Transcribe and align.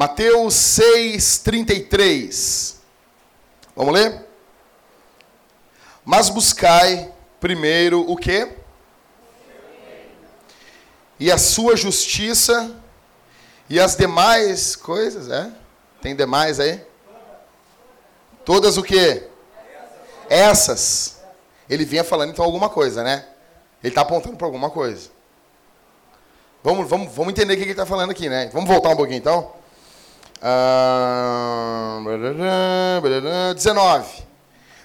Mateus 0.00 0.54
6:33. 0.54 2.76
Vamos 3.76 3.92
ler? 3.92 4.24
Mas 6.02 6.30
buscai 6.30 7.12
primeiro 7.38 8.10
o 8.10 8.16
quê? 8.16 8.50
E 11.18 11.30
a 11.30 11.36
sua 11.36 11.76
justiça 11.76 12.74
e 13.68 13.78
as 13.78 13.94
demais 13.94 14.74
coisas, 14.74 15.28
é? 15.28 15.52
Tem 16.00 16.16
demais 16.16 16.58
aí? 16.58 16.82
Todas 18.42 18.78
o 18.78 18.82
quê? 18.82 19.28
Essas. 20.30 21.20
Ele 21.68 21.84
vinha 21.84 22.04
falando 22.04 22.30
então 22.30 22.42
alguma 22.42 22.70
coisa, 22.70 23.04
né? 23.04 23.26
Ele 23.84 23.90
está 23.90 24.00
apontando 24.00 24.38
para 24.38 24.46
alguma 24.46 24.70
coisa. 24.70 25.10
Vamos, 26.64 26.88
vamos, 26.88 27.14
vamos 27.14 27.34
entender 27.34 27.52
o 27.52 27.56
que 27.58 27.64
ele 27.64 27.72
está 27.72 27.84
falando 27.84 28.12
aqui, 28.12 28.30
né? 28.30 28.48
Vamos 28.50 28.66
voltar 28.66 28.88
um 28.88 28.96
pouquinho 28.96 29.18
então? 29.18 29.59
Ah, 30.42 32.00
19. 33.54 34.30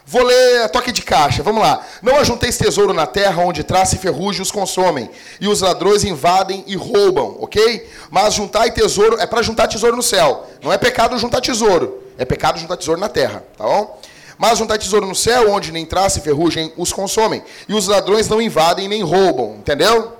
Vou 0.07 0.21
ler 0.21 0.69
toque 0.69 0.91
de 0.91 1.01
caixa, 1.01 1.41
vamos 1.41 1.63
lá. 1.63 1.81
Não 2.01 2.17
ajunteis 2.17 2.57
tesouro 2.57 2.93
na 2.93 3.07
terra, 3.07 3.41
onde 3.41 3.63
traça 3.63 3.95
e 3.95 3.97
ferrugem 3.97 4.41
os 4.41 4.51
consomem, 4.51 5.09
e 5.41 5.47
os 5.47 5.61
ladrões 5.61 6.03
invadem 6.03 6.63
e 6.67 6.75
roubam, 6.75 7.37
ok? 7.39 7.89
Mas 8.11 8.35
juntai 8.35 8.69
tesouro, 8.69 9.19
é 9.19 9.25
para 9.25 9.41
juntar 9.41 9.67
tesouro 9.67 9.95
no 9.95 10.03
céu. 10.03 10.45
Não 10.61 10.71
é 10.71 10.77
pecado 10.77 11.17
juntar 11.17 11.41
tesouro, 11.41 12.03
é 12.19 12.25
pecado 12.25 12.59
juntar 12.59 12.77
tesouro 12.77 12.99
na 12.99 13.09
terra, 13.09 13.43
tá 13.57 13.63
bom? 13.63 13.99
Mas 14.37 14.59
juntai 14.59 14.77
tesouro 14.77 15.07
no 15.07 15.15
céu, 15.15 15.51
onde 15.51 15.71
nem 15.71 15.85
traça 15.85 16.19
e 16.19 16.21
ferrugem 16.21 16.71
os 16.77 16.93
consomem, 16.93 17.41
e 17.67 17.73
os 17.73 17.87
ladrões 17.87 18.29
não 18.29 18.39
invadem 18.39 18.87
nem 18.87 19.01
roubam, 19.01 19.55
entendeu? 19.57 20.13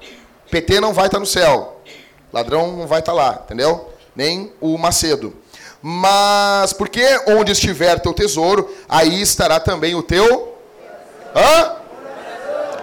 PT 0.50 0.80
não 0.80 0.94
vai 0.94 1.06
estar 1.06 1.19
no 1.19 1.28
céu, 1.28 1.80
ladrão 2.33 2.75
não 2.75 2.88
vai 2.88 3.02
estar 3.02 3.13
lá, 3.13 3.41
entendeu? 3.45 3.94
Nem 4.16 4.52
o 4.61 4.77
Macedo. 4.77 5.35
Mas 5.81 6.73
porque 6.73 7.03
onde 7.27 7.52
estiver 7.52 7.99
teu 7.99 8.13
tesouro, 8.13 8.73
aí 8.88 9.22
estará 9.22 9.59
também 9.59 9.94
o 9.94 10.02
teu. 10.02 10.57
Hã? 11.35 11.75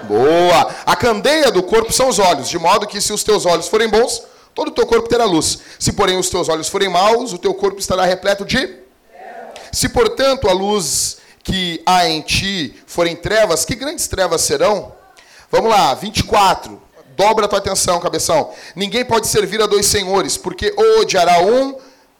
Boa! 0.05 0.75
A 0.85 0.97
candeia 0.97 1.51
do 1.51 1.63
corpo 1.63 1.93
são 1.93 2.09
os 2.09 2.19
olhos, 2.19 2.49
de 2.49 2.59
modo 2.59 2.87
que 2.87 3.01
se 3.01 3.13
os 3.13 3.25
teus 3.25 3.47
olhos 3.47 3.69
forem 3.69 3.89
bons, 3.89 4.23
todo 4.55 4.69
o 4.69 4.73
teu 4.73 4.87
corpo 4.87 5.09
terá 5.09 5.25
luz. 5.25 5.59
Se, 5.79 5.93
porém, 5.93 6.19
os 6.19 6.29
teus 6.29 6.49
olhos 6.49 6.69
forem 6.69 6.89
maus, 6.89 7.33
o 7.33 7.39
teu 7.39 7.55
corpo 7.55 7.81
estará 7.81 8.05
repleto 8.05 8.45
de. 8.45 8.77
Se, 9.73 9.89
portanto, 9.89 10.49
a 10.49 10.53
luz 10.53 11.19
que 11.43 11.83
há 11.87 12.09
em 12.09 12.21
ti 12.21 12.77
forem 12.87 13.17
trevas, 13.17 13.65
que 13.65 13.75
grandes 13.75 14.07
trevas 14.07 14.43
serão? 14.43 14.93
Vamos 15.51 15.71
lá, 15.71 15.95
24. 15.95 16.82
Dobra 17.23 17.45
a 17.45 17.49
tua 17.49 17.61
atenção, 17.61 18.01
cabeção. 18.01 18.51
Ninguém 18.75 19.05
pode 19.05 19.29
servir 19.29 19.63
a 19.63 19.67
dois 19.67 19.87
senhores, 19.87 20.37
porque 20.37 20.75
ou 20.77 21.03
odiará 21.03 21.39
um 21.41 21.77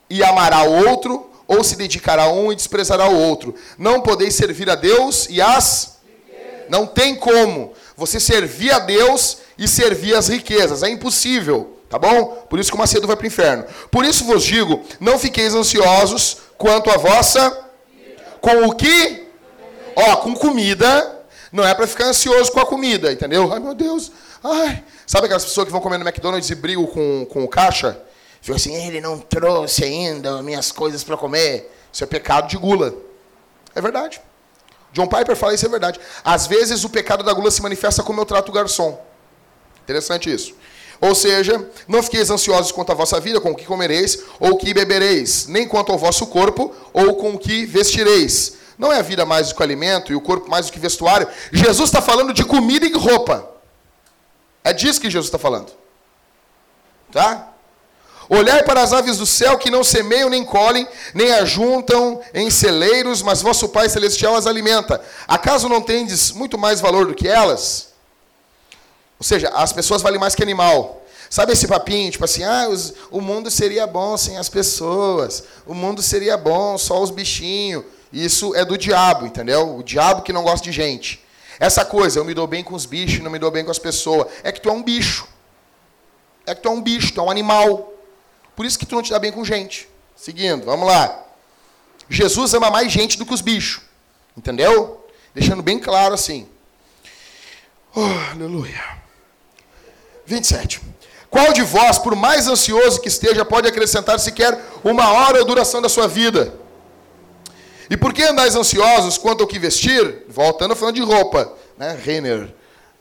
e 0.09 0.23
amará 0.23 0.63
o 0.63 0.89
outro, 0.89 1.29
ou 1.49 1.65
se 1.65 1.75
dedicará 1.75 2.25
a 2.25 2.33
um 2.33 2.53
e 2.53 2.57
desprezará 2.57 3.09
o 3.09 3.19
outro. 3.19 3.53
Não 3.77 4.01
podeis 4.01 4.37
servir 4.37 4.71
a 4.71 4.77
Deus 4.77 5.27
e 5.29 5.43
as. 5.43 5.97
Não 6.69 6.87
tem 6.87 7.17
como 7.17 7.73
você 7.97 8.21
servir 8.21 8.73
a 8.73 8.79
Deus 8.79 9.39
e 9.59 9.67
servir 9.67 10.15
as 10.15 10.29
riquezas. 10.29 10.85
É 10.85 10.89
impossível, 10.89 11.77
tá 11.91 11.99
bom? 11.99 12.47
Por 12.49 12.61
isso 12.61 12.71
que 12.71 12.77
o 12.77 12.79
Macedo 12.79 13.09
vai 13.09 13.17
para 13.17 13.25
o 13.25 13.27
inferno. 13.27 13.65
Por 13.91 14.05
isso 14.05 14.25
vos 14.25 14.45
digo: 14.45 14.85
não 15.01 15.19
fiqueis 15.19 15.53
ansiosos 15.53 16.37
quanto 16.57 16.91
a 16.91 16.97
vossa. 16.97 17.59
Com 18.41 18.69
o 18.69 18.77
que? 18.77 19.27
Ó, 19.97 20.17
com 20.19 20.33
comida. 20.33 21.19
Não 21.51 21.67
é 21.67 21.75
para 21.75 21.89
ficar 21.89 22.07
ansioso 22.07 22.53
com 22.53 22.61
a 22.61 22.67
comida, 22.67 23.13
entendeu? 23.13 23.53
Ai 23.53 23.59
meu 23.59 23.75
Deus. 23.75 24.13
Ai. 24.43 24.83
Sabe 25.07 25.27
aquelas 25.27 25.45
pessoas 25.45 25.67
que 25.67 25.73
vão 25.73 25.81
comer 25.81 25.99
no 25.99 26.05
McDonald's 26.07 26.51
e 26.51 26.55
brigam 26.55 26.87
com, 26.87 27.27
com 27.27 27.45
o 27.45 27.49
caixa? 27.49 28.01
Ficam 28.41 28.57
assim, 28.57 28.75
ele 28.87 29.01
não 29.01 29.19
trouxe 29.19 29.85
ainda 29.85 30.43
minhas 30.43 30.73
coisas 30.73 31.05
para 31.05 31.17
comer. 31.17 31.71
Isso 31.93 32.03
é 32.03 32.07
pecado 32.07 32.49
de 32.49 32.57
gula. 32.57 32.95
É 33.75 33.81
verdade. 33.81 34.21
John 34.93 35.07
Piper 35.07 35.37
fala 35.37 35.55
isso 35.55 35.65
é 35.65 35.69
verdade. 35.69 36.01
Às 36.25 36.47
vezes 36.47 36.85
o 36.85 36.91
pecado 36.91 37.23
da 37.23 37.33
gula 37.33 37.51
se 37.51 37.63
manifesta 37.63 38.03
como 38.03 38.21
eu 38.21 38.27
trato 38.27 38.49
o 38.49 38.53
garçom. 38.53 39.01
Interessante 39.85 40.33
isso. 40.33 40.55
Ou 41.01 41.15
seja, 41.15 41.69
não 41.89 42.03
fiqueis 42.03 42.31
ansiosos 42.31 42.71
quanto 42.71 42.93
à 42.93 42.95
vossa 42.95 43.19
vida, 43.19 43.41
com 43.41 43.51
o 43.51 43.57
que 43.57 43.65
comereis 43.65 44.23
ou 44.39 44.53
o 44.53 44.57
que 44.57 44.73
bebereis, 44.73 45.47
nem 45.47 45.67
quanto 45.67 45.91
ao 45.91 45.99
vosso 45.99 46.27
corpo 46.27 46.75
ou 46.93 47.17
com 47.17 47.35
o 47.35 47.39
que 47.39 47.67
vestireis. 47.67 48.55
Não 48.79 48.93
é 48.93 48.99
a 48.99 49.03
vida 49.03 49.25
mais 49.25 49.49
do 49.49 49.55
que 49.55 49.61
o 49.61 49.65
alimento 49.65 50.13
e 50.13 50.17
o 50.17 50.21
corpo 50.21 50.49
mais 50.51 50.67
do 50.67 50.73
que 50.73 50.79
vestuário. 50.79 51.29
Jesus 51.53 51.89
está 51.89 52.01
falando 52.01 52.33
de 52.33 52.45
comida 52.45 52.87
e 52.87 52.93
roupa. 52.93 53.52
É 54.65 54.73
disso 54.73 55.01
que 55.01 55.11
Jesus 55.11 55.27
está 55.27 55.39
falando. 55.39 55.73
Tá? 57.11 57.53
Olhai 58.29 58.63
para 58.63 58.83
as 58.83 58.93
aves 58.93 59.19
do 59.19 59.27
céu 59.27 59.59
que 59.59 59.71
não 59.71 59.85
semeiam 59.85 60.31
nem 60.31 60.45
colhem, 60.45 60.89
nem 61.13 61.33
ajuntam 61.33 62.21
em 62.33 62.51
celeiros, 62.51 63.21
mas 63.21 63.43
vosso 63.43 63.69
Pai 63.69 63.89
Celestial 63.89 64.35
as 64.35 64.47
alimenta. 64.47 65.03
Acaso 65.29 65.69
não 65.69 65.83
tendes 65.83 66.31
muito 66.31 66.57
mais 66.57 66.81
valor 66.81 67.07
do 67.07 67.15
que 67.15 67.29
elas? 67.29 67.93
Ou 69.19 69.25
seja, 69.25 69.51
as 69.51 69.73
pessoas 69.73 70.03
valem 70.03 70.19
mais 70.19 70.35
que 70.35 70.43
animal. 70.43 71.05
Sabe 71.29 71.53
esse 71.53 71.67
papinho, 71.67 72.11
tipo 72.11 72.25
assim, 72.25 72.43
ah, 72.45 72.69
os, 72.69 72.95
o 73.11 73.21
mundo 73.21 73.51
seria 73.51 73.87
bom 73.87 74.17
sem 74.17 74.37
as 74.37 74.49
pessoas, 74.49 75.45
o 75.67 75.75
mundo 75.75 76.03
seria 76.03 76.37
bom 76.37 76.77
só 76.77 77.01
os 77.03 77.11
bichinhos. 77.11 77.85
Isso 78.13 78.55
é 78.55 78.65
do 78.65 78.77
diabo, 78.77 79.27
entendeu? 79.27 79.77
O 79.77 79.83
diabo 79.83 80.23
que 80.23 80.33
não 80.33 80.43
gosta 80.43 80.65
de 80.65 80.73
gente. 80.73 81.25
Essa 81.59 81.85
coisa, 81.85 82.19
eu 82.19 82.25
me 82.25 82.35
dou 82.35 82.47
bem 82.47 82.63
com 82.63 82.75
os 82.75 82.87
bichos, 82.87 83.21
não 83.21 83.31
me 83.31 83.39
dou 83.39 83.51
bem 83.51 83.65
com 83.65 83.71
as 83.71 83.79
pessoas, 83.79 84.27
é 84.43 84.51
que 84.51 84.61
tu 84.61 84.69
é 84.69 84.73
um 84.73 84.83
bicho. 84.83 85.27
É 86.47 86.55
que 86.55 86.61
tu 86.61 86.69
é 86.69 86.71
um 86.71 86.81
bicho, 86.81 87.13
tu 87.13 87.21
é 87.21 87.23
um 87.23 87.31
animal. 87.31 87.93
Por 88.57 88.67
isso 88.67 88.79
que 88.79 88.87
tu 88.87 88.95
não 88.95 89.03
te 89.03 89.11
dá 89.11 89.19
bem 89.19 89.33
com 89.33 89.45
gente. 89.45 89.89
Seguindo, 90.17 90.65
vamos 90.65 90.87
lá. 90.87 91.25
Jesus 92.09 92.55
ama 92.55 92.71
mais 92.71 92.93
gente 92.93 93.17
do 93.17 93.25
que 93.25 93.35
os 93.35 93.41
bichos. 93.41 93.83
Entendeu? 94.37 95.07
Deixando 95.35 95.63
bem 95.63 95.79
claro 95.79 96.15
assim. 96.15 96.49
Oh, 97.95 98.31
aleluia. 98.33 98.83
27. 100.27 100.81
Qual 101.31 101.53
de 101.53 101.63
vós, 101.63 101.99
por 101.99 102.15
mais 102.15 102.47
ansioso 102.47 103.01
que 103.01 103.09
esteja, 103.09 103.45
pode 103.45 103.67
acrescentar 103.67 104.21
sequer 104.21 104.59
uma 104.85 105.11
hora 105.11 105.41
a 105.41 105.45
duração 105.45 105.81
da 105.81 105.89
sua 105.89 106.07
vida? 106.07 106.55
E 107.93 107.97
por 107.99 108.15
que 108.15 108.23
andais 108.23 108.57
ansiosos 108.57 109.19
quanto 109.19 109.43
ao 109.43 109.47
que 109.47 109.59
vestir? 109.59 110.25
Voltando 110.27 110.75
falando 110.75 110.95
de 110.95 111.03
roupa, 111.03 111.53
né? 111.77 111.95
Renner. 112.03 112.49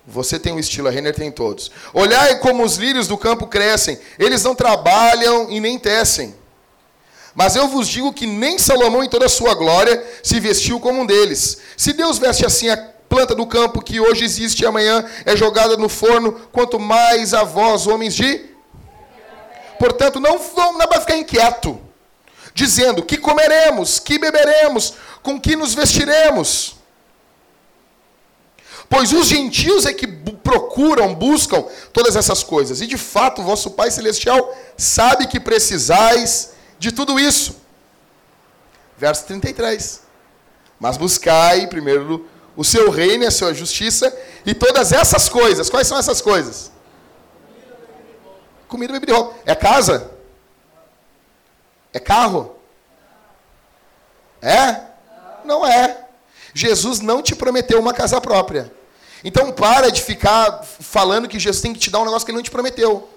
Você 0.05 0.37
tem 0.37 0.51
um 0.51 0.59
estilo, 0.59 0.89
a 0.89 0.91
Renner 0.91 1.15
tem 1.15 1.31
todos. 1.31 1.71
Olhai 1.93 2.39
como 2.39 2.61
os 2.61 2.75
lírios 2.75 3.07
do 3.07 3.17
campo 3.17 3.47
crescem, 3.47 3.97
eles 4.19 4.43
não 4.43 4.53
trabalham 4.53 5.49
e 5.49 5.61
nem 5.61 5.79
tecem. 5.79 6.35
Mas 7.33 7.55
eu 7.55 7.69
vos 7.69 7.87
digo 7.87 8.11
que 8.11 8.27
nem 8.27 8.59
Salomão, 8.59 9.01
em 9.01 9.07
toda 9.07 9.27
a 9.27 9.29
sua 9.29 9.53
glória, 9.53 10.05
se 10.21 10.41
vestiu 10.41 10.77
como 10.77 11.03
um 11.03 11.05
deles. 11.05 11.59
Se 11.77 11.93
Deus 11.93 12.17
veste 12.17 12.45
assim 12.45 12.67
a 12.67 12.75
planta 13.07 13.33
do 13.33 13.47
campo 13.47 13.81
que 13.81 13.97
hoje 13.97 14.25
existe 14.25 14.63
e 14.63 14.65
amanhã 14.65 15.05
é 15.25 15.37
jogada 15.37 15.77
no 15.77 15.87
forno, 15.87 16.33
quanto 16.51 16.77
mais 16.77 17.33
a 17.33 17.45
vós, 17.45 17.87
homens 17.87 18.13
de. 18.13 18.41
Portanto, 19.79 20.19
não, 20.19 20.37
não 20.57 20.77
dá 20.77 20.85
para 20.85 20.99
ficar 20.99 21.15
inquieto, 21.15 21.79
dizendo 22.53 23.03
que 23.03 23.17
comeremos, 23.17 23.99
que 23.99 24.19
beberemos, 24.19 24.93
com 25.21 25.39
que 25.39 25.55
nos 25.55 25.73
vestiremos. 25.73 26.75
Pois 28.89 29.13
os 29.13 29.27
gentios 29.27 29.85
é 29.85 29.93
que 29.93 30.05
procuram, 30.05 31.15
buscam 31.15 31.63
todas 31.93 32.17
essas 32.17 32.43
coisas. 32.43 32.81
E 32.81 32.87
de 32.87 32.97
fato, 32.97 33.41
vosso 33.41 33.71
Pai 33.71 33.89
Celestial 33.89 34.53
sabe 34.75 35.27
que 35.27 35.39
precisais 35.39 36.51
de 36.77 36.91
tudo 36.91 37.17
isso. 37.17 37.55
Verso 38.97 39.25
33. 39.25 40.01
Mas 40.77 40.97
buscai 40.97 41.67
primeiro 41.67 42.27
o 42.55 42.65
seu 42.65 42.89
reino 42.89 43.23
e 43.23 43.27
a 43.27 43.31
sua 43.31 43.53
justiça 43.53 44.13
e 44.45 44.53
todas 44.53 44.91
essas 44.91 45.29
coisas. 45.29 45.69
Quais 45.69 45.87
são 45.87 45.97
essas 45.97 46.21
coisas? 46.21 46.69
Comida, 48.67 48.91
bebida 48.91 49.13
e 49.13 49.15
roupa. 49.15 49.35
É 49.45 49.55
casa? 49.55 50.11
É 51.93 51.99
carro? 51.99 52.55
É? 54.41 54.81
Não 55.43 55.65
é. 55.65 56.05
Jesus 56.53 56.99
não 56.99 57.21
te 57.21 57.35
prometeu 57.35 57.79
uma 57.79 57.93
casa 57.93 58.19
própria. 58.19 58.73
Então 59.23 59.51
para 59.51 59.91
de 59.91 60.01
ficar 60.01 60.63
falando 60.63 61.27
que 61.27 61.39
Jesus 61.39 61.61
tem 61.61 61.73
que 61.73 61.79
te 61.79 61.89
dar 61.89 61.99
um 61.99 62.05
negócio 62.05 62.25
que 62.25 62.31
ele 62.31 62.37
não 62.37 62.43
te 62.43 62.51
prometeu. 62.51 63.07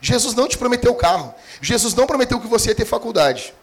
Jesus 0.00 0.34
não 0.34 0.48
te 0.48 0.58
prometeu 0.58 0.94
carro. 0.94 1.34
Jesus 1.60 1.94
não 1.94 2.06
prometeu 2.06 2.40
que 2.40 2.48
você 2.48 2.70
ia 2.70 2.74
ter 2.74 2.84
faculdade. 2.84 3.54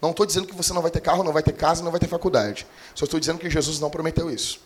Não 0.00 0.10
estou 0.10 0.24
dizendo 0.24 0.46
que 0.46 0.54
você 0.54 0.72
não 0.72 0.80
vai 0.80 0.92
ter 0.92 1.00
carro, 1.00 1.24
não 1.24 1.32
vai 1.32 1.42
ter 1.42 1.52
casa, 1.52 1.82
não 1.82 1.90
vai 1.90 1.98
ter 1.98 2.06
faculdade. 2.06 2.64
Só 2.94 3.04
estou 3.04 3.18
dizendo 3.18 3.40
que 3.40 3.50
Jesus 3.50 3.80
não 3.80 3.90
prometeu 3.90 4.30
isso. 4.30 4.60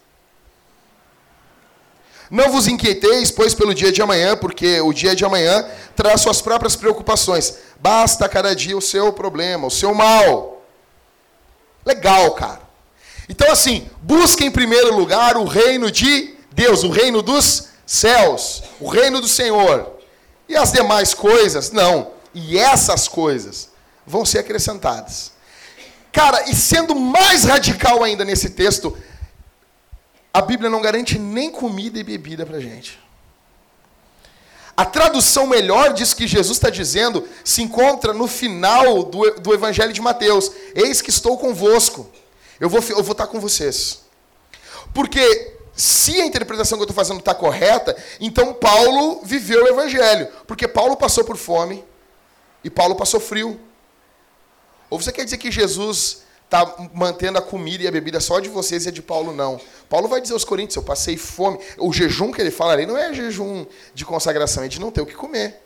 Não 2.32 2.50
vos 2.50 2.66
inquieteis, 2.66 3.30
pois, 3.30 3.52
pelo 3.52 3.74
dia 3.74 3.92
de 3.92 4.00
amanhã, 4.00 4.34
porque 4.34 4.80
o 4.80 4.90
dia 4.90 5.14
de 5.14 5.22
amanhã 5.22 5.68
traz 5.94 6.22
suas 6.22 6.40
próprias 6.40 6.74
preocupações. 6.74 7.58
Basta 7.78 8.26
cada 8.26 8.56
dia 8.56 8.74
o 8.74 8.80
seu 8.80 9.12
problema, 9.12 9.66
o 9.66 9.70
seu 9.70 9.94
mal. 9.94 10.62
Legal, 11.84 12.30
cara. 12.30 12.62
Então, 13.28 13.52
assim, 13.52 13.86
busque 14.00 14.46
em 14.46 14.50
primeiro 14.50 14.96
lugar 14.96 15.36
o 15.36 15.44
reino 15.44 15.90
de 15.90 16.34
Deus, 16.52 16.84
o 16.84 16.88
reino 16.88 17.20
dos 17.20 17.68
céus, 17.84 18.62
o 18.80 18.88
reino 18.88 19.20
do 19.20 19.28
Senhor. 19.28 19.92
E 20.48 20.56
as 20.56 20.72
demais 20.72 21.12
coisas? 21.12 21.70
Não. 21.70 22.12
E 22.32 22.58
essas 22.58 23.08
coisas 23.08 23.68
vão 24.06 24.24
ser 24.24 24.38
acrescentadas. 24.38 25.32
Cara, 26.10 26.48
e 26.48 26.54
sendo 26.54 26.94
mais 26.94 27.44
radical 27.44 28.02
ainda 28.02 28.24
nesse 28.24 28.48
texto, 28.48 28.96
a 30.32 30.40
Bíblia 30.40 30.70
não 30.70 30.80
garante 30.80 31.18
nem 31.18 31.50
comida 31.50 31.98
e 31.98 32.02
bebida 32.02 32.46
para 32.46 32.58
gente. 32.58 32.98
A 34.74 34.86
tradução 34.86 35.46
melhor 35.46 35.92
disso 35.92 36.16
que 36.16 36.26
Jesus 36.26 36.56
está 36.56 36.70
dizendo 36.70 37.28
se 37.44 37.62
encontra 37.62 38.14
no 38.14 38.26
final 38.26 39.02
do, 39.02 39.30
do 39.32 39.52
Evangelho 39.52 39.92
de 39.92 40.00
Mateus. 40.00 40.50
Eis 40.74 41.02
que 41.02 41.10
estou 41.10 41.36
convosco. 41.36 42.10
Eu 42.58 42.70
vou, 42.70 42.82
eu 42.88 43.02
vou 43.02 43.12
estar 43.12 43.26
com 43.26 43.38
vocês. 43.38 44.00
Porque 44.94 45.58
se 45.74 46.20
a 46.20 46.26
interpretação 46.26 46.78
que 46.78 46.82
eu 46.82 46.86
estou 46.86 46.96
fazendo 46.96 47.18
está 47.18 47.34
correta, 47.34 47.94
então 48.18 48.54
Paulo 48.54 49.20
viveu 49.22 49.64
o 49.64 49.68
Evangelho. 49.68 50.28
Porque 50.46 50.66
Paulo 50.66 50.96
passou 50.96 51.24
por 51.24 51.36
fome 51.36 51.84
e 52.64 52.70
Paulo 52.70 52.94
passou 52.94 53.20
frio. 53.20 53.60
Ou 54.88 54.98
você 54.98 55.12
quer 55.12 55.24
dizer 55.24 55.36
que 55.36 55.50
Jesus 55.50 56.21
está 56.52 56.76
mantendo 56.92 57.38
a 57.38 57.42
comida 57.42 57.82
e 57.82 57.86
a 57.88 57.90
bebida 57.90 58.20
só 58.20 58.38
de 58.38 58.50
vocês 58.50 58.84
e 58.84 58.90
a 58.90 58.92
de 58.92 59.00
Paulo 59.00 59.32
não? 59.32 59.58
Paulo 59.88 60.06
vai 60.06 60.20
dizer 60.20 60.34
aos 60.34 60.44
Coríntios: 60.44 60.76
Eu 60.76 60.82
passei 60.82 61.16
fome. 61.16 61.58
O 61.78 61.92
jejum 61.92 62.30
que 62.30 62.40
ele 62.40 62.50
fala 62.50 62.74
ali 62.74 62.84
não 62.84 62.96
é 62.96 63.14
jejum 63.14 63.64
de 63.94 64.04
consagração, 64.04 64.62
é 64.62 64.68
de 64.68 64.78
não 64.78 64.90
ter 64.90 65.00
o 65.00 65.06
que 65.06 65.14
comer. 65.14 65.62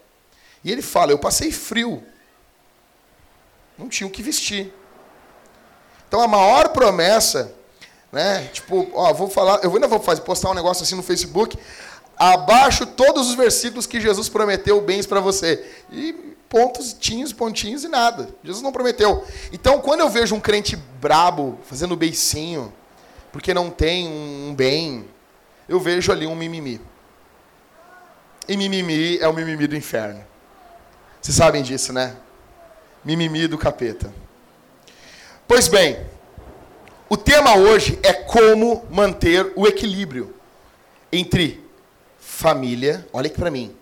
E 0.63 0.71
ele 0.71 0.83
fala: 0.83 1.11
Eu 1.11 1.19
passei 1.19 1.51
frio. 1.51 2.03
Não 3.77 3.89
tinha 3.89 4.07
o 4.07 4.11
que 4.11 4.23
vestir. 4.23 4.73
Então 6.09 6.21
a 6.21 6.29
maior 6.29 6.69
promessa, 6.69 7.53
né? 8.13 8.49
Tipo, 8.53 8.89
ó, 8.95 9.13
vou 9.13 9.29
falar, 9.29 9.61
eu 9.65 9.75
ainda 9.75 9.89
vou 9.89 10.01
fazer, 10.01 10.23
postar 10.23 10.51
um 10.51 10.55
negócio 10.55 10.85
assim 10.85 10.95
no 10.95 11.03
Facebook. 11.03 11.59
Abaixo 12.17 12.87
todos 12.87 13.29
os 13.29 13.35
versículos 13.35 13.87
que 13.87 14.01
Jesus 14.01 14.29
prometeu 14.29 14.81
bens 14.81 15.05
para 15.05 15.21
você. 15.21 15.67
E 15.91 16.36
pontos, 16.49 16.93
tinhos, 16.93 17.33
pontinhos 17.33 17.85
e 17.85 17.89
nada. 17.89 18.29
Jesus 18.43 18.63
não 18.63 18.73
prometeu. 18.73 19.25
Então, 19.53 19.81
quando 19.81 20.01
eu 20.01 20.09
vejo 20.09 20.35
um 20.35 20.41
crente 20.41 20.77
brabo 21.01 21.59
fazendo 21.65 21.97
beicinho, 21.97 22.73
porque 23.33 23.53
não 23.53 23.71
tem 23.71 24.09
um 24.09 24.55
bem, 24.55 25.05
eu 25.69 25.81
vejo 25.81 26.13
ali 26.13 26.27
um 26.27 26.35
mimimi. 26.35 26.81
E 28.49 28.57
mimimi 28.57 29.19
é 29.19 29.29
o 29.29 29.33
mimimi 29.33 29.67
do 29.67 29.77
inferno. 29.77 30.25
Vocês 31.21 31.37
sabem 31.37 31.63
disso, 31.63 31.93
né? 31.93 32.17
Mimimi 33.05 33.49
do 33.49 33.59
capeta. 33.59 34.13
Pois 35.49 35.69
bem, 35.69 35.99
o 37.09 37.17
tema 37.17 37.57
hoje 37.57 37.99
é 38.03 38.13
como 38.13 38.85
manter 38.91 39.53
o 39.57 39.67
equilíbrio 39.67 40.35
entre 41.11 41.65
família, 42.19 43.07
olha 43.13 43.27
aqui 43.27 43.37
para 43.37 43.51
mim, 43.51 43.75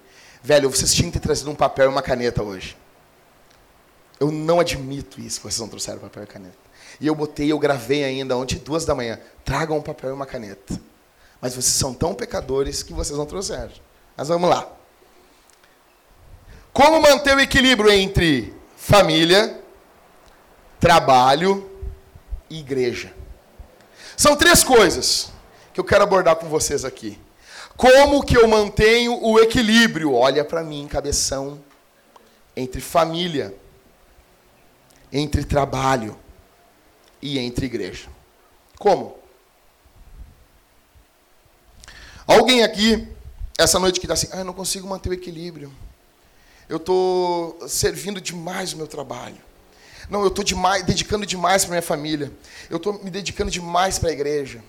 Velho, 0.45 0.69
vocês 0.69 0.93
tinham 0.93 1.11
que 1.11 1.19
ter 1.19 1.27
trazido 1.27 1.51
um 1.51 1.55
papel 1.55 1.87
e 1.87 1.89
uma 1.89 2.03
caneta 2.03 2.43
hoje. 2.43 2.77
Eu 4.21 4.31
não 4.31 4.61
admito 4.61 5.19
isso, 5.19 5.41
que 5.41 5.45
vocês 5.45 5.59
não 5.59 5.69
trouxeram 5.69 5.99
papel 5.99 6.25
e 6.25 6.27
caneta. 6.27 6.59
E 7.01 7.07
eu 7.07 7.15
botei, 7.15 7.51
eu 7.51 7.59
gravei 7.59 8.05
ainda 8.05 8.37
ontem, 8.37 8.59
duas 8.59 8.85
da 8.85 8.95
manhã. 8.95 9.19
Tragam 9.43 9.79
um 9.79 9.83
papel 9.83 10.11
e 10.11 10.13
uma 10.13 10.27
caneta. 10.27 10.79
Mas 11.41 11.55
vocês 11.55 11.75
são 11.75 11.95
tão 11.95 12.15
pecadores 12.15 12.83
que 12.83 12.93
vocês 12.93 13.17
não 13.19 13.25
trouxeram. 13.25 13.73
Mas 14.15 14.29
vamos 14.29 14.51
lá. 14.51 14.69
Como 16.75 17.01
manter 17.01 17.35
o 17.35 17.41
equilíbrio 17.41 17.91
entre 17.91 18.55
família, 18.77 19.63
trabalho 20.79 21.71
e 22.51 22.59
igreja? 22.59 23.15
São 24.15 24.37
três 24.37 24.63
coisas 24.63 25.33
que 25.73 25.81
eu 25.81 25.85
quero 25.85 26.05
abordar 26.05 26.37
com 26.37 26.51
vocês 26.51 26.85
aqui. 26.85 27.19
Como 27.77 28.25
que 28.25 28.37
eu 28.37 28.47
mantenho 28.47 29.21
o 29.23 29.39
equilíbrio? 29.39 30.13
Olha 30.13 30.45
para 30.45 30.63
mim, 30.63 30.87
cabeção, 30.87 31.61
entre 32.57 32.81
família, 32.81 33.55
entre 35.13 35.45
trabalho 35.45 36.17
e 37.21 37.39
entre 37.39 37.67
igreja. 37.67 38.09
Como? 38.79 39.19
Alguém 42.27 42.63
aqui, 42.63 43.09
essa 43.59 43.79
noite 43.79 44.01
que 44.01 44.07
está 44.07 44.15
assim, 44.15 44.29
ah, 44.33 44.39
eu 44.39 44.45
não 44.45 44.53
consigo 44.53 44.89
manter 44.89 45.11
o 45.11 45.15
equilíbrio. 45.15 45.73
Eu 46.69 46.79
estou 46.79 47.69
servindo 47.69 48.21
demais 48.21 48.73
o 48.73 48.77
meu 48.77 48.87
trabalho. 48.87 49.39
Não, 50.09 50.23
eu 50.23 50.29
estou 50.29 50.45
dedicando 50.85 51.27
demais 51.27 51.65
para 51.65 51.73
minha 51.73 51.83
família. 51.83 52.33
Eu 52.71 52.79
estou 52.79 52.93
me 53.03 53.11
dedicando 53.11 53.51
demais 53.51 53.99
para 53.99 54.11
a 54.11 54.13
igreja. 54.13 54.63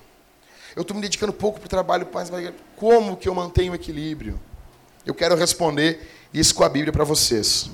Eu 0.76 0.82
estou 0.82 0.96
me 0.96 1.02
dedicando 1.02 1.32
pouco 1.32 1.60
para 1.60 1.68
o 1.68 1.70
trabalho, 1.70 2.08
mas 2.14 2.30
como 2.76 3.16
que 3.16 3.30
eu 3.30 3.34
mantenho 3.34 3.72
o 3.72 3.76
equilíbrio? 3.76 4.40
Eu 5.06 5.14
quero 5.16 5.36
responder 5.36 6.12
isso 6.34 6.54
com 6.54 6.64
a 6.64 6.70
Bíblia 6.70 6.92
para 6.92 7.04
vocês. 7.06 7.70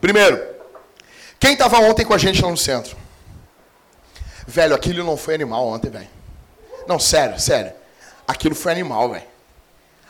Primeiro, 0.00 0.42
quem 1.38 1.52
estava 1.52 1.78
ontem 1.78 2.04
com 2.04 2.14
a 2.14 2.18
gente 2.18 2.42
lá 2.42 2.50
no 2.50 2.56
centro? 2.56 2.96
Velho, 4.46 4.74
aquilo 4.74 5.04
não 5.04 5.16
foi 5.16 5.34
animal 5.34 5.66
ontem, 5.66 5.90
velho. 5.90 6.08
Não, 6.86 6.98
sério, 6.98 7.38
sério. 7.38 7.72
Aquilo 8.26 8.54
foi 8.54 8.72
animal, 8.72 9.10
velho. 9.10 9.26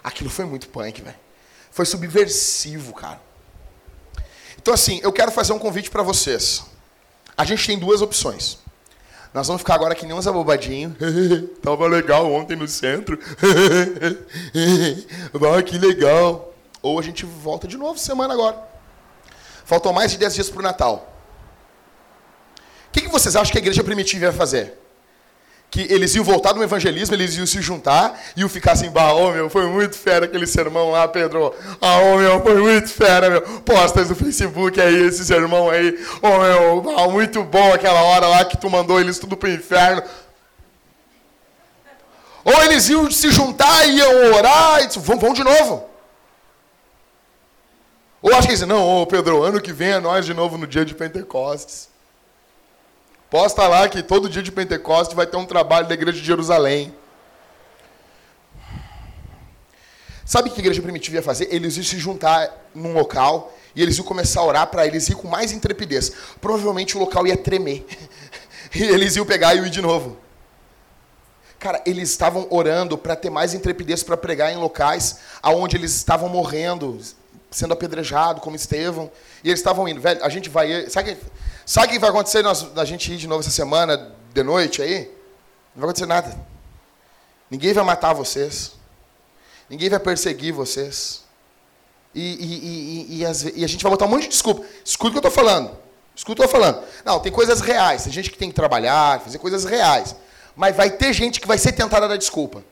Aquilo 0.03 0.31
foi 0.31 0.45
muito 0.45 0.69
punk, 0.69 1.03
velho. 1.03 1.17
Foi 1.71 1.85
subversivo, 1.85 2.95
cara. 2.95 3.21
Então, 4.57 4.73
assim, 4.73 5.01
eu 5.03 5.13
quero 5.13 5.31
fazer 5.31 5.53
um 5.53 5.59
convite 5.59 5.91
para 5.91 6.03
vocês. 6.03 6.65
A 7.39 7.45
gente 7.45 7.65
tem 7.65 7.79
duas 7.79 8.03
opções. 8.03 8.59
Nós 9.33 9.47
vamos 9.47 9.63
ficar 9.63 9.75
agora 9.75 9.95
que 9.95 10.05
nem 10.05 10.17
uns 10.17 10.27
abobadinhos. 10.27 10.95
Tava 11.63 11.87
legal 11.87 12.31
ontem 12.33 12.57
no 12.57 12.67
centro. 12.67 13.17
ah, 15.57 15.63
que 15.63 15.79
legal. 15.79 16.53
Ou 16.83 16.99
a 16.99 17.03
gente 17.03 17.25
volta 17.25 17.69
de 17.69 17.77
novo 17.77 17.97
semana 17.97 18.35
agora. 18.35 18.61
Faltam 19.65 19.93
mais 19.93 20.11
de 20.11 20.19
10 20.19 20.35
dias 20.35 20.51
para 20.51 20.59
o 20.59 20.63
Natal. 20.63 21.15
O 22.89 22.91
que, 22.91 23.03
que 23.03 23.09
vocês 23.09 23.37
acham 23.37 23.53
que 23.53 23.59
a 23.59 23.61
igreja 23.61 23.85
primitiva 23.85 24.25
ia 24.25 24.33
fazer? 24.33 24.77
Que 25.71 25.83
eles 25.93 26.15
iam 26.15 26.25
voltar 26.25 26.55
no 26.55 26.63
evangelismo, 26.63 27.15
eles 27.15 27.37
iam 27.37 27.47
se 27.47 27.61
juntar 27.61 28.19
iam 28.35 28.49
ficar 28.49 28.73
assim, 28.73 28.89
bah, 28.91 29.13
oh, 29.13 29.31
meu, 29.31 29.51
foi 29.51 29.67
muito 29.67 29.97
fera 29.97 30.25
aquele 30.25 30.47
sermão 30.47 30.91
lá, 30.91 31.07
Pedro. 31.07 31.55
Ah, 31.81 31.99
oh, 31.99 32.17
meu, 32.17 32.43
foi 32.43 32.55
muito 32.55 32.89
fera, 32.89 33.29
meu. 33.29 33.43
Postas 33.61 34.09
no 34.09 34.17
Facebook 34.17 34.81
aí, 34.81 35.07
esse 35.07 35.25
sermão 35.25 35.69
aí. 35.69 35.99
Oh, 36.23 36.39
meu, 36.39 36.99
ah, 36.99 37.09
muito 37.09 37.43
bom 37.45 37.73
aquela 37.73 38.03
hora 38.03 38.27
lá 38.27 38.45
que 38.45 38.57
tu 38.57 38.71
mandou 38.71 38.99
eles 39.01 39.19
tudo 39.19 39.37
pro 39.37 39.51
inferno. 39.51 40.03
Ou 42.45 42.65
eles 42.65 42.89
iam 42.89 43.11
se 43.11 43.31
juntar 43.31 43.87
iam 43.87 44.35
orar 44.35 44.83
e 44.83 44.99
vão, 44.99 45.19
vão 45.19 45.35
de 45.35 45.45
novo. 45.45 45.87
Ou 48.23 48.35
acho 48.35 48.49
que 48.49 48.55
eles 48.55 48.67
não, 48.67 48.83
ô 48.83 49.03
oh, 49.03 49.07
Pedro, 49.07 49.43
ano 49.43 49.61
que 49.61 49.73
vem 49.73 49.91
é 49.91 50.01
nós 50.01 50.25
de 50.25 50.33
novo 50.33 50.57
no 50.57 50.67
dia 50.67 50.85
de 50.85 50.95
Pentecostes. 50.95 51.89
Posta 53.31 53.69
lá 53.69 53.89
que 53.89 54.03
todo 54.03 54.29
dia 54.29 54.43
de 54.43 54.51
Pentecostes 54.51 55.15
vai 55.15 55.27
ter 55.27 55.37
um 55.37 55.45
trabalho 55.45 55.87
da 55.87 55.95
igreja 55.95 56.19
de 56.19 56.25
Jerusalém. 56.25 56.95
Sabe 60.25 60.49
o 60.49 60.53
que 60.53 60.61
a 60.61 60.63
igreja 60.63 60.81
primitiva 60.81 61.17
ia 61.17 61.23
fazer? 61.23 61.49
Eles 61.51 61.77
iam 61.77 61.85
se 61.85 61.99
juntar 61.99 62.55
num 62.75 62.93
local 62.93 63.55
e 63.75 63.83
eles 63.83 63.97
iam 63.99 64.05
começar 64.05 64.41
a 64.41 64.45
orar 64.45 64.67
para 64.69 64.87
eles 64.87 65.09
ir 65.09 65.15
com 65.15 65.29
mais 65.29 65.53
intrepidez. 65.53 66.13
Provavelmente 66.41 66.97
o 66.97 67.01
local 67.01 67.27
ia 67.27 67.37
tremer. 67.37 67.87
E 68.75 68.83
eles 68.83 69.17
iam 69.17 69.25
pegar 69.25 69.55
e 69.55 69.61
ir 69.61 69.71
de 69.71 69.81
novo. 69.81 70.19
Cara, 71.59 71.81
eles 71.87 72.11
estavam 72.11 72.47
orando 72.51 72.99
para 72.99 73.17
ter 73.17 73.31
mais 73.31 73.55
intrepidez 73.55 74.03
para 74.03 74.15
pregar 74.15 74.53
em 74.53 74.59
locais 74.59 75.21
aonde 75.43 75.75
eles 75.75 75.95
estavam 75.95 76.29
morrendo, 76.29 77.01
sendo 77.51 77.73
apedrejados, 77.73 78.43
como 78.43 78.57
Estevão. 78.57 79.11
E 79.43 79.49
eles 79.49 79.61
estavam 79.61 79.89
indo. 79.89 80.01
Velho, 80.01 80.25
a 80.25 80.29
gente 80.29 80.49
vai. 80.49 80.89
Sabe 80.89 81.17
Sabe 81.69 81.89
o 81.89 81.91
que 81.91 81.99
vai 81.99 82.09
acontecer 82.09 82.41
nós, 82.43 82.67
a 82.79 82.85
gente 82.87 83.13
ir 83.13 83.19
de 83.19 83.29
novo 83.29 83.41
essa 83.41 83.51
semana, 83.51 84.11
de 84.33 84.43
noite 84.43 84.81
aí? 84.81 85.05
Não 85.75 85.83
vai 85.83 85.91
acontecer 85.91 86.07
nada. 86.07 86.35
Ninguém 87.51 87.75
vai 87.75 87.85
matar 87.85 88.15
vocês. 88.15 88.73
Ninguém 89.69 89.91
vai 89.91 90.01
perseguir 90.01 90.55
vocês. 90.55 91.25
E, 92.15 92.23
e, 92.23 93.19
e, 93.19 93.27
as, 93.27 93.43
e 93.43 93.63
a 93.63 93.69
gente 93.69 93.83
vai 93.83 93.91
botar 93.91 94.07
um 94.07 94.09
monte 94.09 94.23
de 94.23 94.29
desculpa. 94.29 94.65
Escuta 94.83 95.11
o 95.11 95.21
que 95.21 95.27
eu 95.27 95.29
estou 95.29 95.45
falando. 95.45 95.77
Escuta 96.17 96.43
o 96.43 96.49
que 96.49 96.55
eu 96.55 96.59
estou 96.59 96.61
falando. 96.61 96.89
Não, 97.05 97.21
tem 97.21 97.31
coisas 97.31 97.61
reais. 97.61 98.05
Tem 98.05 98.13
gente 98.15 98.31
que 98.31 98.39
tem 98.39 98.49
que 98.49 98.55
trabalhar, 98.55 99.21
fazer 99.21 99.39
coisas 99.39 99.67
reais. 99.67 100.17
Mas 100.57 100.75
vai 100.75 100.91
ter 100.91 101.13
gente 101.13 101.39
que 101.39 101.47
vai 101.47 101.59
ser 101.59 101.73
tentada 101.73 102.07
a 102.07 102.09
dar 102.09 102.17
desculpa. 102.17 102.65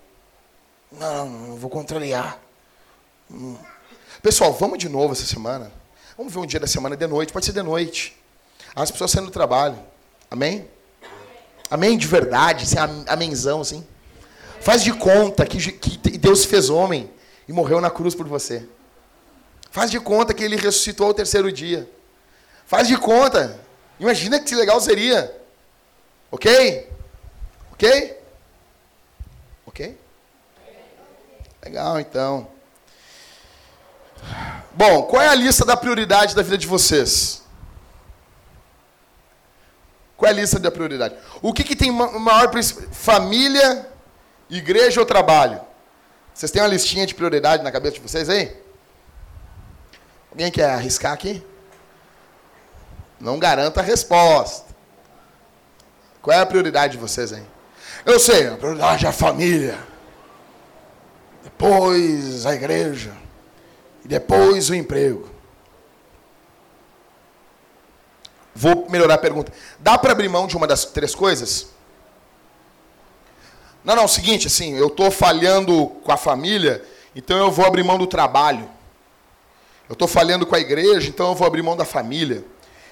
Não, 0.91 1.29
não 1.29 1.57
vou 1.57 1.69
contrariar. 1.69 2.39
Hum. 3.31 3.59
Pessoal, 4.27 4.53
vamos 4.53 4.79
de 4.79 4.89
novo 4.89 5.13
essa 5.13 5.25
semana. 5.25 5.71
Vamos 6.17 6.33
ver 6.33 6.41
um 6.41 6.47
dia 6.47 6.59
da 6.59 6.67
semana 6.67 6.97
de 6.97 7.07
noite. 7.07 7.33
Pode 7.33 7.47
ser 7.47 7.53
de 7.53 7.63
noite. 7.63 8.21
As 8.75 8.91
pessoas 8.91 9.13
saindo 9.13 9.27
do 9.27 9.33
trabalho. 9.33 9.79
Amém? 10.29 10.69
Amém 11.71 11.97
de 11.97 12.09
verdade, 12.09 12.65
assim, 12.65 13.05
amenzão, 13.07 13.61
assim. 13.61 13.87
Faz 14.61 14.83
de 14.83 14.93
conta 14.93 15.47
que, 15.47 15.71
que 15.71 16.19
Deus 16.19 16.45
fez 16.45 16.69
homem 16.69 17.09
e 17.47 17.53
morreu 17.53 17.81
na 17.81 17.89
cruz 17.89 18.17
por 18.17 18.27
você. 18.27 18.69
Faz 19.71 19.93
de 19.93 20.01
conta 20.01 20.35
que 20.35 20.43
ele 20.43 20.57
ressuscitou 20.57 21.07
ao 21.07 21.15
terceiro 21.15 21.53
dia. 21.53 21.89
Faz 22.67 22.89
de 22.89 22.99
conta. 22.99 23.61
Imagina 24.01 24.41
que 24.41 24.57
legal 24.57 24.81
seria. 24.81 25.41
Ok? 26.33 26.91
Ok? 27.71 28.19
Ok? 29.67 29.97
Legal, 31.63 32.01
então. 32.01 32.56
Bom, 34.75 35.05
qual 35.05 35.23
é 35.23 35.29
a 35.29 35.35
lista 35.35 35.65
da 35.65 35.77
prioridade 35.77 36.35
da 36.35 36.43
vida 36.43 36.59
de 36.59 36.67
vocês? 36.67 37.43
Qual 40.17 40.29
é 40.29 40.33
a 40.33 40.37
lista 40.37 40.59
da 40.59 40.71
prioridade? 40.71 41.17
O 41.43 41.53
que, 41.53 41.65
que 41.65 41.77
tem 41.77 41.91
maior 41.91 42.51
família, 42.93 43.89
igreja 44.49 45.01
ou 45.01 45.07
trabalho? 45.07 45.61
Vocês 46.33 46.51
têm 46.51 46.63
uma 46.63 46.69
listinha 46.69 47.07
de 47.07 47.15
prioridade 47.15 47.63
na 47.63 47.73
cabeça 47.73 47.95
de 47.95 48.01
vocês 48.01 48.29
aí? 48.29 48.55
Alguém 50.31 50.51
quer 50.51 50.71
arriscar 50.71 51.13
aqui? 51.13 51.43
Não 53.19 53.39
garanta 53.39 53.81
a 53.81 53.83
resposta. 53.83 54.75
Qual 56.21 56.37
é 56.37 56.41
a 56.41 56.47
prioridade 56.47 56.93
de 56.93 56.99
vocês 56.99 57.33
aí? 57.33 57.45
Eu 58.05 58.21
sei, 58.21 58.49
a 58.49 58.57
prioridade 58.57 59.07
é 59.07 59.09
a 59.09 59.13
família. 59.13 59.79
Depois 61.43 62.45
a 62.45 62.55
igreja. 62.55 63.13
E 64.07 64.09
depois 64.09 64.71
o 64.71 64.75
emprego. 64.77 65.29
Vou 68.55 68.89
melhorar 68.89 69.15
a 69.15 69.19
pergunta. 69.19 69.53
Dá 69.81 69.99
para 69.99 70.13
abrir 70.13 70.29
mão 70.29 70.47
de 70.47 70.57
uma 70.57 70.65
das 70.65 70.85
três 70.85 71.13
coisas? 71.13 71.71
Não, 73.83 73.97
não, 73.97 74.03
é 74.03 74.05
o 74.05 74.09
seguinte, 74.09 74.47
assim, 74.47 74.77
eu 74.77 74.87
estou 74.87 75.11
falhando 75.11 75.89
com 76.05 76.13
a 76.13 76.17
família, 76.17 76.85
então 77.17 77.37
eu 77.37 77.51
vou 77.51 77.67
abrir 77.67 77.83
mão 77.83 77.99
do 77.99 78.07
trabalho. 78.07 78.71
Eu 79.89 79.95
estou 79.95 80.07
falhando 80.07 80.47
com 80.47 80.55
a 80.55 80.61
igreja, 80.61 81.09
então 81.09 81.31
eu 81.31 81.35
vou 81.35 81.45
abrir 81.45 81.63
mão 81.63 81.77
da 81.77 81.85
família. 81.85 82.45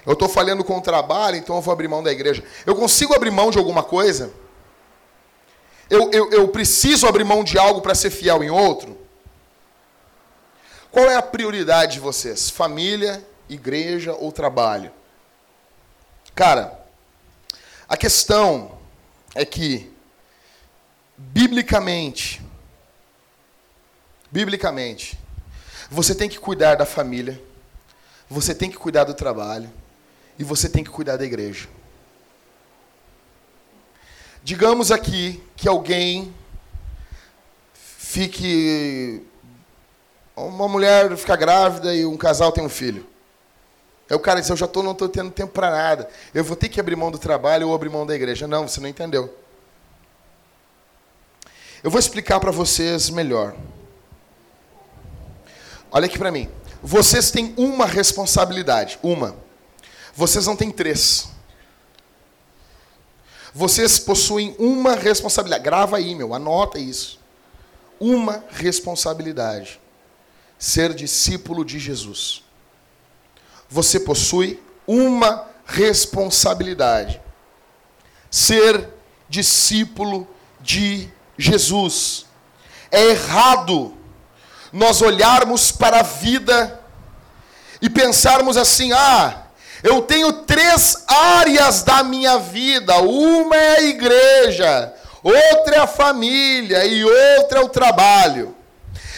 Eu 0.05 0.13
estou 0.13 0.27
falhando 0.27 0.65
com 0.65 0.77
o 0.77 0.81
trabalho, 0.81 1.37
então 1.37 1.55
eu 1.55 1.61
vou 1.61 1.71
abrir 1.71 1.87
mão 1.87 2.03
da 2.03 2.11
igreja. 2.11 2.43
Eu 2.65 2.75
consigo 2.75 3.15
abrir 3.15 3.31
mão 3.31 3.51
de 3.51 3.57
alguma 3.57 3.83
coisa? 3.83 4.33
Eu, 5.89 6.11
eu, 6.11 6.29
eu 6.31 6.47
preciso 6.49 7.07
abrir 7.07 7.23
mão 7.23 7.41
de 7.41 7.57
algo 7.57 7.79
para 7.79 7.95
ser 7.95 8.09
fiel 8.09 8.43
em 8.43 8.49
outro? 8.49 9.04
Qual 10.95 11.11
é 11.11 11.15
a 11.17 11.21
prioridade 11.21 11.95
de 11.95 11.99
vocês? 11.99 12.49
Família, 12.49 13.21
igreja 13.49 14.13
ou 14.13 14.31
trabalho? 14.31 14.93
Cara, 16.33 16.85
a 17.85 17.97
questão 17.97 18.79
é 19.35 19.43
que 19.43 19.91
biblicamente, 21.17 22.41
biblicamente, 24.31 25.19
você 25.91 26.15
tem 26.15 26.29
que 26.29 26.39
cuidar 26.39 26.75
da 26.75 26.85
família, 26.85 27.43
você 28.29 28.55
tem 28.55 28.71
que 28.71 28.77
cuidar 28.77 29.03
do 29.03 29.13
trabalho 29.13 29.69
e 30.39 30.45
você 30.45 30.69
tem 30.69 30.81
que 30.81 30.89
cuidar 30.89 31.17
da 31.17 31.25
igreja. 31.25 31.67
Digamos 34.41 34.93
aqui 34.93 35.43
que 35.57 35.67
alguém 35.67 36.33
fique. 37.73 39.27
Uma 40.35 40.67
mulher 40.67 41.15
fica 41.15 41.35
grávida 41.35 41.95
e 41.95 42.05
um 42.05 42.17
casal 42.17 42.51
tem 42.51 42.63
um 42.63 42.69
filho. 42.69 43.07
Aí 44.09 44.15
o 44.15 44.19
cara 44.19 44.39
diz: 44.41 44.49
Eu 44.49 44.57
já 44.57 44.67
tô, 44.67 44.83
não 44.83 44.91
estou 44.91 45.07
tendo 45.07 45.31
tempo 45.31 45.53
para 45.53 45.71
nada. 45.71 46.09
Eu 46.33 46.43
vou 46.43 46.55
ter 46.55 46.69
que 46.69 46.79
abrir 46.79 46.95
mão 46.95 47.09
do 47.09 47.17
trabalho 47.17 47.69
ou 47.69 47.75
abrir 47.75 47.89
mão 47.89 48.05
da 48.05 48.13
igreja. 48.13 48.47
Não, 48.47 48.67
você 48.67 48.81
não 48.81 48.89
entendeu. 48.89 49.33
Eu 51.81 51.89
vou 51.89 51.99
explicar 51.99 52.39
para 52.39 52.51
vocês 52.51 53.09
melhor. 53.09 53.55
Olha 55.91 56.07
aqui 56.07 56.17
para 56.17 56.31
mim. 56.31 56.49
Vocês 56.83 57.31
têm 57.31 57.53
uma 57.57 57.85
responsabilidade. 57.85 58.99
Uma. 59.01 59.35
Vocês 60.13 60.45
não 60.45 60.55
têm 60.55 60.71
três. 60.71 61.29
Vocês 63.53 63.97
possuem 63.97 64.55
uma 64.59 64.95
responsabilidade. 64.95 65.63
Grava 65.63 65.97
aí, 65.97 66.13
meu. 66.13 66.33
Anota 66.33 66.77
isso. 66.77 67.19
Uma 67.99 68.43
responsabilidade. 68.49 69.79
Ser 70.57 70.93
discípulo 70.93 71.65
de 71.65 71.79
Jesus. 71.79 72.43
Você 73.69 73.99
possui 73.99 74.61
uma 74.87 75.47
responsabilidade. 75.65 77.21
Ser 78.29 78.89
discípulo 79.27 80.27
de 80.61 81.09
Jesus. 81.37 82.25
É 82.91 83.03
errado 83.05 83.93
nós 84.71 85.01
olharmos 85.01 85.71
para 85.71 85.99
a 85.99 86.03
vida 86.03 86.79
e 87.81 87.89
pensarmos 87.89 88.57
assim: 88.57 88.91
ah, 88.93 89.43
eu 89.83 90.01
tenho 90.01 90.31
três 90.43 91.03
áreas 91.07 91.83
da 91.83 92.03
minha 92.03 92.37
vida: 92.37 92.97
uma 92.99 93.55
é 93.55 93.77
a 93.77 93.83
igreja, 93.83 94.93
outra 95.21 95.75
é 95.75 95.79
a 95.79 95.87
família 95.87 96.85
e 96.85 97.03
outra 97.03 97.59
é 97.59 97.63
o 97.63 97.69
trabalho. 97.69 98.54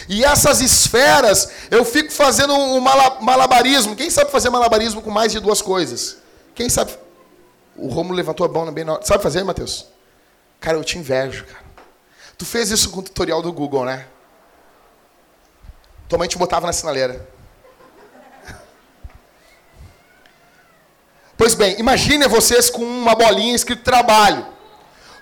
E 0.08 0.24
essas 0.24 0.62
esferas, 0.62 1.50
eu 1.70 1.84
fico 1.84 2.10
fazendo 2.10 2.54
um 2.54 2.80
malabarismo. 2.80 3.94
Quem 3.94 4.08
sabe 4.08 4.30
fazer 4.30 4.48
malabarismo 4.48 5.02
com 5.02 5.10
mais 5.10 5.32
de 5.32 5.38
duas 5.38 5.60
coisas? 5.60 6.16
Quem 6.54 6.68
sabe? 6.70 6.96
O 7.76 7.88
Romulo 7.88 8.16
levantou 8.16 8.46
a 8.46 8.48
mão 8.48 8.72
bem 8.72 8.84
na 8.84 8.94
hora. 8.94 9.04
Sabe 9.04 9.22
fazer, 9.22 9.44
Matheus? 9.44 9.86
Cara, 10.58 10.78
eu 10.78 10.84
te 10.84 10.98
invejo, 10.98 11.44
cara. 11.44 11.64
Tu 12.38 12.46
fez 12.46 12.70
isso 12.70 12.90
com 12.90 13.00
o 13.00 13.02
tutorial 13.02 13.42
do 13.42 13.52
Google, 13.52 13.84
né? 13.84 14.06
Tua 16.08 16.18
mãe 16.18 16.26
te 16.26 16.38
botava 16.38 16.66
na 16.66 16.72
sinaleira. 16.72 17.28
Pois 21.36 21.54
bem, 21.54 21.78
imagine 21.78 22.26
vocês 22.26 22.70
com 22.70 22.82
uma 22.82 23.14
bolinha 23.14 23.54
escrito 23.54 23.84
trabalho, 23.84 24.44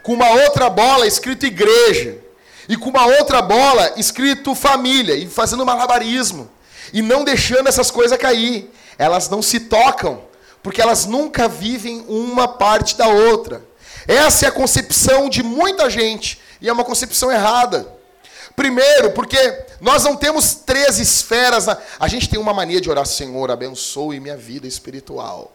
com 0.03 0.15
uma 0.15 0.31
outra 0.31 0.71
bola 0.71 1.07
escrito 1.07 1.45
igreja, 1.45 2.19
e 2.69 2.77
com 2.77 2.91
uma 2.91 3.07
outra 3.07 3.41
bola 3.41 3.93
escrito 3.97 4.55
família, 4.55 5.15
e 5.15 5.27
fazendo 5.27 5.65
malabarismo, 5.65 6.51
e 6.93 7.03
não 7.03 7.25
deixando 7.25 7.69
essas 7.69 7.91
coisas 7.91 8.19
cair. 8.19 8.71
Elas 8.99 9.29
não 9.29 9.43
se 9.43 9.61
tocam, 9.61 10.23
porque 10.63 10.81
elas 10.81 11.07
nunca 11.07 11.49
vivem 11.49 12.05
uma 12.09 12.49
parte 12.49 12.97
da 12.97 13.09
outra. 13.09 13.63
Essa 14.07 14.47
é 14.47 14.49
a 14.49 14.53
concepção 14.53 15.29
de 15.29 15.43
muita 15.43 15.91
gente 15.91 16.41
e 16.61 16.69
é 16.69 16.73
uma 16.73 16.85
concepção 16.85 17.31
errada. 17.31 17.95
Primeiro, 18.55 19.13
porque 19.13 19.37
nós 19.81 20.05
não 20.05 20.17
temos 20.17 20.55
três 20.55 20.99
esferas. 20.99 21.67
Na... 21.67 21.77
A 22.01 22.09
gente 22.09 22.29
tem 22.29 22.39
uma 22.39 22.55
mania 22.55 22.81
de 22.81 22.89
orar, 22.89 23.05
Senhor, 23.05 23.51
abençoe 23.51 24.19
minha 24.19 24.37
vida 24.37 24.67
espiritual. 24.67 25.53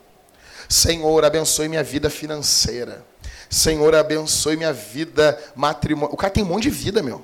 Senhor, 0.69 1.25
abençoe 1.25 1.67
minha 1.67 1.83
vida 1.83 2.09
financeira. 2.09 3.03
Senhor, 3.51 3.93
abençoe 3.93 4.55
minha 4.55 4.71
vida 4.71 5.37
matrimonial. 5.53 6.13
O 6.13 6.17
cara 6.17 6.31
tem 6.31 6.41
um 6.41 6.47
monte 6.47 6.63
de 6.63 6.69
vida, 6.69 7.03
meu. 7.03 7.17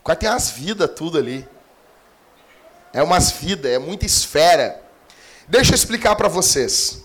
O 0.00 0.06
cara 0.06 0.18
tem 0.18 0.30
as 0.30 0.48
vidas 0.48 0.90
tudo 0.96 1.18
ali. 1.18 1.46
É 2.90 3.02
umas 3.02 3.32
vidas, 3.32 3.70
é 3.70 3.78
muita 3.78 4.06
esfera. 4.06 4.82
Deixa 5.46 5.72
eu 5.72 5.74
explicar 5.74 6.16
para 6.16 6.26
vocês. 6.26 7.02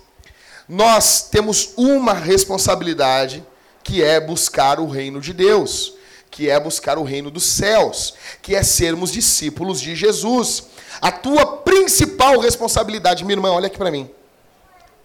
Nós 0.65 1.23
temos 1.23 1.73
uma 1.75 2.13
responsabilidade 2.13 3.45
que 3.83 4.01
é 4.01 4.17
buscar 4.17 4.79
o 4.79 4.87
reino 4.87 5.19
de 5.19 5.33
Deus, 5.33 5.95
que 6.29 6.49
é 6.49 6.57
buscar 6.57 6.97
o 6.97 7.03
reino 7.03 7.29
dos 7.29 7.43
céus, 7.43 8.13
que 8.41 8.55
é 8.55 8.63
sermos 8.63 9.11
discípulos 9.11 9.81
de 9.81 9.93
Jesus. 9.93 10.67
A 11.01 11.11
tua 11.11 11.57
principal 11.57 12.39
responsabilidade, 12.39 13.25
minha 13.25 13.35
irmã, 13.35 13.51
olha 13.51 13.67
aqui 13.67 13.77
para 13.77 13.91
mim, 13.91 14.09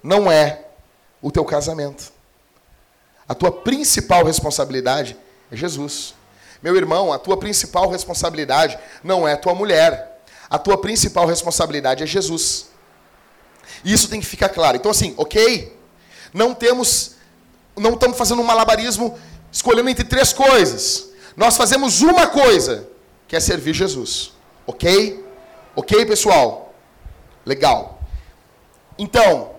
não 0.01 0.31
é 0.31 0.67
o 1.21 1.33
teu 1.33 1.45
casamento. 1.45 2.15
A 3.29 3.35
tua 3.35 3.51
principal 3.51 4.25
responsabilidade 4.25 5.17
é 5.51 5.57
Jesus. 5.57 6.15
Meu 6.63 6.77
irmão, 6.77 7.13
a 7.13 7.19
tua 7.19 7.37
principal 7.37 7.89
responsabilidade 7.89 8.79
não 9.03 9.27
é 9.27 9.37
tua 9.37 9.55
mulher. 9.55 10.23
A 10.49 10.59
tua 10.59 10.79
principal 10.79 11.27
responsabilidade 11.27 12.03
é 12.03 12.07
Jesus. 12.07 12.69
Isso 13.85 14.09
tem 14.09 14.21
que 14.21 14.27
ficar 14.27 14.49
claro. 14.49 14.77
Então, 14.77 14.91
assim, 14.91 15.15
ok? 15.17 15.77
Não 16.33 16.55
temos 16.55 17.17
não 17.77 17.93
estamos 17.93 18.17
fazendo 18.17 18.41
um 18.41 18.45
malabarismo 18.45 19.19
escolhendo 19.53 19.89
entre 19.89 20.05
três 20.05 20.33
coisas. 20.33 21.11
Nós 21.37 21.57
fazemos 21.57 22.01
uma 22.01 22.27
coisa, 22.27 22.89
que 23.29 23.37
é 23.37 23.41
servir 23.41 23.75
Jesus. 23.75 24.33
Ok? 24.67 25.25
Ok, 25.75 26.07
pessoal? 26.07 26.75
Legal. 27.45 28.01
Então, 28.99 29.57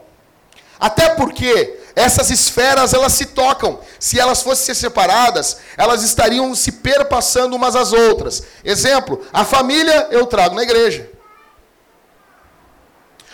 até 0.80 1.10
porque 1.10 1.80
essas 1.98 2.30
esferas 2.30 2.94
elas 2.94 3.14
se 3.14 3.26
tocam. 3.26 3.80
Se 4.00 4.20
elas 4.20 4.44
fossem 4.44 4.66
ser 4.68 4.76
separadas, 4.76 5.58
elas 5.76 6.04
estariam 6.04 6.54
se 6.54 6.74
perpassando 6.74 7.56
umas 7.56 7.76
às 7.76 7.92
outras. 7.92 8.44
Exemplo, 8.64 9.26
a 9.34 9.44
família 9.44 10.08
eu 10.12 10.28
trago 10.28 10.54
na 10.54 10.62
igreja. 10.62 11.10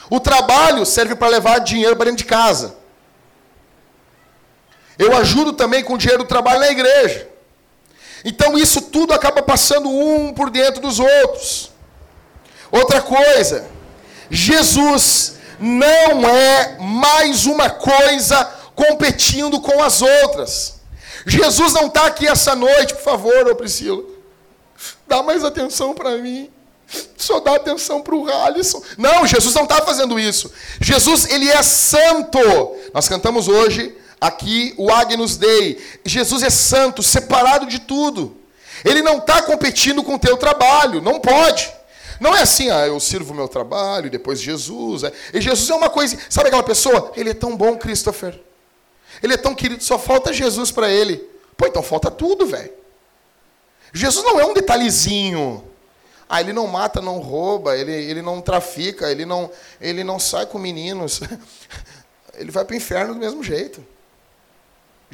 O 0.09 0.17
trabalho 0.17 0.85
serve 0.85 1.13
para 1.13 1.27
levar 1.27 1.59
dinheiro 1.59 1.97
para 1.97 2.05
dentro 2.05 2.19
de 2.19 2.29
casa. 2.29 2.77
Eu 4.97 5.13
ajudo 5.17 5.51
também 5.51 5.83
com 5.83 5.95
o 5.95 5.97
dinheiro 5.97 6.23
do 6.23 6.29
trabalho 6.29 6.61
na 6.61 6.71
igreja. 6.71 7.27
Então 8.23 8.57
isso 8.57 8.83
tudo 8.83 9.11
acaba 9.13 9.41
passando 9.41 9.89
um 9.89 10.33
por 10.33 10.49
dentro 10.49 10.81
dos 10.81 11.01
outros. 11.01 11.69
Outra 12.71 13.01
coisa, 13.01 13.67
Jesus 14.29 15.33
não 15.63 16.27
é 16.27 16.77
mais 16.79 17.45
uma 17.45 17.69
coisa 17.69 18.43
competindo 18.75 19.61
com 19.61 19.81
as 19.81 20.01
outras. 20.01 20.81
Jesus 21.25 21.71
não 21.71 21.87
está 21.87 22.05
aqui 22.05 22.27
essa 22.27 22.53
noite, 22.53 22.93
por 22.95 23.03
favor, 23.03 23.47
ô 23.47 23.55
Priscila. 23.55 24.03
Dá 25.07 25.23
mais 25.23 25.43
atenção 25.43 25.93
para 25.93 26.17
mim. 26.17 26.49
Só 27.17 27.39
dá 27.39 27.55
atenção 27.55 28.01
para 28.01 28.13
o 28.13 28.29
Alisson. 28.29 28.83
Não, 28.97 29.25
Jesus 29.25 29.55
não 29.55 29.63
está 29.63 29.81
fazendo 29.81 30.19
isso. 30.19 30.51
Jesus, 30.81 31.29
ele 31.29 31.49
é 31.49 31.63
santo. 31.63 32.39
Nós 32.93 33.07
cantamos 33.07 33.47
hoje 33.47 33.95
aqui 34.19 34.73
o 34.77 34.91
Agnus 34.91 35.37
Dei. 35.37 35.81
Jesus 36.03 36.43
é 36.43 36.49
santo, 36.49 37.01
separado 37.01 37.65
de 37.67 37.79
tudo. 37.79 38.35
Ele 38.83 39.01
não 39.01 39.19
está 39.19 39.41
competindo 39.41 40.03
com 40.03 40.15
o 40.15 40.19
teu 40.19 40.35
trabalho. 40.35 41.01
Não 41.01 41.21
pode. 41.21 41.71
Não 42.23 42.33
é 42.33 42.41
assim, 42.43 42.69
ah, 42.69 42.87
eu 42.87 42.97
sirvo 43.01 43.33
o 43.33 43.35
meu 43.35 43.49
trabalho, 43.49 44.07
e 44.07 44.09
depois 44.09 44.39
Jesus. 44.39 45.03
É. 45.03 45.11
E 45.33 45.41
Jesus 45.41 45.69
é 45.69 45.75
uma 45.75 45.89
coisa. 45.89 46.17
Sabe 46.29 46.47
aquela 46.47 46.63
pessoa? 46.63 47.11
Ele 47.17 47.31
é 47.31 47.33
tão 47.33 47.57
bom, 47.57 47.77
Christopher. 47.77 48.39
Ele 49.21 49.33
é 49.33 49.37
tão 49.37 49.53
querido, 49.53 49.83
só 49.83 49.99
falta 49.99 50.31
Jesus 50.31 50.71
para 50.71 50.89
ele. 50.89 51.17
Pô, 51.57 51.67
então 51.67 51.83
falta 51.83 52.09
tudo, 52.09 52.45
velho. 52.45 52.71
Jesus 53.91 54.23
não 54.23 54.39
é 54.39 54.45
um 54.45 54.53
detalhezinho. 54.53 55.65
Ah, 56.29 56.39
ele 56.39 56.53
não 56.53 56.65
mata, 56.65 57.01
não 57.01 57.19
rouba, 57.19 57.77
ele, 57.77 57.91
ele 57.91 58.21
não 58.21 58.39
trafica, 58.39 59.11
ele 59.11 59.25
não, 59.25 59.51
ele 59.81 60.01
não 60.01 60.17
sai 60.17 60.45
com 60.45 60.57
meninos. 60.57 61.19
Ele 62.35 62.49
vai 62.49 62.65
para 62.65 62.73
o 62.73 62.77
inferno 62.77 63.13
do 63.13 63.19
mesmo 63.19 63.43
jeito. 63.43 63.85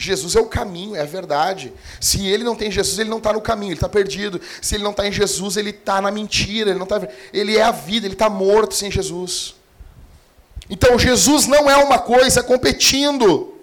Jesus 0.01 0.35
é 0.35 0.39
o 0.39 0.45
caminho, 0.45 0.95
é 0.95 1.01
a 1.01 1.05
verdade. 1.05 1.73
Se 1.99 2.25
ele 2.25 2.43
não 2.43 2.55
tem 2.55 2.71
Jesus, 2.71 2.99
ele 2.99 3.09
não 3.09 3.17
está 3.17 3.33
no 3.33 3.41
caminho, 3.41 3.71
ele 3.71 3.77
está 3.77 3.89
perdido. 3.89 4.39
Se 4.61 4.75
ele 4.75 4.83
não 4.83 4.91
está 4.91 5.07
em 5.07 5.11
Jesus, 5.11 5.57
ele 5.57 5.71
está 5.71 6.01
na 6.01 6.09
mentira. 6.09 6.69
Ele, 6.69 6.79
não 6.79 6.85
tá, 6.85 7.07
ele 7.33 7.57
é 7.57 7.61
a 7.61 7.71
vida, 7.71 8.07
ele 8.07 8.13
está 8.13 8.29
morto 8.29 8.75
sem 8.75 8.89
Jesus. 8.89 9.55
Então, 10.69 10.97
Jesus 10.97 11.47
não 11.47 11.69
é 11.69 11.75
uma 11.77 11.99
coisa 11.99 12.41
competindo. 12.41 13.55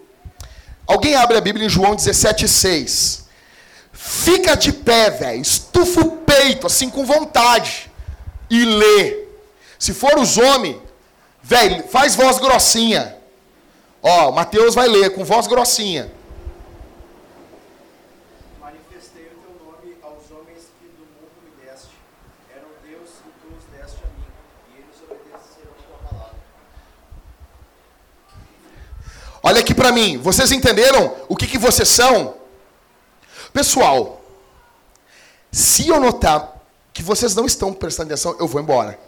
Alguém 0.86 1.14
abre 1.14 1.36
a 1.36 1.40
Bíblia 1.40 1.66
em 1.66 1.70
João 1.70 1.96
17,6. 1.96 3.22
Fica 3.92 4.54
de 4.54 4.72
pé, 4.72 5.10
velho. 5.10 5.40
Estufa 5.40 6.00
o 6.00 6.10
peito, 6.18 6.66
assim, 6.66 6.90
com 6.90 7.04
vontade. 7.04 7.90
E 8.50 8.64
lê. 8.64 9.24
Se 9.78 9.94
for 9.94 10.18
os 10.18 10.36
homens, 10.36 10.76
velho, 11.42 11.84
faz 11.88 12.14
voz 12.14 12.38
grossinha. 12.38 13.16
Ó, 14.02 14.30
Mateus 14.30 14.74
vai 14.74 14.86
ler 14.86 15.10
com 15.14 15.24
voz 15.24 15.48
grossinha. 15.48 16.12
Manifestei 18.60 19.24
o 19.24 19.36
teu 19.42 19.66
nome 19.66 19.96
aos 20.00 20.30
homens 20.30 20.70
que 20.78 20.86
do 20.86 21.02
mundo 21.10 21.34
me 21.42 21.50
deste. 21.64 21.90
Eram 22.54 22.68
Deus 22.88 23.10
e 23.26 23.30
tu 23.40 23.48
os 23.58 23.64
deste 23.64 23.98
a 24.04 24.08
mim, 24.14 24.28
e 24.70 24.78
eles 24.78 24.96
obedecerão 25.02 25.74
tua 25.74 26.08
palavra. 26.08 26.36
Olha 29.46 29.60
aqui 29.60 29.72
para 29.72 29.92
mim, 29.92 30.18
vocês 30.18 30.50
entenderam 30.50 31.16
o 31.28 31.36
que, 31.36 31.46
que 31.46 31.56
vocês 31.56 31.88
são? 31.88 32.34
Pessoal, 33.52 34.20
se 35.52 35.86
eu 35.86 36.00
notar 36.00 36.60
que 36.92 37.00
vocês 37.00 37.32
não 37.36 37.46
estão 37.46 37.72
prestando 37.72 38.12
atenção, 38.12 38.36
eu 38.40 38.48
vou 38.48 38.60
embora. 38.60 38.98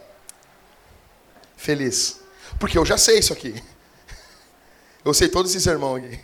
Feliz. 1.57 2.21
Porque 2.57 2.79
eu 2.79 2.87
já 2.87 2.97
sei 2.97 3.19
isso 3.19 3.33
aqui. 3.33 3.53
Eu 5.05 5.13
sei 5.13 5.29
todos 5.29 5.51
esses 5.51 5.67
irmãos 5.67 5.97
aqui. 5.97 6.21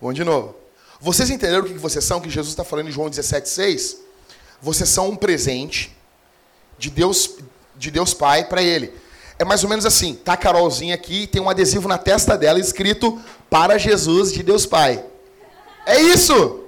Vamos 0.00 0.16
de 0.16 0.24
novo. 0.24 0.56
Vocês 1.00 1.30
entenderam 1.30 1.62
o 1.62 1.68
que 1.68 1.74
vocês 1.74 2.04
são? 2.04 2.20
Que 2.20 2.28
Jesus 2.28 2.52
está 2.52 2.64
falando 2.64 2.88
em 2.88 2.92
João 2.92 3.08
17,6? 3.08 3.98
Vocês 4.60 4.88
são 4.88 5.10
um 5.10 5.16
presente 5.16 5.96
de 6.76 6.90
Deus, 6.90 7.36
de 7.76 7.90
Deus 7.92 8.14
Pai 8.14 8.48
para 8.48 8.62
Ele. 8.62 8.92
É 9.38 9.44
mais 9.44 9.62
ou 9.62 9.70
menos 9.70 9.86
assim. 9.86 10.14
Tá 10.14 10.32
a 10.32 10.36
Carolzinha 10.36 10.94
aqui, 10.94 11.26
tem 11.26 11.40
um 11.40 11.48
adesivo 11.48 11.88
na 11.88 11.96
testa 11.96 12.36
dela 12.36 12.58
escrito 12.58 13.20
para 13.48 13.78
Jesus 13.78 14.32
de 14.32 14.42
Deus 14.42 14.66
Pai. 14.66 15.04
É 15.86 16.00
isso. 16.00 16.64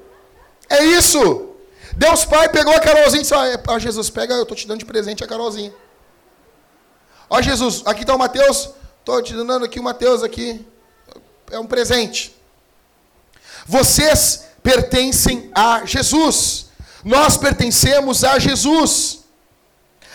É 0.68 0.84
isso. 0.84 1.48
Deus 1.96 2.24
Pai 2.24 2.48
pegou 2.48 2.72
a 2.72 2.80
Carolzinha 2.80 3.20
e 3.20 3.22
disse: 3.22 3.34
Ó, 3.66 3.78
Jesus, 3.78 4.08
pega, 4.08 4.34
eu 4.34 4.42
estou 4.42 4.56
te 4.56 4.66
dando 4.66 4.78
de 4.78 4.84
presente 4.84 5.24
a 5.24 5.26
Carolzinha. 5.26 5.74
Ó, 7.28 7.40
Jesus, 7.42 7.82
aqui 7.84 8.02
está 8.02 8.14
o 8.14 8.18
Mateus. 8.18 8.70
Estou 9.00 9.22
te 9.22 9.34
dando 9.34 9.64
aqui 9.64 9.80
o 9.80 9.82
Mateus 9.82 10.22
aqui. 10.22 10.64
É 11.50 11.58
um 11.58 11.66
presente. 11.66 12.34
Vocês 13.66 14.46
pertencem 14.62 15.50
a 15.54 15.84
Jesus. 15.84 16.66
Nós 17.04 17.36
pertencemos 17.36 18.24
a 18.24 18.38
Jesus. 18.38 19.19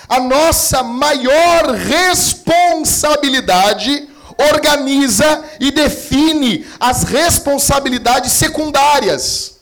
A 0.08 0.20
nossa 0.20 0.84
maior 0.84 1.72
responsabilidade 1.72 4.08
organiza 4.38 5.44
e 5.60 5.72
define 5.72 6.64
as 6.80 7.02
responsabilidades 7.04 8.34
secundárias. 8.34 9.60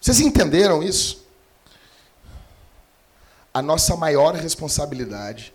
Vocês 0.00 0.20
entenderam 0.20 0.82
isso? 0.82 1.26
A 3.52 3.60
nossa 3.62 3.96
maior 3.96 4.34
responsabilidade 4.34 5.52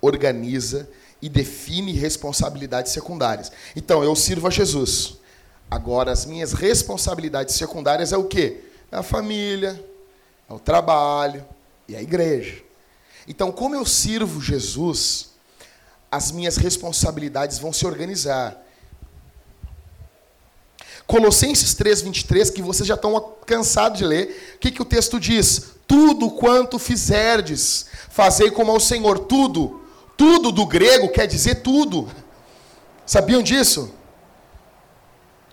organiza 0.00 0.88
e 1.20 1.28
define 1.28 1.92
responsabilidades 1.92 2.92
secundárias. 2.92 3.50
Então, 3.74 4.04
eu 4.04 4.14
sirvo 4.14 4.46
a 4.48 4.50
Jesus. 4.50 5.16
Agora, 5.70 6.12
as 6.12 6.26
minhas 6.26 6.52
responsabilidades 6.52 7.54
secundárias 7.54 8.12
é 8.12 8.16
o 8.16 8.24
quê? 8.24 8.60
É 8.90 8.96
a 8.96 9.02
família, 9.02 9.82
é 10.48 10.52
o 10.52 10.58
trabalho 10.58 11.44
e 11.88 11.96
a 11.96 12.02
igreja. 12.02 12.62
Então, 13.26 13.50
como 13.50 13.74
eu 13.74 13.86
sirvo 13.86 14.40
Jesus, 14.40 15.30
as 16.10 16.30
minhas 16.30 16.56
responsabilidades 16.56 17.58
vão 17.58 17.72
se 17.72 17.86
organizar. 17.86 18.62
Colossenses 21.06 21.74
3, 21.74 22.02
23, 22.02 22.50
que 22.50 22.62
vocês 22.62 22.86
já 22.86 22.94
estão 22.94 23.34
cansados 23.46 23.98
de 23.98 24.04
ler, 24.04 24.54
o 24.56 24.58
que, 24.58 24.70
que 24.70 24.82
o 24.82 24.86
texto 24.86 25.18
diz? 25.18 25.74
Tudo 25.86 26.30
quanto 26.30 26.78
fizerdes, 26.78 27.86
fazei 28.08 28.50
como 28.50 28.70
ao 28.70 28.80
Senhor. 28.80 29.18
Tudo. 29.20 29.82
Tudo 30.16 30.52
do 30.52 30.64
grego 30.66 31.08
quer 31.08 31.26
dizer 31.26 31.56
tudo. 31.56 32.08
Sabiam 33.04 33.42
disso? 33.42 33.92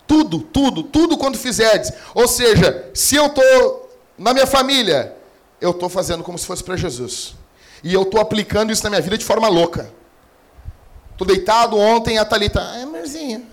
Tudo, 0.06 0.40
tudo, 0.40 0.82
tudo 0.82 1.18
quanto 1.18 1.38
fizerdes. 1.38 1.92
Ou 2.14 2.28
seja, 2.28 2.90
se 2.94 3.16
eu 3.16 3.26
estou 3.26 3.90
na 4.16 4.32
minha 4.32 4.46
família, 4.46 5.16
eu 5.60 5.70
estou 5.70 5.88
fazendo 5.88 6.22
como 6.22 6.38
se 6.38 6.46
fosse 6.46 6.62
para 6.62 6.76
Jesus. 6.76 7.34
E 7.82 7.92
eu 7.92 8.02
estou 8.02 8.20
aplicando 8.20 8.72
isso 8.72 8.84
na 8.84 8.90
minha 8.90 9.02
vida 9.02 9.18
de 9.18 9.24
forma 9.24 9.48
louca. 9.48 9.92
Estou 11.10 11.26
deitado 11.26 11.76
ontem, 11.76 12.18
a 12.18 12.24
Thalita, 12.24 12.60
ai, 12.60 12.82
amorzinho, 12.82 13.46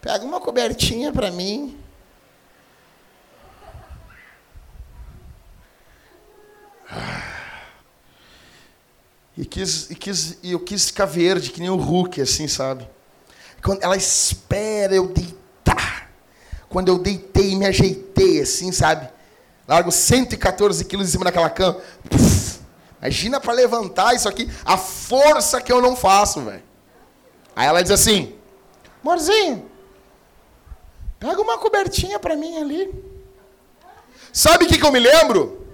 Pega 0.00 0.24
uma 0.24 0.40
cobertinha 0.40 1.12
para 1.12 1.30
mim. 1.30 1.76
E, 9.36 9.44
quis, 9.44 9.90
e, 9.90 9.94
quis, 9.94 10.38
e 10.42 10.52
eu 10.52 10.60
quis 10.60 10.86
ficar 10.86 11.04
verde, 11.04 11.50
que 11.50 11.60
nem 11.60 11.70
o 11.70 11.76
Hulk, 11.76 12.20
assim, 12.20 12.48
sabe? 12.48 12.88
Quando 13.62 13.82
ela 13.82 13.96
espera 13.96 14.94
eu 14.94 15.08
deitar. 15.08 16.10
Quando 16.68 16.88
eu 16.88 16.98
deitei 16.98 17.52
e 17.52 17.56
me 17.56 17.66
ajeitei, 17.66 18.40
assim, 18.40 18.72
sabe? 18.72 19.08
Largo 19.66 19.92
114 19.92 20.84
quilos 20.84 21.08
em 21.08 21.12
cima 21.12 21.24
daquela 21.24 21.50
cama. 21.50 21.80
Puf, 22.08 22.27
imagina 23.00 23.40
para 23.40 23.52
levantar 23.52 24.14
isso 24.14 24.28
aqui, 24.28 24.50
a 24.64 24.76
força 24.76 25.60
que 25.60 25.72
eu 25.72 25.80
não 25.80 25.96
faço, 25.96 26.42
velho. 26.42 26.62
Aí 27.54 27.66
ela 27.66 27.82
diz 27.82 27.90
assim: 27.90 28.34
Amorzinho, 29.02 29.68
Pega 31.18 31.40
uma 31.40 31.58
cobertinha 31.58 32.18
para 32.18 32.36
mim 32.36 32.56
ali. 32.58 32.94
Sabe 34.32 34.64
o 34.64 34.68
que, 34.68 34.78
que 34.78 34.86
eu 34.86 34.92
me 34.92 35.00
lembro? 35.00 35.66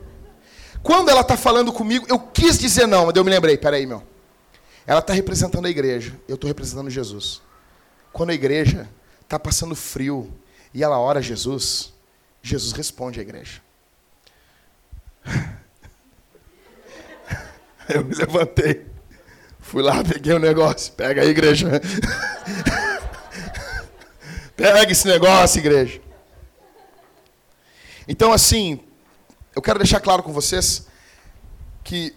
Quando 0.83 1.11
ela 1.11 1.21
está 1.21 1.37
falando 1.37 1.73
comigo, 1.73 2.07
eu 2.09 2.19
quis 2.19 2.59
dizer 2.59 2.87
não, 2.87 3.07
mas 3.07 3.17
eu 3.17 3.25
me 3.25 3.31
lembrei, 3.31 3.57
peraí, 3.57 3.87
meu. 3.87 4.03
Ela 4.87 5.01
está 5.01 5.13
representando 5.13 5.67
a 5.67 5.71
igreja, 5.71 6.19
eu 6.29 6.35
estou 6.35 6.49
representando 6.49 6.91
Jesus. 6.91 7.43
Quando 8.13 8.31
a 8.31 8.35
igreja 8.35 8.89
está 9.23 9.39
passando 9.39 9.75
frio 9.75 10.33
e 10.73 10.83
ela 10.83 10.99
ora 10.99 11.19
a 11.19 11.23
Jesus, 11.23 11.93
Jesus 12.43 12.73
responde 12.73 13.19
à 13.19 13.23
igreja. 13.23 13.63
Eu 17.89 18.05
me 18.05 18.15
levantei, 18.15 18.87
fui 19.61 19.83
lá, 19.83 20.03
peguei 20.03 20.33
o 20.33 20.37
um 20.37 20.41
negócio, 20.41 20.93
pega 20.95 21.23
a 21.23 21.25
igreja. 21.27 21.81
Pega 24.57 24.93
esse 24.93 25.07
negócio, 25.07 25.59
igreja. 25.59 26.01
Então, 28.07 28.33
assim, 28.33 28.81
eu 29.55 29.61
quero 29.61 29.79
deixar 29.79 30.01
claro 30.01 30.23
com 30.23 30.33
vocês 30.33 30.87
que 31.83 32.15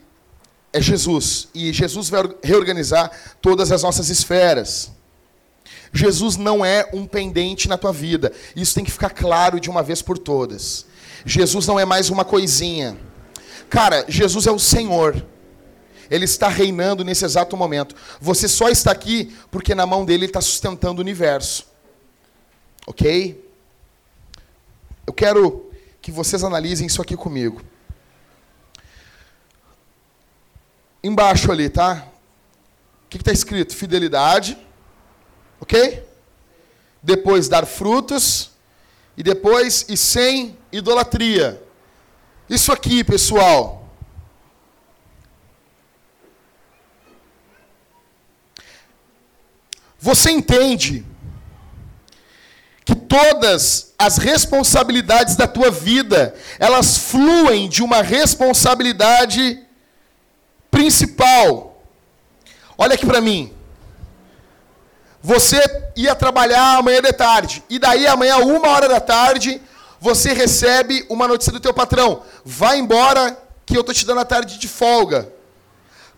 é 0.71 0.80
Jesus. 0.82 1.47
E 1.53 1.73
Jesus 1.73 2.10
vai 2.10 2.23
reorganizar 2.43 3.12
todas 3.41 3.71
as 3.71 3.82
nossas 3.84 4.10
esferas. 4.10 4.91
Jesus 5.91 6.38
não 6.38 6.63
é 6.63 6.88
um 6.93 7.08
pendente 7.08 7.67
na 7.67 7.77
tua 7.77 7.91
vida. 7.91 8.32
Isso 8.56 8.75
tem 8.75 8.84
que 8.84 8.91
ficar 8.91 9.10
claro 9.10 9.60
de 9.60 9.69
uma 9.69 9.82
vez 9.82 10.01
por 10.01 10.17
todas. 10.17 10.86
Jesus 11.25 11.65
não 11.65 11.80
é 11.80 11.86
mais 11.86 12.10
uma 12.10 12.23
coisinha. 12.23 12.97
Cara, 13.69 14.06
Jesus 14.08 14.45
é 14.45 14.51
o 14.51 14.60
Senhor. 14.60 15.25
Ele 16.09 16.25
está 16.25 16.47
reinando 16.47 17.03
nesse 17.03 17.25
exato 17.25 17.55
momento. 17.57 17.95
Você 18.19 18.47
só 18.47 18.69
está 18.69 18.91
aqui 18.91 19.35
porque 19.51 19.75
na 19.75 19.85
mão 19.85 20.05
dele 20.05 20.25
ele 20.25 20.29
está 20.29 20.41
sustentando 20.41 20.99
o 20.99 21.03
universo. 21.03 21.65
Ok? 22.85 23.45
Eu 25.05 25.13
quero 25.13 25.71
que 26.01 26.11
vocês 26.11 26.43
analisem 26.43 26.87
isso 26.87 27.01
aqui 27.01 27.15
comigo. 27.15 27.61
embaixo 31.07 31.51
ali, 31.51 31.69
tá? 31.69 32.05
O 33.05 33.09
que 33.09 33.17
está 33.17 33.31
escrito? 33.31 33.75
Fidelidade, 33.75 34.57
ok? 35.59 36.05
Depois 37.01 37.47
dar 37.47 37.65
frutos 37.65 38.51
e 39.15 39.23
depois 39.23 39.85
e 39.87 39.95
sem 39.95 40.57
idolatria. 40.71 41.61
Isso 42.49 42.71
aqui, 42.71 43.03
pessoal. 43.03 43.76
Você 50.07 50.31
entende 50.31 51.05
que 52.85 52.95
todas 52.95 53.93
as 53.99 54.17
responsabilidades 54.17 55.35
da 55.35 55.45
tua 55.45 55.69
vida, 55.69 56.33
elas 56.59 56.97
fluem 56.97 57.67
de 57.67 57.83
uma 57.83 58.01
responsabilidade 58.01 59.61
principal. 60.71 61.83
Olha 62.77 62.95
aqui 62.95 63.05
para 63.05 63.19
mim. 63.19 63.51
Você 65.21 65.59
ia 65.93 66.15
trabalhar 66.15 66.77
amanhã 66.77 67.01
de 67.01 67.11
tarde, 67.11 67.61
e 67.69 67.77
daí 67.77 68.07
amanhã, 68.07 68.37
uma 68.37 68.69
hora 68.69 68.87
da 68.87 69.01
tarde, 69.01 69.61
você 69.99 70.31
recebe 70.31 71.05
uma 71.09 71.27
notícia 71.27 71.51
do 71.51 71.59
teu 71.59 71.73
patrão. 71.73 72.23
Vai 72.45 72.79
embora 72.79 73.37
que 73.65 73.77
eu 73.77 73.83
tô 73.83 73.91
te 73.91 74.05
dando 74.05 74.21
a 74.21 74.25
tarde 74.25 74.57
de 74.57 74.69
folga. 74.69 75.29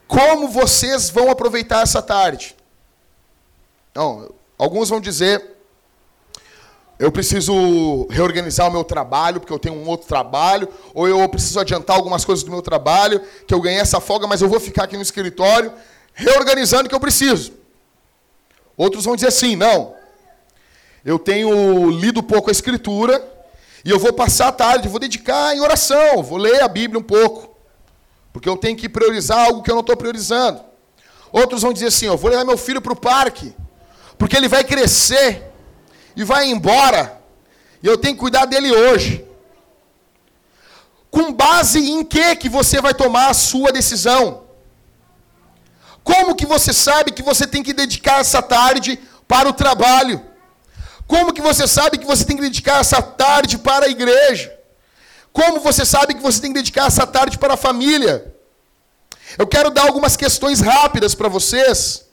Como 0.08 0.48
vocês 0.48 1.10
vão 1.10 1.32
aproveitar 1.32 1.82
essa 1.82 2.04
tarde? 2.04 2.59
Não, 3.96 4.32
alguns 4.58 4.90
vão 4.90 5.00
dizer 5.00 5.60
eu 7.00 7.10
preciso 7.14 8.06
reorganizar 8.10 8.68
o 8.68 8.72
meu 8.72 8.84
trabalho, 8.84 9.40
porque 9.40 9.54
eu 9.54 9.58
tenho 9.58 9.76
um 9.76 9.88
outro 9.88 10.06
trabalho, 10.06 10.68
ou 10.94 11.08
eu 11.08 11.30
preciso 11.30 11.58
adiantar 11.58 11.96
algumas 11.96 12.26
coisas 12.26 12.44
do 12.44 12.52
meu 12.52 12.62
trabalho, 12.62 13.22
que 13.48 13.54
eu 13.54 13.62
ganhei 13.62 13.80
essa 13.80 14.02
folga, 14.02 14.28
mas 14.28 14.42
eu 14.42 14.50
vou 14.50 14.60
ficar 14.60 14.84
aqui 14.84 14.98
no 14.98 15.02
escritório, 15.02 15.72
reorganizando 16.14 16.88
o 16.88 16.90
que 16.90 16.96
eu 16.96 17.00
preciso. 17.00 17.54
Outros 18.76 19.06
vão 19.06 19.16
dizer 19.16 19.30
assim: 19.30 19.56
não, 19.56 19.96
eu 21.06 21.18
tenho 21.18 21.90
lido 21.90 22.22
pouco 22.22 22.50
a 22.50 22.52
escritura, 22.52 23.26
e 23.86 23.90
eu 23.90 23.98
vou 23.98 24.12
passar 24.12 24.50
a 24.50 24.52
tarde, 24.52 24.90
vou 24.90 25.00
dedicar 25.00 25.56
em 25.56 25.62
oração, 25.62 26.22
vou 26.22 26.38
ler 26.38 26.62
a 26.62 26.68
Bíblia 26.68 27.00
um 27.00 27.04
pouco, 27.04 27.56
porque 28.34 28.50
eu 28.50 28.58
tenho 28.58 28.76
que 28.76 28.90
priorizar 28.90 29.46
algo 29.46 29.64
que 29.64 29.72
eu 29.72 29.76
não 29.76 29.82
estou 29.82 29.96
priorizando. 29.96 30.62
Outros 31.32 31.62
vão 31.62 31.72
dizer 31.72 31.88
assim: 31.88 32.08
eu 32.08 32.18
vou 32.18 32.30
levar 32.30 32.44
meu 32.44 32.58
filho 32.58 32.82
para 32.82 32.92
o 32.92 33.00
parque, 33.00 33.56
porque 34.20 34.36
ele 34.38 34.50
vai 34.50 34.64
crescer 34.64 35.42
e 36.16 36.24
vai 36.24 36.48
embora, 36.48 37.20
e 37.82 37.88
eu 37.88 37.98
tenho 37.98 38.14
que 38.14 38.20
cuidar 38.20 38.46
dele 38.46 38.70
hoje. 38.72 39.26
Com 41.10 41.34
base 41.34 41.80
em 41.80 42.04
que 42.04 42.36
que 42.36 42.50
você 42.50 42.82
vai 42.82 42.94
tomar 42.94 43.30
a 43.30 43.34
sua 43.34 43.72
decisão? 43.72 44.44
Como 46.04 46.36
que 46.36 46.46
você 46.46 46.74
sabe 46.74 47.12
que 47.12 47.24
você 47.24 47.48
tem 47.48 47.64
que 47.64 47.74
dedicar 47.74 48.20
essa 48.20 48.42
tarde 48.42 49.00
para 49.28 49.48
o 49.48 49.54
trabalho? 49.54 50.24
Como 51.08 51.34
que 51.34 51.42
você 51.42 51.66
sabe 51.66 51.98
que 51.98 52.06
você 52.06 52.26
tem 52.26 52.36
que 52.36 52.42
dedicar 52.42 52.82
essa 52.82 53.02
tarde 53.02 53.58
para 53.58 53.86
a 53.86 53.90
igreja? 53.90 54.54
Como 55.32 55.62
você 55.62 55.86
sabe 55.86 56.14
que 56.14 56.22
você 56.22 56.42
tem 56.42 56.52
que 56.52 56.60
dedicar 56.60 56.88
essa 56.88 57.08
tarde 57.08 57.38
para 57.38 57.54
a 57.54 57.58
família? 57.58 58.36
Eu 59.38 59.48
quero 59.48 59.70
dar 59.70 59.84
algumas 59.84 60.18
questões 60.18 60.60
rápidas 60.60 61.16
para 61.16 61.30
vocês, 61.30 62.09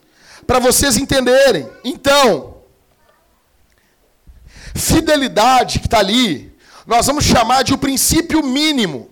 para 0.47 0.59
vocês 0.59 0.97
entenderem. 0.97 1.69
Então, 1.85 2.57
Fidelidade 4.77 5.79
que 5.79 5.87
está 5.87 5.99
ali, 5.99 6.55
nós 6.87 7.07
vamos 7.07 7.25
chamar 7.25 7.65
de 7.65 7.73
o 7.73 7.79
princípio 7.79 8.43
mínimo. 8.43 9.11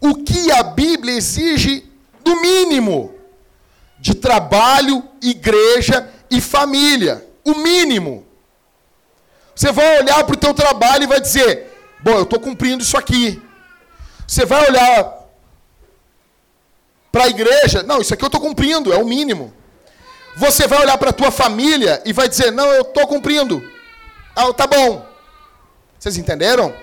O 0.00 0.24
que 0.24 0.50
a 0.50 0.62
Bíblia 0.62 1.14
exige 1.14 1.88
do 2.24 2.40
mínimo 2.40 3.14
de 4.00 4.14
trabalho, 4.14 5.04
igreja 5.22 6.08
e 6.28 6.40
família. 6.40 7.24
O 7.44 7.54
mínimo. 7.54 8.26
Você 9.54 9.70
vai 9.70 10.00
olhar 10.00 10.24
para 10.24 10.34
o 10.34 10.38
teu 10.38 10.52
trabalho 10.52 11.04
e 11.04 11.06
vai 11.06 11.20
dizer: 11.20 11.72
Bom, 12.00 12.12
eu 12.12 12.22
estou 12.22 12.40
cumprindo 12.40 12.82
isso 12.82 12.96
aqui. 12.96 13.40
Você 14.26 14.44
vai 14.44 14.68
olhar 14.68 15.28
para 17.12 17.24
a 17.24 17.28
igreja: 17.28 17.84
Não, 17.84 18.00
isso 18.00 18.12
aqui 18.12 18.24
eu 18.24 18.28
estou 18.28 18.40
cumprindo, 18.40 18.92
é 18.92 18.96
o 18.96 19.06
mínimo. 19.06 19.52
Você 20.36 20.66
vai 20.66 20.80
olhar 20.80 20.96
para 20.96 21.10
a 21.10 21.12
tua 21.12 21.30
família 21.30 22.02
e 22.04 22.12
vai 22.12 22.28
dizer: 22.28 22.50
Não, 22.50 22.66
eu 22.66 22.82
estou 22.82 23.06
cumprindo. 23.06 23.62
Ah, 24.34 24.52
tá 24.52 24.66
bom. 24.66 25.06
Vocês 25.98 26.16
entenderam? 26.16 26.74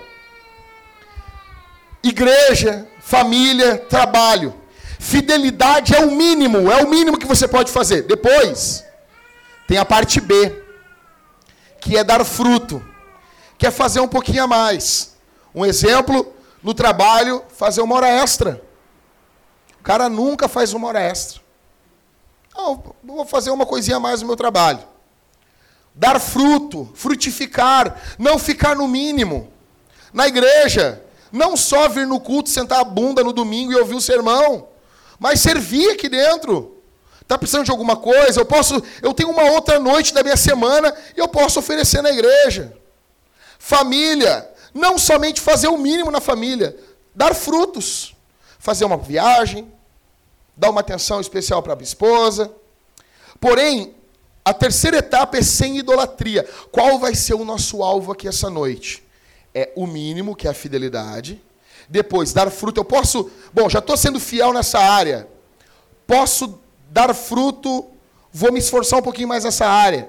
Igreja, 2.02 2.86
família, 3.00 3.78
trabalho. 3.78 4.54
Fidelidade 4.98 5.94
é 5.94 6.00
o 6.00 6.10
mínimo, 6.10 6.70
é 6.70 6.82
o 6.82 6.88
mínimo 6.88 7.18
que 7.18 7.26
você 7.26 7.46
pode 7.48 7.70
fazer. 7.70 8.02
Depois, 8.02 8.84
tem 9.66 9.78
a 9.78 9.84
parte 9.84 10.20
B, 10.20 10.62
que 11.80 11.96
é 11.96 12.04
dar 12.04 12.24
fruto, 12.24 12.84
que 13.56 13.66
é 13.66 13.70
fazer 13.70 14.00
um 14.00 14.08
pouquinho 14.08 14.44
a 14.44 14.46
mais. 14.46 15.16
Um 15.54 15.64
exemplo, 15.64 16.34
no 16.62 16.74
trabalho, 16.74 17.42
fazer 17.56 17.80
uma 17.80 17.94
hora 17.96 18.08
extra. 18.08 18.62
O 19.80 19.82
cara 19.82 20.08
nunca 20.08 20.48
faz 20.48 20.72
uma 20.72 20.88
hora 20.88 21.00
extra. 21.00 21.40
Não, 22.58 22.82
vou 23.02 23.24
fazer 23.24 23.50
uma 23.50 23.64
coisinha 23.64 23.96
a 23.96 24.00
mais 24.00 24.20
no 24.20 24.26
meu 24.26 24.36
trabalho 24.36 24.80
dar 25.98 26.20
fruto, 26.20 26.88
frutificar, 26.94 28.00
não 28.16 28.38
ficar 28.38 28.76
no 28.76 28.86
mínimo. 28.86 29.52
Na 30.12 30.28
igreja, 30.28 31.02
não 31.32 31.56
só 31.56 31.88
vir 31.88 32.06
no 32.06 32.20
culto, 32.20 32.48
sentar 32.48 32.80
a 32.80 32.84
bunda 32.84 33.24
no 33.24 33.32
domingo 33.32 33.72
e 33.72 33.76
ouvir 33.76 33.96
o 33.96 34.00
sermão, 34.00 34.68
mas 35.18 35.40
servir 35.40 35.90
aqui 35.90 36.08
dentro. 36.08 36.76
Está 37.20 37.36
precisando 37.36 37.64
de 37.64 37.72
alguma 37.72 37.96
coisa? 37.96 38.40
Eu 38.40 38.46
posso, 38.46 38.80
eu 39.02 39.12
tenho 39.12 39.30
uma 39.30 39.50
outra 39.50 39.80
noite 39.80 40.14
da 40.14 40.22
minha 40.22 40.36
semana 40.36 40.94
e 41.16 41.20
eu 41.20 41.26
posso 41.26 41.58
oferecer 41.58 42.00
na 42.00 42.10
igreja. 42.10 42.72
Família, 43.58 44.48
não 44.72 44.98
somente 44.98 45.40
fazer 45.40 45.66
o 45.66 45.76
mínimo 45.76 46.12
na 46.12 46.20
família, 46.20 46.76
dar 47.12 47.34
frutos. 47.34 48.14
Fazer 48.60 48.84
uma 48.84 48.96
viagem, 48.96 49.70
dar 50.58 50.70
uma 50.70 50.80
atenção 50.80 51.20
especial 51.20 51.62
para 51.62 51.72
a 51.72 51.82
esposa. 51.82 52.50
Porém, 53.40 53.94
a 54.44 54.52
terceira 54.52 54.98
etapa 54.98 55.38
é 55.38 55.42
sem 55.42 55.78
idolatria. 55.78 56.46
Qual 56.72 56.98
vai 56.98 57.14
ser 57.14 57.34
o 57.34 57.44
nosso 57.44 57.82
alvo 57.82 58.10
aqui 58.10 58.26
essa 58.26 58.50
noite? 58.50 59.06
É 59.54 59.72
o 59.76 59.86
mínimo, 59.86 60.34
que 60.34 60.48
é 60.48 60.50
a 60.50 60.54
fidelidade. 60.54 61.40
Depois, 61.88 62.32
dar 62.32 62.50
fruto. 62.50 62.80
Eu 62.80 62.84
posso. 62.84 63.30
Bom, 63.52 63.68
já 63.68 63.78
estou 63.78 63.96
sendo 63.96 64.18
fiel 64.18 64.52
nessa 64.52 64.80
área. 64.80 65.28
Posso 66.06 66.58
dar 66.90 67.14
fruto, 67.14 67.86
vou 68.32 68.50
me 68.52 68.58
esforçar 68.58 68.98
um 68.98 69.02
pouquinho 69.02 69.28
mais 69.28 69.44
nessa 69.44 69.66
área. 69.66 70.08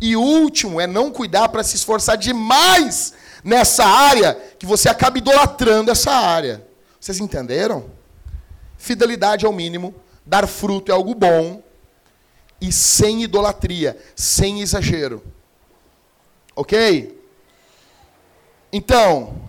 E 0.00 0.14
o 0.14 0.20
último 0.20 0.80
é 0.80 0.86
não 0.86 1.10
cuidar 1.10 1.48
para 1.48 1.64
se 1.64 1.74
esforçar 1.74 2.16
demais 2.16 3.14
nessa 3.42 3.84
área, 3.84 4.34
que 4.58 4.66
você 4.66 4.88
acaba 4.88 5.18
idolatrando 5.18 5.90
essa 5.90 6.12
área. 6.12 6.64
Vocês 7.00 7.18
entenderam? 7.18 7.97
Fidelidade 8.78 9.44
é 9.44 9.48
o 9.48 9.52
mínimo, 9.52 9.94
dar 10.24 10.46
fruto 10.46 10.90
é 10.90 10.94
algo 10.94 11.14
bom, 11.14 11.62
e 12.60 12.72
sem 12.72 13.22
idolatria, 13.24 13.98
sem 14.14 14.60
exagero. 14.60 15.22
Ok? 16.54 17.20
Então, 18.72 19.40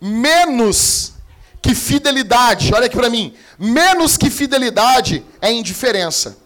menos 0.00 1.14
que 1.60 1.74
fidelidade, 1.74 2.74
olha 2.74 2.86
aqui 2.86 2.96
para 2.96 3.10
mim, 3.10 3.34
menos 3.58 4.16
que 4.16 4.30
fidelidade 4.30 5.24
é 5.40 5.52
indiferença. 5.52 6.38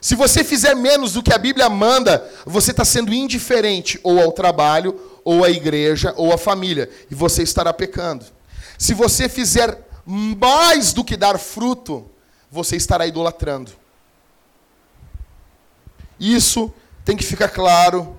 Se 0.00 0.14
você 0.14 0.42
fizer 0.42 0.74
menos 0.74 1.12
do 1.12 1.22
que 1.22 1.32
a 1.32 1.38
Bíblia 1.38 1.68
manda, 1.68 2.26
você 2.46 2.70
está 2.70 2.84
sendo 2.84 3.12
indiferente 3.12 4.00
ou 4.02 4.18
ao 4.18 4.32
trabalho, 4.32 4.98
ou 5.22 5.44
à 5.44 5.50
igreja, 5.50 6.14
ou 6.16 6.32
à 6.32 6.38
família, 6.38 6.88
e 7.10 7.14
você 7.14 7.42
estará 7.42 7.72
pecando. 7.72 8.24
Se 8.78 8.94
você 8.94 9.28
fizer 9.28 9.89
mais 10.10 10.92
do 10.92 11.04
que 11.04 11.16
dar 11.16 11.38
fruto, 11.38 12.10
você 12.50 12.76
estará 12.76 13.06
idolatrando. 13.06 13.72
Isso 16.18 16.72
tem 17.04 17.16
que 17.16 17.24
ficar 17.24 17.48
claro 17.48 18.18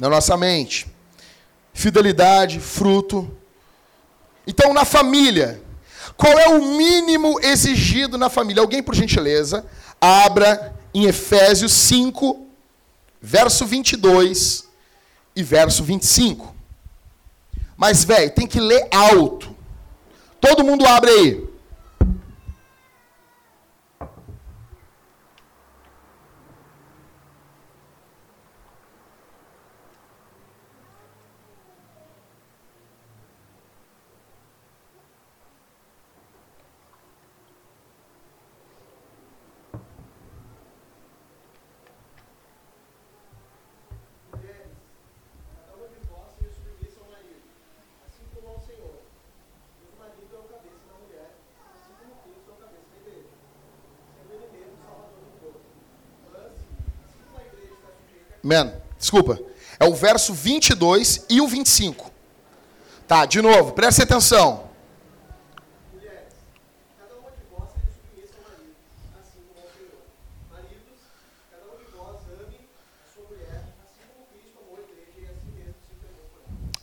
na 0.00 0.08
nossa 0.08 0.36
mente. 0.36 0.86
Fidelidade, 1.72 2.58
fruto. 2.58 3.36
Então, 4.46 4.72
na 4.72 4.84
família, 4.84 5.62
qual 6.16 6.38
é 6.38 6.48
o 6.48 6.76
mínimo 6.76 7.38
exigido 7.40 8.16
na 8.16 8.30
família? 8.30 8.62
Alguém, 8.62 8.82
por 8.82 8.94
gentileza, 8.94 9.66
abra 10.00 10.74
em 10.94 11.04
Efésios 11.04 11.72
5, 11.72 12.46
verso 13.20 13.66
22 13.66 14.68
e 15.36 15.42
verso 15.42 15.84
25. 15.84 16.59
Mas, 17.80 18.04
velho, 18.04 18.30
tem 18.30 18.46
que 18.46 18.60
ler 18.60 18.86
alto. 18.90 19.56
Todo 20.38 20.62
mundo 20.62 20.86
abre 20.86 21.10
aí. 21.10 21.49
Man, 58.42 58.72
desculpa. 58.98 59.38
É 59.78 59.84
o 59.84 59.94
verso 59.94 60.34
22 60.34 61.26
e 61.28 61.40
o 61.40 61.48
25. 61.48 62.10
Tá, 63.06 63.24
de 63.24 63.40
novo, 63.40 63.72
preste 63.72 64.02
atenção. 64.02 64.70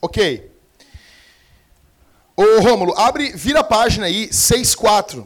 Ok. 0.01 0.51
Ô 2.35 2.61
Rômulo, 2.61 2.93
abre, 2.97 3.31
vira 3.31 3.61
a 3.61 3.63
página 3.63 4.05
aí, 4.05 4.29
6.4. 4.29 5.25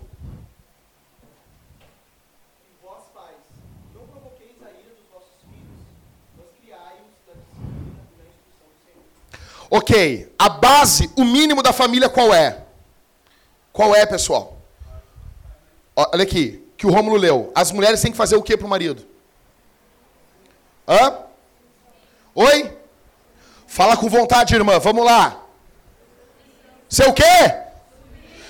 Ok, 9.74 10.30
a 10.38 10.50
base, 10.50 11.10
o 11.16 11.24
mínimo 11.24 11.64
da 11.64 11.72
família 11.72 12.10
qual 12.10 12.34
é? 12.34 12.62
Qual 13.72 13.96
é, 13.96 14.06
pessoal? 14.06 14.58
Olha 15.96 16.24
aqui, 16.24 16.62
que 16.76 16.86
o 16.86 16.92
Rômulo 16.92 17.16
leu. 17.16 17.50
As 17.56 17.72
mulheres 17.72 18.02
têm 18.02 18.12
que 18.12 18.18
fazer 18.18 18.36
o 18.36 18.44
que 18.44 18.58
para 18.58 18.68
o 18.68 18.70
marido? 18.70 19.08
Hã? 20.86 21.20
Oi? 22.36 22.78
Fala 23.66 23.96
com 23.96 24.10
vontade, 24.10 24.54
irmã. 24.54 24.78
Vamos 24.78 25.06
lá. 25.06 25.42
Ser 26.90 27.08
o 27.08 27.14
quê? 27.14 27.24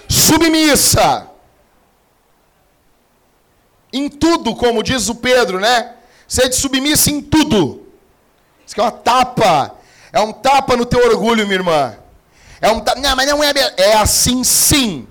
Submissa. 0.10 1.30
Em 3.94 4.10
tudo, 4.10 4.56
como 4.56 4.82
diz 4.82 5.08
o 5.08 5.14
Pedro, 5.14 5.60
né? 5.60 5.98
Ser 6.28 6.52
submissa 6.52 7.12
em 7.12 7.22
tudo. 7.22 7.86
Isso 8.66 8.74
aqui 8.74 8.82
é 8.82 8.84
uma 8.84 8.92
tapa. 8.92 9.81
É 10.12 10.20
um 10.20 10.34
tapa 10.34 10.76
no 10.76 10.86
teu 10.86 11.00
orgulho, 11.00 11.46
minha 11.46 11.60
irmã. 11.60 11.96
É 12.60 12.70
um 12.70 12.80
tapa. 12.80 13.00
Não, 13.00 13.16
mas 13.16 13.28
não 13.28 13.44
é. 13.44 13.52
É 13.78 13.94
assim 13.96 14.44
sim. 14.44 15.08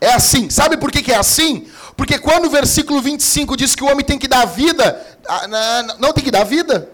É 0.00 0.12
assim. 0.12 0.50
Sabe 0.50 0.76
por 0.76 0.90
que, 0.90 1.02
que 1.02 1.12
é 1.12 1.16
assim? 1.16 1.66
Porque 1.96 2.18
quando 2.18 2.46
o 2.46 2.50
versículo 2.50 3.00
25 3.00 3.56
diz 3.56 3.74
que 3.74 3.84
o 3.84 3.86
homem 3.86 4.04
tem 4.04 4.18
que 4.18 4.26
dar 4.26 4.44
vida, 4.44 5.00
ah, 5.28 5.46
não, 5.98 6.12
tem 6.12 6.24
que 6.24 6.30
dar 6.30 6.44
vida. 6.44 6.90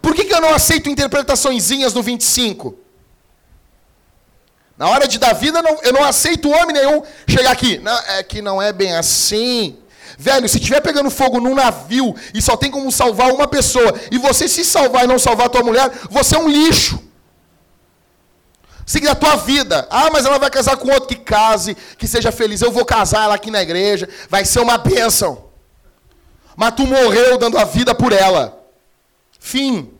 Por 0.00 0.14
que, 0.14 0.24
que 0.24 0.34
eu 0.34 0.40
não 0.40 0.54
aceito 0.54 0.88
interpretaçõezinhas 0.88 1.92
no 1.94 2.02
25? 2.02 2.78
Na 4.76 4.88
hora 4.88 5.06
de 5.06 5.18
dar 5.18 5.34
vida, 5.34 5.62
eu 5.82 5.92
não 5.92 6.02
aceito 6.02 6.50
homem 6.50 6.74
nenhum 6.74 7.02
chegar 7.28 7.52
aqui. 7.52 7.78
Não, 7.78 7.96
é 8.08 8.22
que 8.22 8.42
não 8.42 8.60
é 8.60 8.72
bem 8.72 8.94
assim. 8.96 9.78
Velho, 10.18 10.48
se 10.48 10.58
estiver 10.58 10.80
pegando 10.80 11.10
fogo 11.10 11.40
num 11.40 11.54
navio 11.54 12.14
e 12.32 12.40
só 12.40 12.56
tem 12.56 12.70
como 12.70 12.90
salvar 12.90 13.32
uma 13.32 13.48
pessoa, 13.48 13.94
e 14.10 14.18
você 14.18 14.48
se 14.48 14.64
salvar 14.64 15.04
e 15.04 15.06
não 15.08 15.18
salvar 15.18 15.46
a 15.46 15.50
tua 15.50 15.62
mulher, 15.62 15.90
você 16.10 16.36
é 16.36 16.38
um 16.38 16.48
lixo. 16.48 16.98
Siga 18.86 19.12
a 19.12 19.14
tua 19.14 19.36
vida. 19.36 19.86
Ah, 19.90 20.10
mas 20.12 20.26
ela 20.26 20.38
vai 20.38 20.50
casar 20.50 20.76
com 20.76 20.88
outro 20.88 21.08
que 21.08 21.16
case, 21.16 21.74
que 21.98 22.06
seja 22.06 22.30
feliz. 22.30 22.60
Eu 22.60 22.70
vou 22.70 22.84
casar 22.84 23.24
ela 23.24 23.34
aqui 23.34 23.50
na 23.50 23.62
igreja, 23.62 24.08
vai 24.28 24.44
ser 24.44 24.60
uma 24.60 24.76
bênção. 24.76 25.44
Mas 26.56 26.74
tu 26.74 26.86
morreu 26.86 27.38
dando 27.38 27.58
a 27.58 27.64
vida 27.64 27.94
por 27.94 28.12
ela. 28.12 28.62
Fim. 29.40 29.90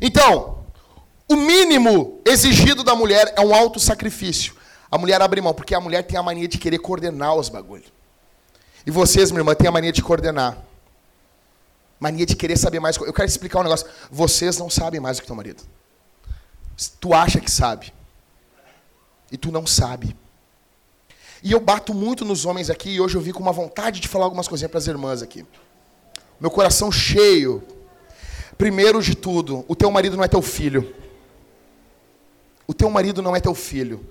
Então, 0.00 0.64
o 1.28 1.36
mínimo 1.36 2.20
exigido 2.24 2.82
da 2.82 2.94
mulher 2.94 3.34
é 3.36 3.40
um 3.40 3.54
alto 3.54 3.78
sacrifício. 3.78 4.56
A 4.90 4.98
mulher 4.98 5.20
abre 5.20 5.40
mão, 5.40 5.52
porque 5.54 5.74
a 5.74 5.80
mulher 5.80 6.02
tem 6.02 6.18
a 6.18 6.22
mania 6.22 6.48
de 6.48 6.58
querer 6.58 6.78
coordenar 6.78 7.34
os 7.34 7.48
bagulhos. 7.48 7.92
E 8.86 8.90
vocês, 8.90 9.30
minha 9.30 9.40
irmã, 9.40 9.54
têm 9.54 9.68
a 9.68 9.72
mania 9.72 9.92
de 9.92 10.02
coordenar. 10.02 10.58
Mania 12.00 12.24
de 12.24 12.36
querer 12.36 12.56
saber 12.56 12.80
mais. 12.80 12.96
Eu 12.96 13.12
quero 13.12 13.28
explicar 13.28 13.60
um 13.60 13.64
negócio. 13.64 13.86
Vocês 14.10 14.56
não 14.56 14.70
sabem 14.70 15.00
mais 15.00 15.18
do 15.18 15.20
que 15.20 15.26
teu 15.26 15.36
marido. 15.36 15.62
Tu 17.00 17.12
acha 17.12 17.40
que 17.40 17.50
sabe. 17.50 17.92
E 19.30 19.36
tu 19.36 19.52
não 19.52 19.66
sabe. 19.66 20.16
E 21.42 21.52
eu 21.52 21.60
bato 21.60 21.92
muito 21.92 22.24
nos 22.24 22.44
homens 22.44 22.70
aqui, 22.70 22.90
e 22.90 23.00
hoje 23.00 23.16
eu 23.16 23.20
vi 23.20 23.32
com 23.32 23.40
uma 23.40 23.52
vontade 23.52 24.00
de 24.00 24.08
falar 24.08 24.24
algumas 24.24 24.48
coisinhas 24.48 24.70
para 24.70 24.78
as 24.78 24.86
irmãs 24.86 25.22
aqui 25.22 25.44
meu 26.40 26.50
coração 26.50 26.90
cheio. 26.90 27.62
Primeiro 28.56 29.02
de 29.02 29.14
tudo, 29.14 29.64
o 29.68 29.76
teu 29.76 29.90
marido 29.90 30.16
não 30.16 30.24
é 30.24 30.28
teu 30.28 30.42
filho. 30.42 30.94
O 32.66 32.74
teu 32.74 32.90
marido 32.90 33.22
não 33.22 33.34
é 33.34 33.40
teu 33.40 33.54
filho. 33.54 34.04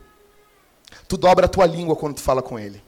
Tu 1.08 1.18
dobra 1.18 1.46
a 1.46 1.50
tua 1.50 1.66
língua 1.66 1.96
quando 1.96 2.16
tu 2.16 2.22
fala 2.22 2.42
com 2.42 2.60
ele. 2.60 2.84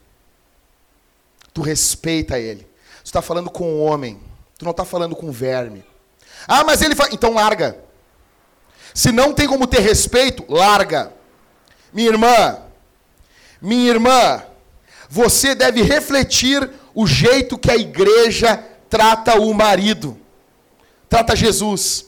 Tu 1.53 1.61
respeita 1.61 2.37
ele. 2.37 2.67
Tu 3.03 3.05
está 3.05 3.21
falando 3.21 3.49
com 3.49 3.71
um 3.71 3.83
homem. 3.83 4.19
Tu 4.57 4.65
não 4.65 4.71
está 4.71 4.83
falando 4.83 5.15
com 5.15 5.27
um 5.27 5.31
verme. 5.31 5.83
Ah, 6.47 6.63
mas 6.63 6.81
ele 6.81 6.95
fala. 6.95 7.09
Então 7.13 7.33
larga. 7.33 7.79
Se 8.93 9.11
não 9.11 9.33
tem 9.33 9.47
como 9.47 9.67
ter 9.67 9.79
respeito, 9.79 10.45
larga. 10.49 11.13
Minha 11.93 12.09
irmã, 12.09 12.59
minha 13.61 13.89
irmã, 13.89 14.43
você 15.09 15.55
deve 15.55 15.81
refletir 15.81 16.69
o 16.93 17.07
jeito 17.07 17.57
que 17.57 17.71
a 17.71 17.75
igreja 17.75 18.63
trata 18.89 19.39
o 19.39 19.53
marido, 19.53 20.19
trata 21.07 21.35
Jesus. 21.35 22.07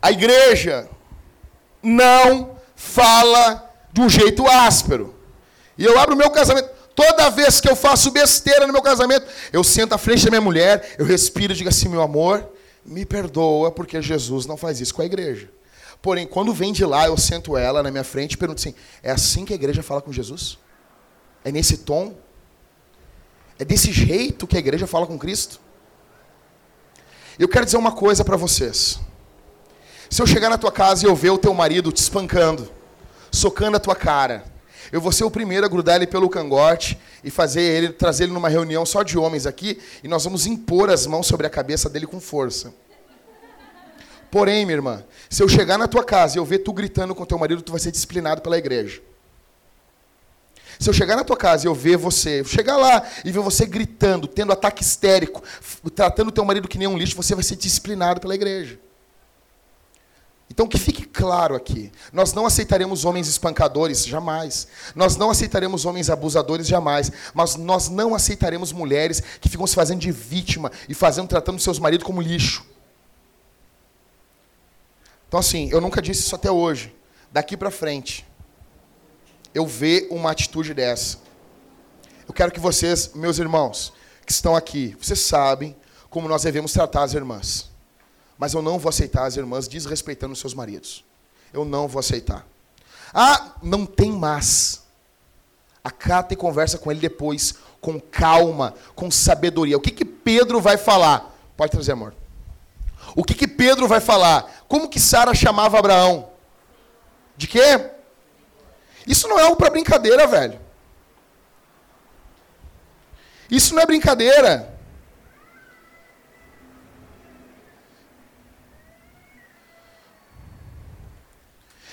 A 0.00 0.12
igreja 0.12 0.88
não 1.82 2.57
fala 2.78 3.68
de 3.92 4.00
um 4.00 4.08
jeito 4.08 4.46
áspero. 4.46 5.14
E 5.76 5.84
eu 5.84 5.98
abro 5.98 6.14
o 6.14 6.18
meu 6.18 6.30
casamento. 6.30 6.70
Toda 6.94 7.28
vez 7.28 7.60
que 7.60 7.68
eu 7.68 7.76
faço 7.76 8.10
besteira 8.10 8.66
no 8.66 8.72
meu 8.72 8.82
casamento, 8.82 9.26
eu 9.52 9.62
sento 9.64 9.94
à 9.94 9.98
frente 9.98 10.24
da 10.24 10.30
minha 10.30 10.40
mulher, 10.40 10.94
eu 10.96 11.04
respiro 11.04 11.52
e 11.52 11.56
digo 11.56 11.68
assim: 11.68 11.88
meu 11.88 12.00
amor, 12.00 12.48
me 12.84 13.04
perdoa, 13.04 13.70
porque 13.72 14.00
Jesus 14.00 14.46
não 14.46 14.56
faz 14.56 14.80
isso 14.80 14.94
com 14.94 15.02
a 15.02 15.04
igreja. 15.04 15.50
Porém, 16.00 16.26
quando 16.26 16.54
vem 16.54 16.72
de 16.72 16.84
lá, 16.84 17.06
eu 17.06 17.16
sento 17.16 17.56
ela 17.56 17.82
na 17.82 17.90
minha 17.90 18.04
frente 18.04 18.34
e 18.34 18.36
pergunto 18.36 18.60
assim: 18.60 18.74
é 19.02 19.10
assim 19.10 19.44
que 19.44 19.52
a 19.52 19.56
igreja 19.56 19.82
fala 19.82 20.00
com 20.00 20.12
Jesus? 20.12 20.56
É 21.44 21.50
nesse 21.50 21.78
tom? 21.78 22.16
É 23.58 23.64
desse 23.64 23.92
jeito 23.92 24.46
que 24.46 24.56
a 24.56 24.60
igreja 24.60 24.86
fala 24.86 25.06
com 25.06 25.18
Cristo. 25.18 25.60
Eu 27.38 27.48
quero 27.48 27.64
dizer 27.64 27.76
uma 27.76 27.92
coisa 27.92 28.24
para 28.24 28.36
vocês. 28.36 29.00
Se 30.10 30.22
eu 30.22 30.26
chegar 30.26 30.48
na 30.48 30.58
tua 30.58 30.72
casa 30.72 31.04
e 31.04 31.08
eu 31.08 31.14
ver 31.14 31.30
o 31.30 31.38
teu 31.38 31.52
marido 31.52 31.92
te 31.92 31.98
espancando, 31.98 32.70
socando 33.30 33.76
a 33.76 33.80
tua 33.80 33.94
cara, 33.94 34.44
eu 34.90 35.00
vou 35.00 35.12
ser 35.12 35.24
o 35.24 35.30
primeiro 35.30 35.66
a 35.66 35.68
grudar 35.68 35.96
ele 35.96 36.06
pelo 36.06 36.30
cangote 36.30 36.98
e 37.22 37.30
fazer 37.30 37.60
ele, 37.60 37.90
trazer 37.90 38.24
ele 38.24 38.32
numa 38.32 38.48
reunião 38.48 38.86
só 38.86 39.02
de 39.02 39.18
homens 39.18 39.46
aqui, 39.46 39.78
e 40.02 40.08
nós 40.08 40.24
vamos 40.24 40.46
impor 40.46 40.88
as 40.88 41.06
mãos 41.06 41.26
sobre 41.26 41.46
a 41.46 41.50
cabeça 41.50 41.90
dele 41.90 42.06
com 42.06 42.20
força. 42.20 42.72
Porém, 44.30 44.64
minha 44.64 44.76
irmã, 44.76 45.04
se 45.28 45.42
eu 45.42 45.48
chegar 45.48 45.78
na 45.78 45.86
tua 45.86 46.04
casa 46.04 46.36
e 46.36 46.38
eu 46.38 46.44
ver 46.44 46.58
tu 46.58 46.72
gritando 46.72 47.14
com 47.14 47.24
teu 47.24 47.38
marido, 47.38 47.62
tu 47.62 47.72
vai 47.72 47.80
ser 47.80 47.90
disciplinado 47.90 48.40
pela 48.40 48.56
igreja. 48.56 49.02
Se 50.78 50.88
eu 50.88 50.94
chegar 50.94 51.16
na 51.16 51.24
tua 51.24 51.36
casa 51.36 51.66
e 51.66 51.68
eu 51.68 51.74
ver 51.74 51.96
você, 51.96 52.44
chegar 52.44 52.76
lá 52.76 53.02
e 53.24 53.32
ver 53.32 53.40
você 53.40 53.66
gritando, 53.66 54.28
tendo 54.28 54.52
ataque 54.52 54.82
histérico, 54.82 55.42
tratando 55.94 56.30
teu 56.30 56.44
marido 56.44 56.68
que 56.68 56.78
nem 56.78 56.86
um 56.86 56.96
lixo, 56.96 57.16
você 57.16 57.34
vai 57.34 57.42
ser 57.42 57.56
disciplinado 57.56 58.20
pela 58.20 58.34
igreja. 58.34 58.78
Então 60.58 60.66
que 60.66 60.76
fique 60.76 61.06
claro 61.06 61.54
aqui, 61.54 61.92
nós 62.12 62.32
não 62.32 62.44
aceitaremos 62.44 63.04
homens 63.04 63.28
espancadores 63.28 64.04
jamais. 64.04 64.66
Nós 64.92 65.14
não 65.14 65.30
aceitaremos 65.30 65.84
homens 65.84 66.10
abusadores 66.10 66.66
jamais, 66.66 67.12
mas 67.32 67.54
nós 67.54 67.88
não 67.88 68.12
aceitaremos 68.12 68.72
mulheres 68.72 69.22
que 69.40 69.48
ficam 69.48 69.68
se 69.68 69.76
fazendo 69.76 70.00
de 70.00 70.10
vítima 70.10 70.72
e 70.88 70.94
fazendo 70.94 71.28
tratando 71.28 71.60
seus 71.60 71.78
maridos 71.78 72.04
como 72.04 72.20
lixo. 72.20 72.66
Então 75.28 75.38
assim, 75.38 75.68
eu 75.70 75.80
nunca 75.80 76.02
disse 76.02 76.22
isso 76.22 76.34
até 76.34 76.50
hoje. 76.50 76.92
Daqui 77.30 77.56
para 77.56 77.70
frente, 77.70 78.26
eu 79.54 79.64
ver 79.64 80.08
uma 80.10 80.32
atitude 80.32 80.74
dessa. 80.74 81.18
Eu 82.26 82.34
quero 82.34 82.50
que 82.50 82.58
vocês, 82.58 83.12
meus 83.14 83.38
irmãos, 83.38 83.92
que 84.26 84.32
estão 84.32 84.56
aqui, 84.56 84.96
vocês 85.00 85.20
sabem 85.20 85.76
como 86.10 86.26
nós 86.26 86.42
devemos 86.42 86.72
tratar 86.72 87.04
as 87.04 87.14
irmãs. 87.14 87.67
Mas 88.38 88.54
eu 88.54 88.62
não 88.62 88.78
vou 88.78 88.88
aceitar 88.88 89.24
as 89.26 89.36
irmãs 89.36 89.66
desrespeitando 89.66 90.36
seus 90.36 90.54
maridos. 90.54 91.04
Eu 91.52 91.64
não 91.64 91.88
vou 91.88 91.98
aceitar. 91.98 92.46
Ah, 93.12 93.54
não 93.62 93.84
tem 93.84 94.12
mais. 94.12 94.84
Acata 95.82 96.34
e 96.34 96.36
conversa 96.36 96.78
com 96.78 96.90
ele 96.90 97.00
depois, 97.00 97.54
com 97.80 98.00
calma, 98.00 98.74
com 98.94 99.10
sabedoria. 99.10 99.76
O 99.76 99.80
que, 99.80 99.90
que 99.90 100.04
Pedro 100.04 100.60
vai 100.60 100.76
falar? 100.76 101.34
Pode 101.56 101.72
trazer, 101.72 101.92
amor. 101.92 102.14
O 103.16 103.24
que, 103.24 103.34
que 103.34 103.48
Pedro 103.48 103.88
vai 103.88 104.00
falar? 104.00 104.64
Como 104.68 104.88
que 104.88 105.00
Sara 105.00 105.34
chamava 105.34 105.78
Abraão? 105.78 106.30
De 107.36 107.48
quê? 107.48 107.90
Isso 109.06 109.26
não 109.26 109.38
é 109.38 109.42
algo 109.42 109.56
para 109.56 109.70
brincadeira, 109.70 110.26
velho. 110.26 110.60
Isso 113.50 113.74
não 113.74 113.82
é 113.82 113.86
brincadeira. 113.86 114.77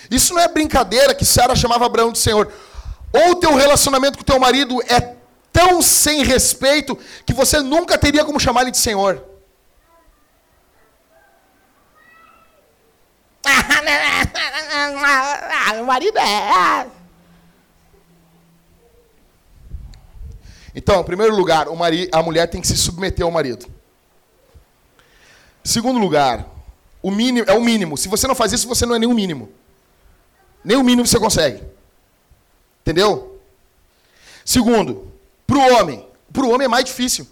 Isso 0.10 0.34
não 0.34 0.42
é 0.42 0.48
brincadeira 0.48 1.14
que 1.16 1.26
Sara 1.26 1.56
chamava 1.56 1.86
Abraão 1.86 2.12
de 2.12 2.20
Senhor. 2.20 2.52
Ou 3.12 3.32
o 3.32 3.36
teu 3.36 3.54
relacionamento 3.56 4.18
com 4.18 4.24
o 4.24 4.26
teu 4.26 4.40
marido 4.40 4.82
é 4.88 5.16
tão 5.52 5.82
sem 5.82 6.24
respeito 6.24 6.98
que 7.26 7.34
você 7.34 7.60
nunca 7.62 7.98
teria 7.98 8.24
como 8.26 8.40
chamar 8.40 8.62
ele 8.64 8.72
de 8.72 8.78
Senhor. 8.78 9.24
o 15.80 15.86
marido 15.86 16.18
é. 16.18 16.88
Então, 20.76 21.00
em 21.00 21.06
primeiro 21.06 21.34
lugar, 21.34 21.68
a 22.12 22.22
mulher 22.22 22.48
tem 22.48 22.60
que 22.60 22.68
se 22.68 22.76
submeter 22.76 23.26
ao 23.26 23.32
marido. 23.32 23.66
Segundo 25.64 25.98
lugar, 25.98 26.46
o 27.02 27.10
mínimo 27.10 27.50
é 27.50 27.54
o 27.54 27.62
mínimo. 27.62 27.98
Se 27.98 28.10
você 28.10 28.28
não 28.28 28.36
faz 28.36 28.52
isso, 28.52 28.68
você 28.68 28.86
não 28.86 28.96
é 28.96 29.00
nem 29.00 29.08
o 29.08 29.14
mínimo. 29.14 29.50
Nem 30.66 30.76
o 30.76 30.84
mínimo 30.84 31.08
você 31.08 31.20
consegue. 31.20 31.64
Entendeu? 32.82 33.40
Segundo, 34.44 35.12
para 35.46 35.58
o 35.58 35.76
homem. 35.76 36.08
Para 36.34 36.44
o 36.44 36.50
homem 36.50 36.66
é 36.66 36.68
mais 36.68 36.86
difícil. 36.86 37.28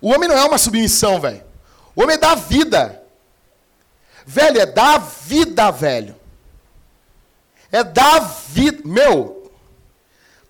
O 0.00 0.10
homem 0.10 0.28
não 0.28 0.36
é 0.36 0.44
uma 0.44 0.58
submissão, 0.58 1.20
velho. 1.20 1.42
O 1.96 2.02
homem 2.02 2.16
é 2.16 2.18
da 2.18 2.34
vida. 2.34 3.02
Velho, 4.26 4.60
é 4.60 4.66
da 4.66 4.98
vida, 4.98 5.70
velho. 5.70 6.14
É 7.70 7.82
da 7.82 8.18
vida. 8.18 8.82
Meu, 8.84 9.50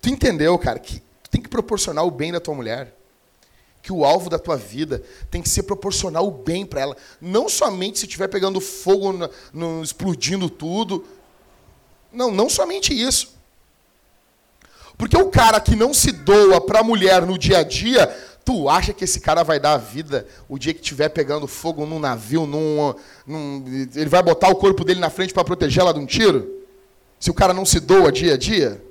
tu 0.00 0.08
entendeu, 0.08 0.58
cara, 0.58 0.78
que 0.78 1.00
tu 1.22 1.30
tem 1.30 1.40
que 1.40 1.48
proporcionar 1.48 2.04
o 2.04 2.10
bem 2.10 2.32
da 2.32 2.40
tua 2.40 2.54
mulher. 2.54 2.96
Que 3.80 3.92
o 3.92 4.04
alvo 4.04 4.30
da 4.30 4.38
tua 4.38 4.56
vida 4.56 5.02
tem 5.30 5.42
que 5.42 5.48
ser 5.48 5.64
proporcionar 5.64 6.22
o 6.22 6.30
bem 6.30 6.66
para 6.66 6.80
ela. 6.80 6.96
Não 7.20 7.48
somente 7.48 7.98
se 7.98 8.06
estiver 8.06 8.28
pegando 8.28 8.60
fogo, 8.60 9.12
no, 9.12 9.30
no, 9.52 9.82
explodindo 9.82 10.48
tudo. 10.48 11.04
Não, 12.12 12.30
não 12.30 12.48
somente 12.48 12.92
isso. 12.92 13.34
Porque 14.96 15.16
o 15.16 15.30
cara 15.30 15.60
que 15.60 15.74
não 15.74 15.92
se 15.92 16.12
doa 16.12 16.60
para 16.60 16.80
a 16.80 16.84
mulher 16.84 17.26
no 17.26 17.38
dia 17.38 17.58
a 17.58 17.62
dia, 17.62 18.06
tu 18.44 18.68
acha 18.68 18.92
que 18.92 19.04
esse 19.04 19.20
cara 19.20 19.42
vai 19.42 19.58
dar 19.58 19.72
a 19.72 19.78
vida 19.78 20.26
o 20.48 20.58
dia 20.58 20.74
que 20.74 20.80
estiver 20.80 21.08
pegando 21.08 21.46
fogo 21.46 21.86
num 21.86 21.98
navio, 21.98 22.46
num, 22.46 22.94
num, 23.26 23.64
ele 23.94 24.08
vai 24.08 24.22
botar 24.22 24.48
o 24.48 24.56
corpo 24.56 24.84
dele 24.84 25.00
na 25.00 25.10
frente 25.10 25.32
para 25.32 25.44
proteger 25.44 25.82
ela 25.82 25.94
de 25.94 26.00
um 26.00 26.06
tiro? 26.06 26.62
Se 27.18 27.30
o 27.30 27.34
cara 27.34 27.54
não 27.54 27.64
se 27.64 27.80
doa 27.80 28.12
dia 28.12 28.34
a 28.34 28.36
dia? 28.36 28.82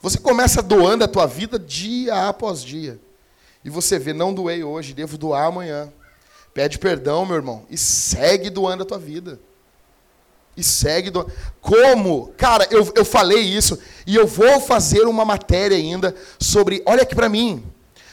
Você 0.00 0.18
começa 0.18 0.62
doando 0.62 1.04
a 1.04 1.08
tua 1.08 1.26
vida 1.26 1.58
dia 1.58 2.28
após 2.28 2.62
dia. 2.62 2.98
E 3.64 3.70
você 3.70 3.98
vê, 3.98 4.12
não 4.12 4.34
doei 4.34 4.62
hoje, 4.62 4.92
devo 4.92 5.16
doar 5.16 5.46
amanhã. 5.46 5.90
Pede 6.52 6.78
perdão, 6.78 7.24
meu 7.24 7.36
irmão, 7.36 7.66
e 7.70 7.76
segue 7.76 8.50
doando 8.50 8.82
a 8.82 8.86
tua 8.86 8.98
vida. 8.98 9.40
E 10.56 10.62
segue 10.62 11.10
do... 11.10 11.30
Como? 11.60 12.28
Cara, 12.36 12.66
eu, 12.70 12.92
eu 12.94 13.04
falei 13.04 13.40
isso 13.40 13.78
e 14.06 14.14
eu 14.14 14.26
vou 14.26 14.60
fazer 14.60 15.02
uma 15.02 15.24
matéria 15.24 15.76
ainda 15.76 16.14
sobre, 16.38 16.82
olha 16.86 17.02
aqui 17.02 17.14
para 17.14 17.28
mim, 17.28 17.64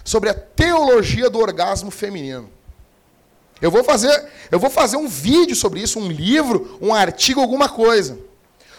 sobre 0.04 0.30
a 0.30 0.34
teologia 0.34 1.30
do 1.30 1.40
orgasmo 1.40 1.92
feminino. 1.92 2.50
Eu 3.62 3.70
vou 3.70 3.84
fazer, 3.84 4.28
eu 4.50 4.60
vou 4.60 4.72
fazer 4.72 4.98
um 4.98 5.08
vídeo 5.08 5.56
sobre 5.56 5.82
isso, 5.82 6.00
um 6.00 6.08
livro, 6.08 6.80
um 6.82 6.94
artigo, 6.94 7.40
alguma 7.40 7.70
coisa. 7.70 8.18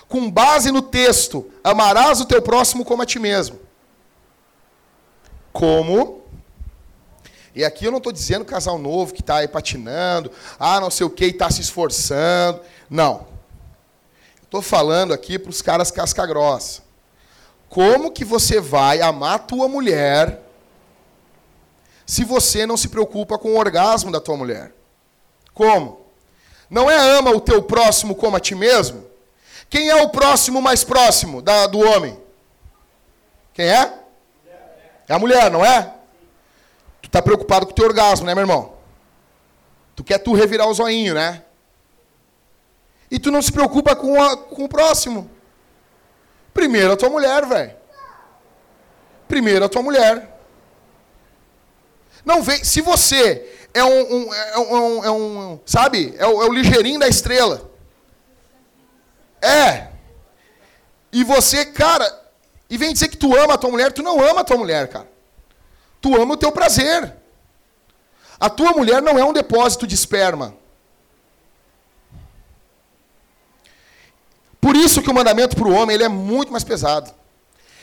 Com 0.09 0.29
base 0.29 0.73
no 0.73 0.83
texto, 0.83 1.49
amarás 1.63 2.21
o 2.21 2.25
teu 2.25 2.43
próximo 2.43 2.85
como 2.85 3.03
a 3.03 3.07
ti 3.07 3.21
mesmo. 3.21 3.61
Como? 5.53 6.23
E 7.55 7.65
aqui 7.65 7.85
eu 7.85 7.91
não 7.91 7.99
estou 7.99 8.13
dizendo 8.13 8.45
casal 8.45 8.79
novo 8.79 9.13
que 9.13 9.21
está 9.21 9.37
aí 9.37 9.49
patinando, 9.49 10.33
ah, 10.59 10.81
não 10.81 10.91
sei 10.91 11.07
o 11.07 11.11
que, 11.11 11.27
está 11.27 11.51
se 11.51 11.61
esforçando. 11.61 12.61
Não. 12.91 13.32
Estou 14.53 14.61
falando 14.61 15.15
aqui 15.15 15.39
para 15.39 15.49
os 15.49 15.63
caras 15.63 15.91
casca 15.91 16.27
grossa. 16.27 16.83
Como 17.71 18.11
que 18.11 18.23
você 18.23 18.61
vai 18.61 19.01
amar 19.01 19.37
a 19.37 19.39
tua 19.39 19.67
mulher 19.67 20.43
se 22.05 22.23
você 22.23 22.67
não 22.67 22.77
se 22.77 22.89
preocupa 22.89 23.39
com 23.39 23.53
o 23.53 23.59
orgasmo 23.59 24.13
da 24.13 24.21
tua 24.21 24.37
mulher? 24.37 24.75
Como? 25.55 26.03
Não 26.69 26.91
é 26.91 27.17
ama 27.17 27.31
o 27.31 27.41
teu 27.41 27.63
próximo 27.63 28.15
como 28.15 28.37
a 28.37 28.41
ti 28.41 28.55
mesmo? 28.55 29.07
Quem 29.71 29.89
é 29.89 30.03
o 30.03 30.11
próximo 30.11 30.61
mais 30.61 30.85
próximo 30.85 31.41
da, 31.41 31.67
do 31.67 31.79
homem? 31.79 32.21
Quem 33.55 33.65
é? 33.65 34.01
É 35.09 35.15
a 35.15 35.19
mulher, 35.19 35.51
não 35.51 35.65
é? 35.65 35.95
Tu 37.01 37.07
está 37.07 37.23
preocupado 37.23 37.65
com 37.65 37.73
o 37.73 37.75
teu 37.75 37.87
orgasmo, 37.87 38.27
né, 38.27 38.35
meu 38.35 38.43
irmão? 38.43 38.75
Tu 39.97 40.05
quer 40.05 40.19
tu 40.19 40.35
revirar 40.35 40.69
o 40.69 40.75
zoinho, 40.75 41.15
né? 41.15 41.43
E 43.13 43.19
tu 43.19 43.31
não 43.31 43.43
se 43.43 43.53
preocupa 43.53 43.95
com, 43.95 44.23
a, 44.23 44.39
com 44.39 44.65
o 44.65 44.69
próximo. 44.69 45.31
Primeiro 46.55 46.95
a 46.95 46.97
tua 46.97 47.11
mulher, 47.11 47.45
velho. 47.45 47.77
Primeiro 49.29 49.67
a 49.67 49.69
tua 49.69 49.83
mulher. 49.83 50.41
Não 52.25 52.43
vem. 52.43 52.65
Se 52.65 52.81
você 52.81 53.67
é 53.75 53.85
um, 53.85 54.15
um, 54.15 54.35
é 54.35 54.59
um, 54.59 55.05
é 55.05 55.11
um 55.11 55.61
sabe? 55.67 56.15
É 56.17 56.27
o, 56.27 56.43
é 56.43 56.47
o 56.47 56.53
ligeirinho 56.55 56.99
da 56.99 57.07
estrela. 57.07 57.71
É. 59.43 59.89
E 61.13 61.23
você, 61.23 61.67
cara, 61.67 62.11
e 62.71 62.79
vem 62.79 62.95
dizer 62.95 63.09
que 63.09 63.19
tu 63.19 63.37
ama 63.37 63.53
a 63.53 63.59
tua 63.59 63.71
mulher, 63.71 63.93
tu 63.93 64.03
não 64.03 64.19
ama 64.27 64.41
a 64.41 64.45
tua 64.45 64.57
mulher, 64.57 64.89
cara. 64.89 65.09
Tu 66.01 66.19
ama 66.19 66.33
o 66.33 66.39
teu 66.39 66.51
prazer. 66.51 67.15
A 68.41 68.49
tua 68.49 68.73
mulher 68.73 69.03
não 69.03 69.19
é 69.19 69.25
um 69.25 69.35
depósito 69.35 69.87
de 69.87 69.95
esperma. 69.95 70.62
Por 74.63 74.77
isso 74.77 75.03
que 75.03 75.11
o 75.11 75.15
mandamento 75.15 75.57
para 75.57 75.67
o 75.67 75.73
homem 75.73 75.97
ele 75.97 76.05
é 76.05 76.09
muito 76.09 76.53
mais 76.53 76.63
pesado. 76.63 77.13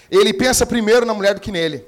Ele 0.09 0.33
pensa 0.33 0.65
primeiro 0.65 1.05
na 1.05 1.13
mulher 1.13 1.35
do 1.35 1.41
que 1.41 1.51
nele. 1.51 1.85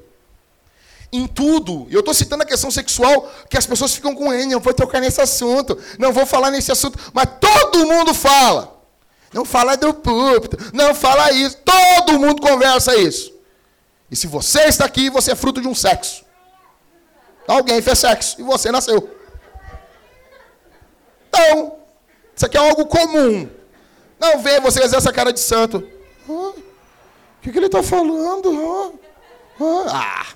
Em 1.14 1.26
tudo. 1.26 1.88
Eu 1.90 2.02
estou 2.02 2.14
citando 2.14 2.44
a 2.44 2.46
questão 2.46 2.70
sexual, 2.70 3.32
que 3.50 3.58
as 3.58 3.66
pessoas 3.66 3.96
ficam 3.96 4.14
com 4.14 4.34
ele, 4.34 4.48
não 4.48 4.60
vou 4.60 4.74
tocar 4.74 5.00
nesse 5.00 5.22
assunto, 5.22 5.80
não 5.98 6.12
vou 6.12 6.26
falar 6.26 6.52
nesse 6.52 6.74
assunto. 6.74 7.00
Mas 7.14 7.26
todo 7.40 7.88
mundo 7.88 8.14
fala. 8.14 8.80
Não 9.34 9.46
fala 9.46 9.78
do 9.78 9.94
púlpito, 9.94 10.58
não 10.74 10.94
fala 10.94 11.32
isso. 11.32 11.58
Todo 11.64 12.20
mundo 12.20 12.42
conversa 12.42 12.94
isso. 12.98 13.34
E 14.12 14.16
se 14.16 14.28
você 14.28 14.64
está 14.64 14.84
aqui, 14.84 15.10
você 15.10 15.32
é 15.32 15.36
fruto 15.36 15.62
de 15.62 15.70
um 15.70 15.74
sexo. 15.74 16.26
Alguém 17.48 17.82
fez 17.82 17.98
sexo 17.98 18.36
e 18.42 18.44
você 18.44 18.70
nasceu. 18.74 19.10
Então, 21.30 21.78
isso 22.36 22.46
aqui 22.46 22.58
é 22.58 22.60
algo 22.60 22.86
comum. 22.88 23.61
Não 24.22 24.38
vê 24.40 24.60
você 24.60 24.80
fazer 24.80 24.98
essa 24.98 25.12
cara 25.12 25.34
de 25.34 25.40
santo. 25.40 25.84
O 26.28 26.54
que, 27.42 27.52
que 27.52 27.58
ele 27.58 27.66
está 27.66 27.82
falando? 27.82 29.00
Ah. 29.90 30.28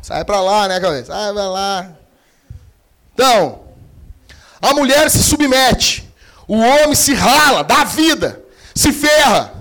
Sai 0.00 0.24
para 0.24 0.40
lá, 0.40 0.68
né, 0.68 0.80
cabeça? 0.80 1.12
Sai 1.12 1.34
para 1.34 1.50
lá. 1.50 1.92
Então, 3.12 3.60
a 4.62 4.72
mulher 4.72 5.10
se 5.10 5.22
submete. 5.22 6.10
O 6.48 6.56
homem 6.56 6.94
se 6.94 7.12
rala, 7.12 7.62
dá 7.62 7.84
vida, 7.84 8.42
se 8.74 8.90
ferra. 8.90 9.52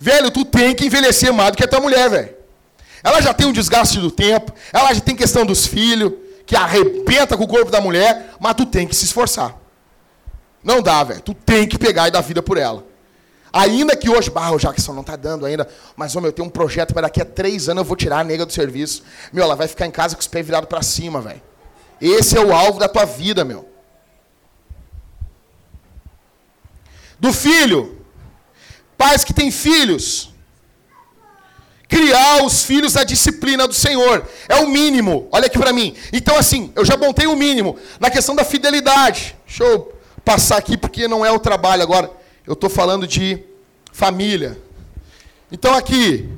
Velho, 0.00 0.30
tu 0.30 0.46
tem 0.46 0.74
que 0.74 0.86
envelhecer 0.86 1.32
mais 1.34 1.50
do 1.50 1.58
que 1.58 1.64
a 1.64 1.68
tua 1.68 1.80
mulher, 1.80 2.08
velho. 2.08 2.34
Ela 3.04 3.20
já 3.20 3.34
tem 3.34 3.46
um 3.46 3.52
desgaste 3.52 4.00
do 4.00 4.10
tempo, 4.10 4.52
ela 4.72 4.92
já 4.94 5.00
tem 5.00 5.14
questão 5.14 5.44
dos 5.44 5.66
filhos, 5.66 6.14
que 6.46 6.56
arrebenta 6.56 7.36
com 7.36 7.44
o 7.44 7.48
corpo 7.48 7.70
da 7.70 7.80
mulher, 7.80 8.34
mas 8.40 8.54
tu 8.54 8.64
tem 8.64 8.86
que 8.86 8.96
se 8.96 9.04
esforçar. 9.04 9.54
Não 10.68 10.82
dá, 10.82 11.02
velho. 11.02 11.22
Tu 11.22 11.32
tem 11.32 11.66
que 11.66 11.78
pegar 11.78 12.08
e 12.08 12.10
dar 12.10 12.20
vida 12.20 12.42
por 12.42 12.58
ela. 12.58 12.84
Ainda 13.50 13.96
que 13.96 14.10
hoje, 14.10 14.28
bah, 14.28 14.50
o 14.50 14.58
Jackson 14.58 14.92
não 14.92 15.02
tá 15.02 15.16
dando 15.16 15.46
ainda, 15.46 15.66
mas, 15.96 16.14
homem, 16.14 16.28
eu 16.28 16.32
tenho 16.32 16.46
um 16.46 16.50
projeto 16.50 16.92
para 16.92 17.04
daqui 17.06 17.22
a 17.22 17.24
três 17.24 17.70
anos 17.70 17.80
eu 17.80 17.84
vou 17.86 17.96
tirar 17.96 18.18
a 18.18 18.24
nega 18.24 18.44
do 18.44 18.52
serviço. 18.52 19.02
Meu, 19.32 19.44
ela 19.44 19.56
vai 19.56 19.66
ficar 19.66 19.86
em 19.86 19.90
casa 19.90 20.14
com 20.14 20.20
os 20.20 20.26
pés 20.26 20.44
virados 20.44 20.68
para 20.68 20.82
cima, 20.82 21.22
velho. 21.22 21.40
Esse 21.98 22.36
é 22.36 22.40
o 22.44 22.52
alvo 22.52 22.78
da 22.78 22.86
tua 22.86 23.06
vida, 23.06 23.46
meu. 23.46 23.66
Do 27.18 27.32
filho. 27.32 28.04
Pais 28.98 29.24
que 29.24 29.32
têm 29.32 29.50
filhos. 29.50 30.34
Criar 31.88 32.44
os 32.44 32.62
filhos 32.62 32.92
na 32.92 33.04
disciplina 33.04 33.66
do 33.66 33.72
Senhor. 33.72 34.28
É 34.46 34.56
o 34.56 34.68
mínimo. 34.68 35.28
Olha 35.32 35.46
aqui 35.46 35.58
para 35.58 35.72
mim. 35.72 35.96
Então, 36.12 36.36
assim, 36.36 36.70
eu 36.76 36.84
já 36.84 36.94
montei 36.94 37.26
o 37.26 37.34
mínimo. 37.34 37.78
Na 37.98 38.10
questão 38.10 38.36
da 38.36 38.44
fidelidade. 38.44 39.34
Eu 39.58 39.97
passar 40.28 40.58
aqui 40.58 40.76
porque 40.76 41.08
não 41.08 41.24
é 41.24 41.32
o 41.32 41.38
trabalho 41.38 41.82
agora. 41.82 42.10
Eu 42.46 42.52
estou 42.52 42.68
falando 42.68 43.06
de 43.06 43.42
família. 43.90 44.60
Então 45.50 45.72
aqui, 45.72 46.28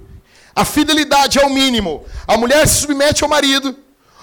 a 0.55 0.65
fidelidade 0.65 1.41
é 1.41 1.45
o 1.45 1.51
mínimo. 1.51 2.05
A 2.25 2.37
mulher 2.37 2.69
se 2.69 2.83
submete 2.83 3.25
ao 3.25 3.29
marido. 3.29 3.77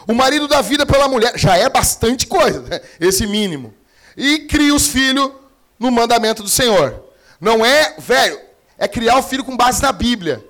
O 0.07 0.13
marido 0.13 0.47
dá 0.47 0.61
vida 0.61 0.85
pela 0.85 1.09
mulher. 1.09 1.37
Já 1.37 1.57
é 1.57 1.67
bastante 1.67 2.27
coisa, 2.27 2.61
né? 2.61 2.79
esse 2.97 3.27
mínimo. 3.27 3.73
E 4.15 4.39
cria 4.39 4.73
os 4.73 4.87
filhos 4.87 5.33
no 5.77 5.91
mandamento 5.91 6.41
do 6.41 6.49
Senhor. 6.49 7.03
Não 7.41 7.65
é, 7.65 7.93
velho, 7.97 8.39
é 8.77 8.87
criar 8.87 9.17
o 9.17 9.23
filho 9.23 9.43
com 9.43 9.57
base 9.57 9.81
na 9.81 9.91
Bíblia. 9.91 10.41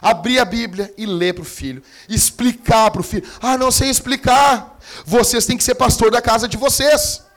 Abrir 0.00 0.38
a 0.38 0.46
Bíblia 0.46 0.94
e 0.96 1.04
ler 1.04 1.34
para 1.34 1.42
o 1.42 1.44
filho. 1.44 1.82
Explicar 2.08 2.90
para 2.90 3.02
o 3.02 3.04
filho. 3.04 3.28
Ah, 3.42 3.58
não 3.58 3.70
sei 3.70 3.90
explicar. 3.90 4.78
Vocês 5.04 5.44
têm 5.44 5.58
que 5.58 5.64
ser 5.64 5.74
pastor 5.74 6.10
da 6.10 6.22
casa 6.22 6.48
de 6.48 6.56
vocês. 6.56 7.28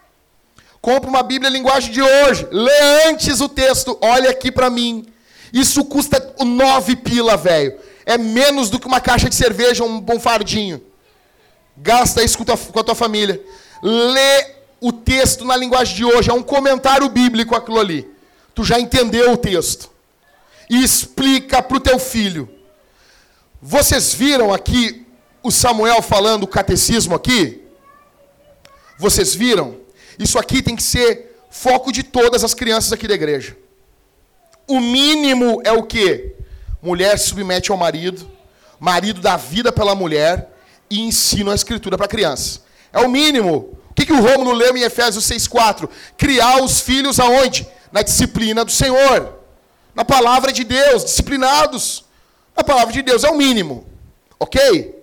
Compre 0.83 1.09
uma 1.09 1.23
Bíblia 1.23 1.49
linguagem 1.49 1.93
de 1.93 2.01
hoje. 2.01 2.45
Lê 2.51 3.05
antes 3.07 3.39
o 3.39 3.47
texto. 3.47 3.97
Olha 4.01 4.29
aqui 4.29 4.51
para 4.51 4.69
mim. 4.69 5.05
Isso 5.53 5.85
custa 5.85 6.35
nove 6.45 6.97
pila, 6.97 7.37
velho. 7.37 7.79
É 8.05 8.17
menos 8.17 8.69
do 8.69 8.77
que 8.77 8.85
uma 8.85 8.99
caixa 8.99 9.29
de 9.29 9.35
cerveja, 9.35 9.85
um 9.85 10.01
bom 10.01 10.19
fardinho. 10.19 10.83
Gasta 11.77 12.21
isso 12.21 12.37
com, 12.37 12.43
tua, 12.43 12.57
com 12.57 12.77
a 12.77 12.83
tua 12.83 12.95
família. 12.95 13.41
Lê 13.81 14.55
o 14.81 14.91
texto 14.91 15.45
na 15.45 15.55
linguagem 15.55 15.95
de 15.95 16.03
hoje. 16.03 16.29
É 16.29 16.33
um 16.33 16.43
comentário 16.43 17.07
bíblico 17.07 17.55
aquilo 17.55 17.79
ali. 17.79 18.05
Tu 18.53 18.65
já 18.65 18.77
entendeu 18.77 19.31
o 19.31 19.37
texto. 19.37 19.89
E 20.69 20.83
explica 20.83 21.63
para 21.63 21.77
o 21.77 21.79
teu 21.79 21.97
filho. 21.97 22.49
Vocês 23.61 24.13
viram 24.13 24.53
aqui 24.53 25.07
o 25.41 25.49
Samuel 25.49 26.01
falando 26.01 26.43
o 26.43 26.47
catecismo 26.47 27.15
aqui? 27.15 27.61
Vocês 28.99 29.33
viram? 29.33 29.81
Isso 30.17 30.37
aqui 30.37 30.61
tem 30.61 30.75
que 30.75 30.83
ser 30.83 31.37
foco 31.49 31.91
de 31.91 32.03
todas 32.03 32.43
as 32.43 32.53
crianças 32.53 32.91
aqui 32.91 33.07
da 33.07 33.13
igreja. 33.13 33.55
O 34.67 34.79
mínimo 34.79 35.61
é 35.63 35.71
o 35.71 35.83
quê? 35.83 36.35
Mulher 36.81 37.17
se 37.17 37.27
submete 37.27 37.71
ao 37.71 37.77
marido, 37.77 38.29
marido 38.79 39.21
dá 39.21 39.37
vida 39.37 39.71
pela 39.71 39.95
mulher 39.95 40.49
e 40.89 40.99
ensina 41.01 41.51
a 41.51 41.55
escritura 41.55 41.97
para 41.97 42.05
a 42.05 42.09
criança. 42.09 42.61
É 42.91 42.99
o 42.99 43.09
mínimo. 43.09 43.77
O 43.89 43.93
que, 43.93 44.05
que 44.05 44.13
o 44.13 44.21
Romulo 44.21 44.53
leu 44.53 44.75
em 44.75 44.81
Efésios 44.81 45.25
6,4? 45.25 45.89
Criar 46.17 46.61
os 46.63 46.79
filhos 46.81 47.19
aonde? 47.19 47.67
Na 47.91 48.01
disciplina 48.01 48.65
do 48.65 48.71
Senhor. 48.71 49.39
Na 49.93 50.03
palavra 50.03 50.51
de 50.51 50.63
Deus, 50.63 51.05
disciplinados. 51.05 52.05
Na 52.55 52.63
palavra 52.63 52.91
de 52.91 53.01
Deus, 53.01 53.23
é 53.23 53.29
o 53.29 53.37
mínimo. 53.37 53.85
Ok? 54.39 55.02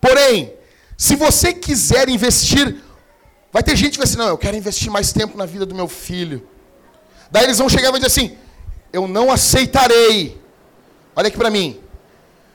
Porém, 0.00 0.54
se 0.96 1.16
você 1.16 1.52
quiser 1.52 2.08
investir, 2.08 2.76
vai 3.52 3.62
ter 3.62 3.76
gente 3.76 3.92
que 3.92 3.98
vai 3.98 4.06
dizer, 4.06 4.18
não, 4.18 4.28
eu 4.28 4.38
quero 4.38 4.56
investir 4.56 4.90
mais 4.90 5.12
tempo 5.12 5.36
na 5.36 5.46
vida 5.46 5.66
do 5.66 5.74
meu 5.74 5.88
filho. 5.88 6.46
Daí 7.30 7.44
eles 7.44 7.58
vão 7.58 7.68
chegar 7.68 7.88
e 7.88 7.90
vão 7.90 7.98
dizer 7.98 8.06
assim, 8.06 8.36
eu 8.92 9.06
não 9.06 9.30
aceitarei. 9.30 10.40
Olha 11.14 11.28
aqui 11.28 11.36
para 11.36 11.50
mim. 11.50 11.80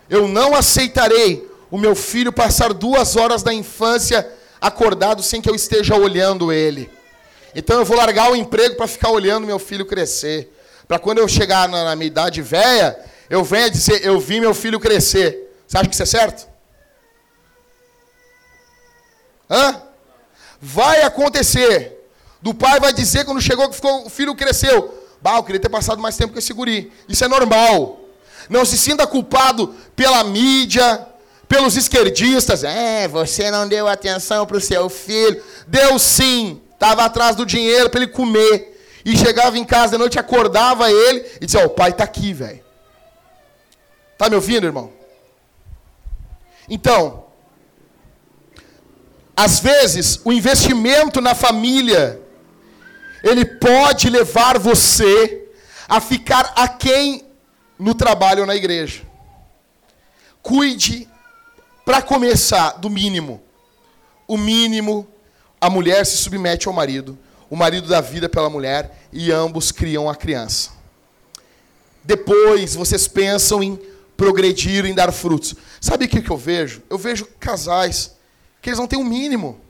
Eu 0.10 0.28
não 0.28 0.56
aceitarei 0.56 1.50
o 1.72 1.78
meu 1.78 1.96
filho 1.96 2.32
passar 2.32 2.74
duas 2.74 3.16
horas 3.16 3.42
da 3.42 3.54
infância 3.54 4.28
acordado 4.60 5.22
sem 5.24 5.42
que 5.42 5.50
eu 5.50 5.56
esteja 5.56 5.96
olhando 5.96 6.52
ele. 6.52 6.90
Então 7.56 7.80
eu 7.80 7.86
vou 7.86 7.98
largar 7.98 8.32
o 8.32 8.36
emprego 8.36 8.76
para 8.76 8.88
ficar 8.88 9.10
olhando 9.10 9.48
meu 9.48 9.60
filho 9.60 9.86
crescer. 9.86 10.52
Para 10.88 11.00
quando 11.00 11.20
eu 11.20 11.28
chegar 11.28 11.68
na, 11.70 11.84
na 11.84 11.96
minha 11.96 12.08
idade 12.08 12.42
velha, 12.42 13.00
eu 13.30 13.44
venha 13.44 13.70
dizer, 13.70 14.06
eu 14.06 14.20
vi 14.20 14.40
meu 14.40 14.54
filho 14.54 14.80
crescer. 14.80 15.52
Você 15.66 15.78
acha 15.78 15.88
que 15.88 15.96
isso 15.96 16.04
é 16.04 16.06
certo? 16.06 16.55
Hã? 19.50 19.82
Vai 20.62 21.02
acontecer. 21.04 21.96
Do 22.42 22.54
pai 22.54 22.80
vai 22.80 22.94
dizer 22.94 23.26
quando 23.26 23.42
chegou 23.42 23.70
que 23.70 23.76
ficou, 23.76 24.06
o 24.06 24.10
filho 24.10 24.36
cresceu. 24.36 25.04
Bah, 25.22 25.38
eu 25.38 25.44
queria 25.44 25.60
ter 25.60 25.70
passado 25.70 26.02
mais 26.02 26.16
tempo 26.16 26.34
com 26.34 26.40
esse 26.40 26.54
guri. 26.54 26.92
Isso 27.10 27.24
é 27.24 27.28
normal. 27.28 28.00
Não 28.50 28.64
se 28.64 28.78
sinta 28.78 29.08
culpado 29.08 29.74
pela 29.96 30.24
mídia, 30.24 31.08
pelos 31.48 31.76
esquerdistas. 31.76 32.64
É, 32.64 33.08
você 33.08 33.50
não 33.50 33.68
deu 33.68 33.88
atenção 33.88 34.46
para 34.46 34.58
o 34.58 34.62
seu 34.62 34.90
filho. 34.90 35.44
Deu 35.68 35.98
sim. 35.98 36.62
Estava 36.74 37.06
atrás 37.06 37.36
do 37.36 37.46
dinheiro 37.46 37.90
para 37.90 38.02
ele 38.02 38.12
comer. 38.12 38.74
E 39.04 39.16
chegava 39.16 39.58
em 39.58 39.64
casa 39.64 39.94
de 39.94 39.98
noite, 39.98 40.20
acordava 40.20 40.92
ele 40.92 41.26
e 41.42 41.46
dizia: 41.46 41.62
oh, 41.62 41.68
o 41.68 41.70
pai 41.70 41.92
está 41.92 42.04
aqui, 42.04 42.34
velho. 42.34 42.64
Tá 44.18 44.30
me 44.30 44.36
ouvindo, 44.36 44.66
irmão? 44.66 44.92
Então, 46.70 47.25
às 49.36 49.60
vezes, 49.60 50.22
o 50.24 50.32
investimento 50.32 51.20
na 51.20 51.36
família, 51.36 52.22
ele 53.22 53.44
pode 53.44 54.10
levar 54.10 54.58
você 54.58 55.50
a 55.90 56.00
ficar 56.00 56.54
aquém 56.56 57.26
no 57.78 57.94
trabalho 57.94 58.42
ou 58.42 58.48
na 58.48 58.56
igreja. 58.56 59.04
Cuide, 60.42 61.10
para 61.84 62.02
começar, 62.02 62.78
do 62.78 62.90
mínimo. 62.90 63.42
O 64.28 64.38
mínimo, 64.38 65.08
a 65.60 65.70
mulher 65.70 66.06
se 66.06 66.18
submete 66.18 66.68
ao 66.68 66.74
marido, 66.74 67.18
o 67.50 67.56
marido 67.56 67.88
dá 67.88 68.00
vida 68.02 68.30
pela 68.30 68.50
mulher 68.50 69.06
e 69.12 69.32
ambos 69.32 69.72
criam 69.72 70.10
a 70.10 70.16
criança. 70.16 70.72
Depois, 72.04 72.74
vocês 72.74 73.08
pensam 73.08 73.62
em 73.62 73.80
progredir, 74.16 74.86
em 74.86 74.94
dar 74.94 75.12
frutos. 75.12 75.56
Sabe 75.82 76.06
o 76.06 76.08
que 76.08 76.30
eu 76.30 76.38
vejo? 76.38 76.82
Eu 76.90 76.98
vejo 76.98 77.28
casais 77.40 78.15
que 78.66 78.70
eles 78.72 78.80
não 78.80 78.88
têm 78.88 78.98
o 78.98 79.04
um 79.04 79.06
mínimo. 79.06 79.62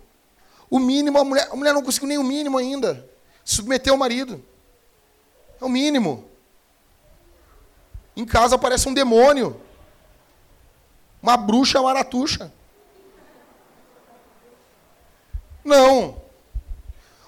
O 0.70 0.80
mínimo, 0.80 1.20
a 1.20 1.24
mulher, 1.26 1.50
a 1.52 1.56
mulher 1.58 1.74
não 1.74 1.84
conseguiu 1.84 2.08
nem 2.08 2.18
o 2.18 2.24
mínimo 2.24 2.58
ainda. 2.58 3.06
Submeter 3.44 3.94
o 3.94 3.98
marido. 3.98 4.42
É 5.60 5.66
o 5.66 5.68
mínimo. 5.68 6.24
Em 8.16 8.24
casa 8.24 8.56
aparece 8.56 8.88
um 8.88 8.94
demônio. 8.94 9.60
Uma 11.22 11.36
bruxa 11.36 11.82
maratuxa. 11.82 12.54
Não. 15.62 16.16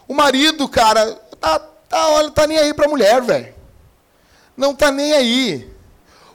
O 0.07 0.13
marido, 0.13 0.69
cara, 0.69 1.15
tá, 1.37 1.59
tá, 1.59 2.07
olha, 2.11 2.31
tá 2.31 2.47
nem 2.47 2.59
aí 2.59 2.73
pra 2.73 2.87
mulher, 2.87 3.21
velho. 3.21 3.53
Não 4.55 4.73
tá 4.73 4.89
nem 4.89 5.11
aí. 5.11 5.69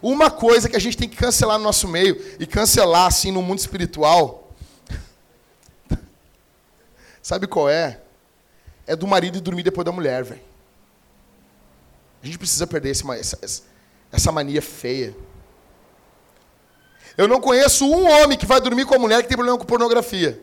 Uma 0.03 0.31
coisa 0.31 0.69
que 0.69 0.77
a 0.77 0.81
gente 0.81 0.99
tem 0.99 1.09
que 1.09 1.17
cancelar 1.17 1.57
no 1.57 1.65
nosso 1.65 1.89
meio, 1.89 2.23
e 2.39 2.47
cancelar 2.47 3.07
assim 3.07 3.33
no 3.33 3.41
mundo 3.41 3.61
espiritual, 3.61 4.42
Sabe 7.23 7.47
qual 7.47 7.71
é? 7.71 8.01
É 8.87 8.97
do 8.97 9.07
marido 9.07 9.41
dormir 9.41 9.63
depois 9.63 9.85
da 9.85 9.93
mulher, 9.93 10.25
velho. 10.25 10.43
A 12.23 12.27
gente 12.27 12.39
precisa 12.39 12.67
perder 12.67 12.91
esse, 12.91 13.09
essa, 13.13 13.63
essa 14.11 14.33
mania 14.33 14.61
feia. 14.61 15.15
Eu 17.17 17.29
não 17.29 17.41
conheço 17.41 17.85
um 17.87 18.09
homem 18.11 18.37
que 18.37 18.47
vai 18.47 18.61
dormir 18.61 18.85
com 18.87 18.95
a 18.95 18.99
mulher 18.99 19.23
que 19.23 19.29
tem 19.29 19.37
problema 19.37 19.59
com 19.59 19.65
pornografia. 19.65 20.41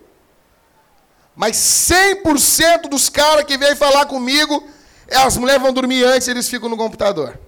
Mas 1.36 1.55
100% 1.55 2.89
dos 2.89 3.09
caras 3.09 3.45
que 3.45 3.57
vêm 3.57 3.75
falar 3.75 4.05
comigo, 4.05 4.67
as 5.09 5.38
mulheres 5.38 5.61
vão 5.61 5.73
dormir 5.73 6.03
antes 6.03 6.27
e 6.27 6.32
eles 6.32 6.49
ficam 6.49 6.69
no 6.69 6.77
computador. 6.77 7.39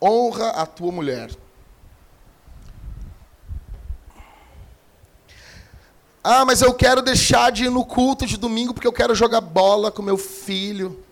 Honra 0.00 0.50
a 0.50 0.66
tua 0.66 0.90
mulher. 0.90 1.30
Ah, 6.24 6.44
mas 6.44 6.62
eu 6.62 6.72
quero 6.72 7.02
deixar 7.02 7.50
de 7.50 7.64
ir 7.64 7.70
no 7.70 7.84
culto 7.84 8.24
de 8.24 8.36
domingo 8.36 8.72
porque 8.72 8.86
eu 8.86 8.92
quero 8.92 9.14
jogar 9.14 9.40
bola 9.40 9.90
com 9.90 10.02
meu 10.02 10.16
filho. 10.16 11.02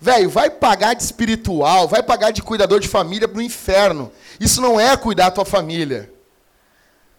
Velho, 0.00 0.30
vai 0.30 0.50
pagar 0.50 0.94
de 0.94 1.02
espiritual, 1.02 1.86
vai 1.86 2.02
pagar 2.02 2.30
de 2.30 2.42
cuidador 2.42 2.80
de 2.80 2.88
família 2.88 3.28
para 3.28 3.38
o 3.38 3.42
inferno. 3.42 4.10
Isso 4.40 4.60
não 4.60 4.80
é 4.80 4.96
cuidar 4.96 5.26
da 5.26 5.36
tua 5.36 5.44
família. 5.44 6.12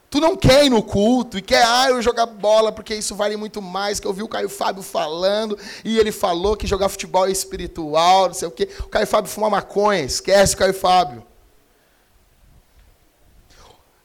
Tu 0.09 0.19
não 0.19 0.35
quer 0.35 0.65
ir 0.65 0.69
no 0.69 0.83
culto 0.83 1.37
e 1.37 1.41
quer, 1.41 1.63
ah, 1.65 1.87
eu 1.89 2.01
jogar 2.01 2.25
bola 2.25 2.71
porque 2.71 2.93
isso 2.93 3.15
vale 3.15 3.37
muito 3.37 3.61
mais, 3.61 3.99
que 3.99 4.05
eu 4.05 4.13
vi 4.13 4.21
o 4.21 4.27
Caio 4.27 4.49
Fábio 4.49 4.83
falando 4.83 5.57
e 5.83 5.97
ele 5.97 6.11
falou 6.11 6.57
que 6.57 6.67
jogar 6.67 6.89
futebol 6.89 7.25
é 7.25 7.31
espiritual, 7.31 8.27
não 8.27 8.33
sei 8.33 8.47
o 8.47 8.51
quê. 8.51 8.67
O 8.81 8.89
Caio 8.89 9.07
Fábio 9.07 9.31
fuma 9.31 9.49
maconha, 9.49 10.01
esquece 10.01 10.53
o 10.53 10.57
Caio 10.57 10.73
Fábio. 10.73 11.23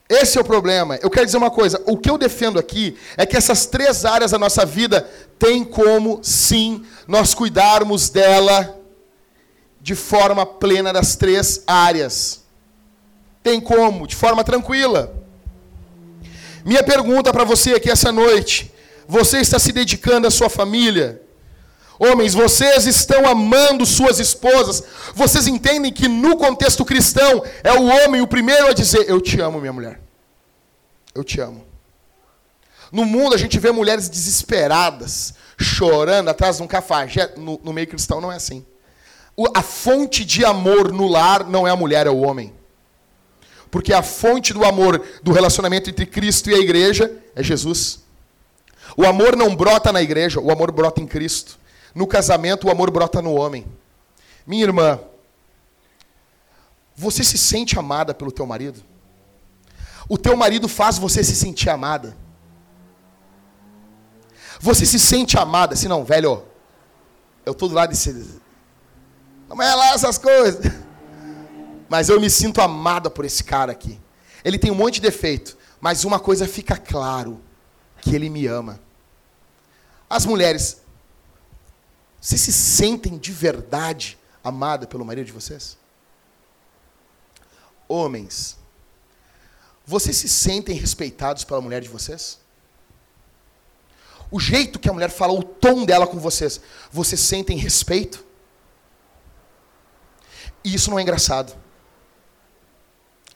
Esse 0.09 0.39
é 0.39 0.41
o 0.41 0.45
problema. 0.45 0.97
Eu 1.03 1.11
quero 1.11 1.27
dizer 1.27 1.37
uma 1.37 1.51
coisa: 1.51 1.83
o 1.85 1.97
que 1.97 2.09
eu 2.09 2.17
defendo 2.17 2.59
aqui 2.59 2.97
é 3.17 3.27
que 3.27 3.37
essas 3.37 3.67
três 3.67 4.05
áreas 4.05 4.31
da 4.31 4.39
nossa 4.39 4.65
vida 4.65 5.09
tem 5.39 5.63
como, 5.63 6.21
sim, 6.23 6.85
nós 7.07 7.35
cuidarmos 7.35 8.09
dela 8.09 8.77
de 9.81 9.95
forma 9.95 10.47
plena 10.47 10.93
das 10.93 11.15
três 11.15 11.63
áreas. 11.67 12.43
Tem 13.43 13.61
como, 13.61 14.07
de 14.07 14.17
forma 14.17 14.43
tranquila. 14.43 15.15
Minha 16.65 16.83
pergunta 16.83 17.33
para 17.33 17.45
você 17.45 17.75
aqui 17.75 17.91
essa 17.91 18.11
noite: 18.11 18.73
você 19.07 19.39
está 19.39 19.59
se 19.59 19.73
dedicando 19.73 20.27
à 20.27 20.31
sua 20.31 20.49
família? 20.49 21.21
Homens, 21.99 22.33
vocês 22.33 22.87
estão 22.87 23.27
amando 23.27 23.85
suas 23.85 24.21
esposas. 24.21 24.85
Vocês 25.15 25.49
entendem 25.49 25.93
que 25.93 26.07
no 26.07 26.37
contexto 26.37 26.85
cristão 26.85 27.45
é 27.65 27.73
o 27.73 27.87
homem 27.87 28.21
o 28.21 28.27
primeiro 28.27 28.69
a 28.69 28.73
dizer: 28.73 29.09
Eu 29.09 29.21
te 29.21 29.41
amo, 29.41 29.61
minha 29.61 29.73
mulher. 29.73 30.01
Eu 31.15 31.25
te 31.25 31.41
amo. 31.41 31.67
No 32.93 33.05
mundo 33.05 33.35
a 33.35 33.39
gente 33.39 33.59
vê 33.59 33.71
mulheres 33.73 34.09
desesperadas, 34.09 35.35
chorando 35.59 36.29
atrás 36.29 36.59
de 36.59 36.63
um 36.63 36.67
cafajé. 36.67 37.35
No, 37.37 37.61
no 37.63 37.73
meio 37.73 37.89
cristão 37.89 38.21
não 38.21 38.31
é 38.31 38.37
assim. 38.37 38.65
O, 39.37 39.47
a 39.55 39.63
fonte 39.63 40.25
de 40.25 40.45
amor 40.45 40.93
no 40.93 41.09
lar 41.09 41.45
não 41.49 41.67
é 41.67 41.71
a 41.71 41.77
mulher, 41.77 42.07
é 42.07 42.11
o 42.11 42.19
homem. 42.19 42.55
Porque 43.71 43.93
a 43.93 44.03
fonte 44.03 44.53
do 44.53 44.65
amor, 44.65 45.05
do 45.23 45.33
relacionamento 45.33 45.91
entre 45.91 46.07
Cristo 46.07 46.49
e 46.49 46.55
a 46.55 46.59
igreja 46.59 47.13
é 47.35 47.43
Jesus. 47.43 48.01
O 48.97 49.05
amor 49.05 49.37
não 49.37 49.55
brota 49.55 49.93
na 49.93 50.01
igreja, 50.01 50.41
o 50.41 50.51
amor 50.51 50.73
brota 50.73 51.01
em 51.01 51.07
Cristo. 51.07 51.59
No 51.99 52.07
casamento, 52.07 52.69
o 52.69 52.71
amor 52.71 52.93
brota 52.93 53.21
no 53.21 53.35
homem. 53.35 53.67
Minha 54.47 54.63
irmã, 54.63 55.01
você 56.95 57.25
se 57.25 57.37
sente 57.37 57.77
amada 57.77 58.15
pelo 58.15 58.31
teu 58.31 58.47
marido? 58.47 58.85
O 60.09 60.17
teu 60.17 60.37
marido 60.37 60.69
faz 60.69 60.97
você 60.97 61.25
se 61.25 61.35
sentir 61.35 61.69
amada? 61.71 62.17
Você 64.61 64.87
se 64.87 64.97
sente 64.97 65.37
amada? 65.37 65.75
Se 65.75 65.89
não, 65.89 66.05
velho, 66.05 66.45
eu 67.45 67.53
tô 67.53 67.67
do 67.67 67.75
lado 67.75 67.89
desse. 67.89 68.41
Não 69.49 69.61
é 69.61 69.75
lá 69.75 69.89
essas 69.89 70.19
coisas. 70.19 70.73
Mas 71.91 72.09
eu 72.09 72.21
me 72.21 72.31
sinto 72.31 72.61
amada 72.61 73.11
por 73.11 73.25
esse 73.25 73.43
cara 73.43 73.73
aqui. 73.73 73.99
Ele 74.45 74.57
tem 74.57 74.71
um 74.71 74.77
monte 74.77 74.95
de 74.95 75.01
defeito, 75.01 75.59
mas 75.81 76.05
uma 76.05 76.21
coisa 76.21 76.47
fica 76.47 76.77
claro, 76.77 77.41
que 78.01 78.15
ele 78.15 78.31
me 78.31 78.47
ama. 78.47 78.79
As 80.09 80.25
mulheres, 80.25 80.81
vocês 82.21 82.41
se 82.41 82.53
sentem 82.53 83.17
de 83.17 83.33
verdade 83.33 84.19
amada 84.43 84.87
pelo 84.87 85.05
marido 85.05 85.27
de 85.27 85.33
vocês? 85.33 85.79
Homens, 87.87 88.59
vocês 89.87 90.17
se 90.17 90.29
sentem 90.29 90.77
respeitados 90.77 91.45
pela 91.45 91.61
mulher 91.61 91.81
de 91.81 91.89
vocês? 91.89 92.39
O 94.31 94.39
jeito 94.39 94.79
que 94.79 94.89
a 94.89 94.93
mulher 94.93 95.11
fala, 95.11 95.33
o 95.33 95.43
tom 95.43 95.87
dela 95.87 96.07
com 96.07 96.19
vocês, 96.19 96.61
vocês 96.93 97.21
sentem 97.21 97.57
respeito? 97.57 98.25
E 100.63 100.75
isso 100.75 100.91
não 100.91 100.99
é 100.99 101.03
engraçado. 101.03 101.57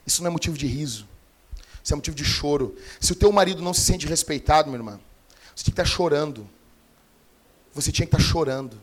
Isso 0.05 0.21
não 0.21 0.29
é 0.29 0.31
motivo 0.31 0.57
de 0.57 0.67
riso. 0.67 1.07
Isso 1.83 1.93
é 1.93 1.95
motivo 1.95 2.15
de 2.15 2.23
choro. 2.23 2.75
Se 2.99 3.11
o 3.11 3.15
teu 3.15 3.31
marido 3.31 3.61
não 3.61 3.73
se 3.73 3.81
sente 3.81 4.05
respeitado, 4.05 4.69
meu 4.69 4.79
irmão, 4.79 4.99
você 5.55 5.63
tinha 5.63 5.75
que 5.75 5.81
estar 5.81 5.85
chorando. 5.85 6.47
Você 7.73 7.91
tinha 7.91 8.07
que 8.07 8.15
estar 8.15 8.23
chorando. 8.23 8.79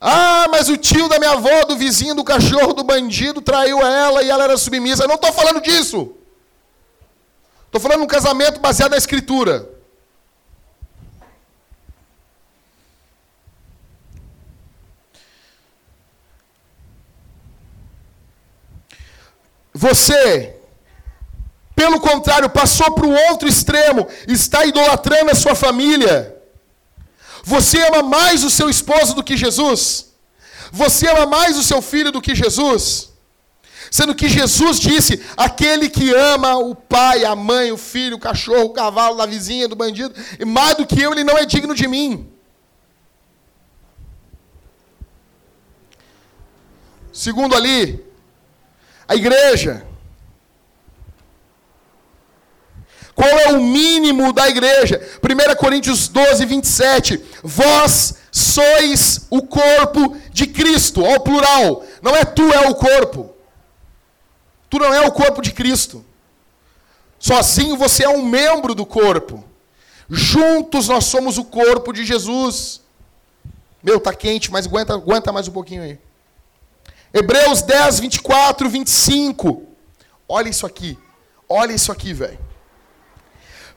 Ah, 0.00 0.46
mas 0.50 0.68
o 0.68 0.76
tio 0.78 1.08
da 1.08 1.18
minha 1.18 1.32
avó, 1.32 1.64
do 1.64 1.76
vizinho, 1.76 2.14
do 2.14 2.24
cachorro, 2.24 2.72
do 2.72 2.82
bandido, 2.82 3.42
traiu 3.42 3.80
ela 3.80 4.22
e 4.22 4.30
ela 4.30 4.44
era 4.44 4.56
submissa. 4.56 5.02
Eu 5.04 5.08
não 5.08 5.16
estou 5.16 5.32
falando 5.32 5.60
disso. 5.60 6.14
Estou 7.66 7.80
falando 7.80 7.98
de 7.98 8.04
um 8.04 8.08
casamento 8.08 8.60
baseado 8.60 8.92
na 8.92 8.96
escritura. 8.96 9.68
Você, 19.72 20.59
pelo 21.80 21.98
contrário, 21.98 22.50
passou 22.50 22.90
para 22.92 23.06
o 23.06 23.16
outro 23.28 23.48
extremo, 23.48 24.06
está 24.28 24.66
idolatrando 24.66 25.30
a 25.30 25.34
sua 25.34 25.54
família. 25.54 26.36
Você 27.42 27.78
ama 27.88 28.02
mais 28.02 28.44
o 28.44 28.50
seu 28.50 28.68
esposo 28.68 29.14
do 29.14 29.24
que 29.24 29.34
Jesus? 29.34 30.12
Você 30.70 31.08
ama 31.08 31.24
mais 31.24 31.56
o 31.56 31.62
seu 31.62 31.80
filho 31.80 32.12
do 32.12 32.20
que 32.20 32.34
Jesus? 32.34 33.10
Sendo 33.90 34.14
que 34.14 34.28
Jesus 34.28 34.78
disse: 34.78 35.24
aquele 35.34 35.88
que 35.88 36.12
ama 36.14 36.54
o 36.58 36.74
pai, 36.74 37.24
a 37.24 37.34
mãe, 37.34 37.72
o 37.72 37.78
filho, 37.78 38.16
o 38.16 38.20
cachorro, 38.20 38.66
o 38.66 38.74
cavalo, 38.74 39.16
da 39.16 39.24
vizinha, 39.24 39.66
do 39.66 39.74
bandido, 39.74 40.14
e 40.38 40.44
mais 40.44 40.76
do 40.76 40.86
que 40.86 41.00
eu, 41.00 41.12
ele 41.12 41.24
não 41.24 41.38
é 41.38 41.46
digno 41.46 41.74
de 41.74 41.88
mim. 41.88 42.30
Segundo 47.10 47.54
ali, 47.54 48.04
a 49.08 49.16
igreja. 49.16 49.89
Qual 53.20 53.38
é 53.38 53.52
o 53.52 53.62
mínimo 53.62 54.32
da 54.32 54.48
igreja? 54.48 54.98
1 55.22 55.54
Coríntios 55.56 56.08
12, 56.08 56.46
27. 56.46 57.22
Vós 57.42 58.14
sois 58.32 59.26
o 59.28 59.42
corpo 59.42 60.16
de 60.32 60.46
Cristo, 60.46 61.04
ao 61.04 61.20
plural. 61.20 61.84
Não 62.00 62.16
é 62.16 62.24
tu, 62.24 62.50
é 62.50 62.66
o 62.66 62.74
corpo. 62.74 63.34
Tu 64.70 64.78
não 64.78 64.94
é 64.94 65.06
o 65.06 65.12
corpo 65.12 65.42
de 65.42 65.52
Cristo. 65.52 66.02
Sozinho 67.18 67.76
você 67.76 68.04
é 68.04 68.08
um 68.08 68.24
membro 68.24 68.74
do 68.74 68.86
corpo. 68.86 69.44
Juntos 70.08 70.88
nós 70.88 71.04
somos 71.04 71.36
o 71.36 71.44
corpo 71.44 71.92
de 71.92 72.06
Jesus. 72.06 72.80
Meu, 73.82 74.00
tá 74.00 74.14
quente, 74.14 74.50
mas 74.50 74.64
aguenta, 74.64 74.94
aguenta 74.94 75.30
mais 75.30 75.46
um 75.46 75.52
pouquinho 75.52 75.82
aí. 75.82 75.98
Hebreus 77.12 77.60
10, 77.60 78.00
24, 78.00 78.66
25. 78.66 79.62
Olha 80.26 80.48
isso 80.48 80.64
aqui. 80.64 80.98
Olha 81.46 81.74
isso 81.74 81.92
aqui, 81.92 82.14
velho. 82.14 82.48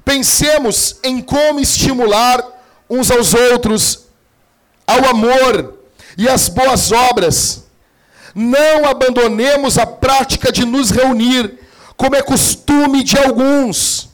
Pensemos 0.05 0.97
em 1.03 1.21
como 1.21 1.59
estimular 1.59 2.43
uns 2.89 3.09
aos 3.09 3.33
outros 3.33 4.05
ao 4.85 5.05
amor 5.09 5.79
e 6.17 6.27
às 6.27 6.49
boas 6.49 6.91
obras. 6.91 7.63
Não 8.35 8.85
abandonemos 8.85 9.77
a 9.77 9.85
prática 9.85 10.51
de 10.51 10.65
nos 10.65 10.89
reunir, 10.89 11.59
como 11.95 12.15
é 12.15 12.21
costume 12.21 13.03
de 13.03 13.17
alguns. 13.17 14.09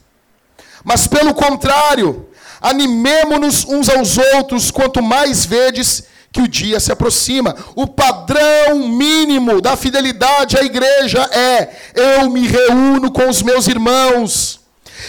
Mas, 0.83 1.07
pelo 1.07 1.33
contrário, 1.33 2.27
animemo-nos 2.61 3.65
uns 3.65 3.89
aos 3.89 4.17
outros, 4.35 4.71
quanto 4.71 5.01
mais 5.01 5.45
vedes 5.45 6.03
que 6.31 6.41
o 6.41 6.47
dia 6.47 6.79
se 6.79 6.91
aproxima. 6.91 7.55
O 7.75 7.87
padrão 7.87 8.87
mínimo 8.87 9.61
da 9.61 9.75
fidelidade 9.75 10.57
à 10.57 10.63
igreja 10.63 11.23
é: 11.31 11.69
eu 11.95 12.29
me 12.29 12.47
reúno 12.47 13.11
com 13.11 13.27
os 13.27 13.41
meus 13.41 13.67
irmãos 13.67 14.58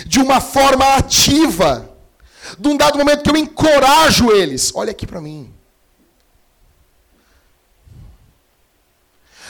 de 0.07 0.21
uma 0.21 0.41
forma 0.41 0.95
ativa. 0.95 1.89
De 2.59 2.69
um 2.69 2.77
dado 2.77 2.99
momento 2.99 3.23
que 3.23 3.31
eu 3.31 3.37
encorajo 3.37 4.31
eles. 4.31 4.73
Olha 4.75 4.91
aqui 4.91 5.07
para 5.07 5.21
mim. 5.21 5.53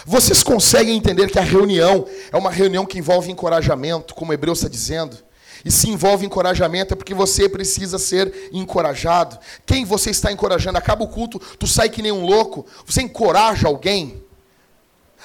Vocês 0.05 0.43
conseguem 0.43 0.97
entender 0.97 1.31
que 1.31 1.39
a 1.39 1.43
reunião 1.43 2.07
é 2.33 2.37
uma 2.37 2.51
reunião 2.51 2.87
que 2.87 2.99
envolve 2.99 3.31
encorajamento, 3.31 4.15
como 4.15 4.31
o 4.31 4.35
Hebreu 4.35 4.55
está 4.55 4.69
dizendo? 4.69 5.17
E 5.65 5.71
se 5.71 5.91
envolve 5.91 6.25
encorajamento 6.25 6.95
é 6.95 6.97
porque 6.97 7.13
você 7.13 7.49
precisa 7.49 7.99
ser 7.99 8.49
encorajado. 8.51 9.39
Quem 9.67 9.85
você 9.85 10.11
está 10.11 10.33
encorajando? 10.33 10.79
Acaba 10.79 11.05
o 11.05 11.09
culto, 11.09 11.39
tu 11.39 11.67
sai 11.67 11.91
que 11.91 12.01
nem 12.03 12.13
um 12.13 12.25
louco. 12.25 12.65
Você 12.87 13.03
encoraja 13.03 13.69
alguém? 13.69 14.23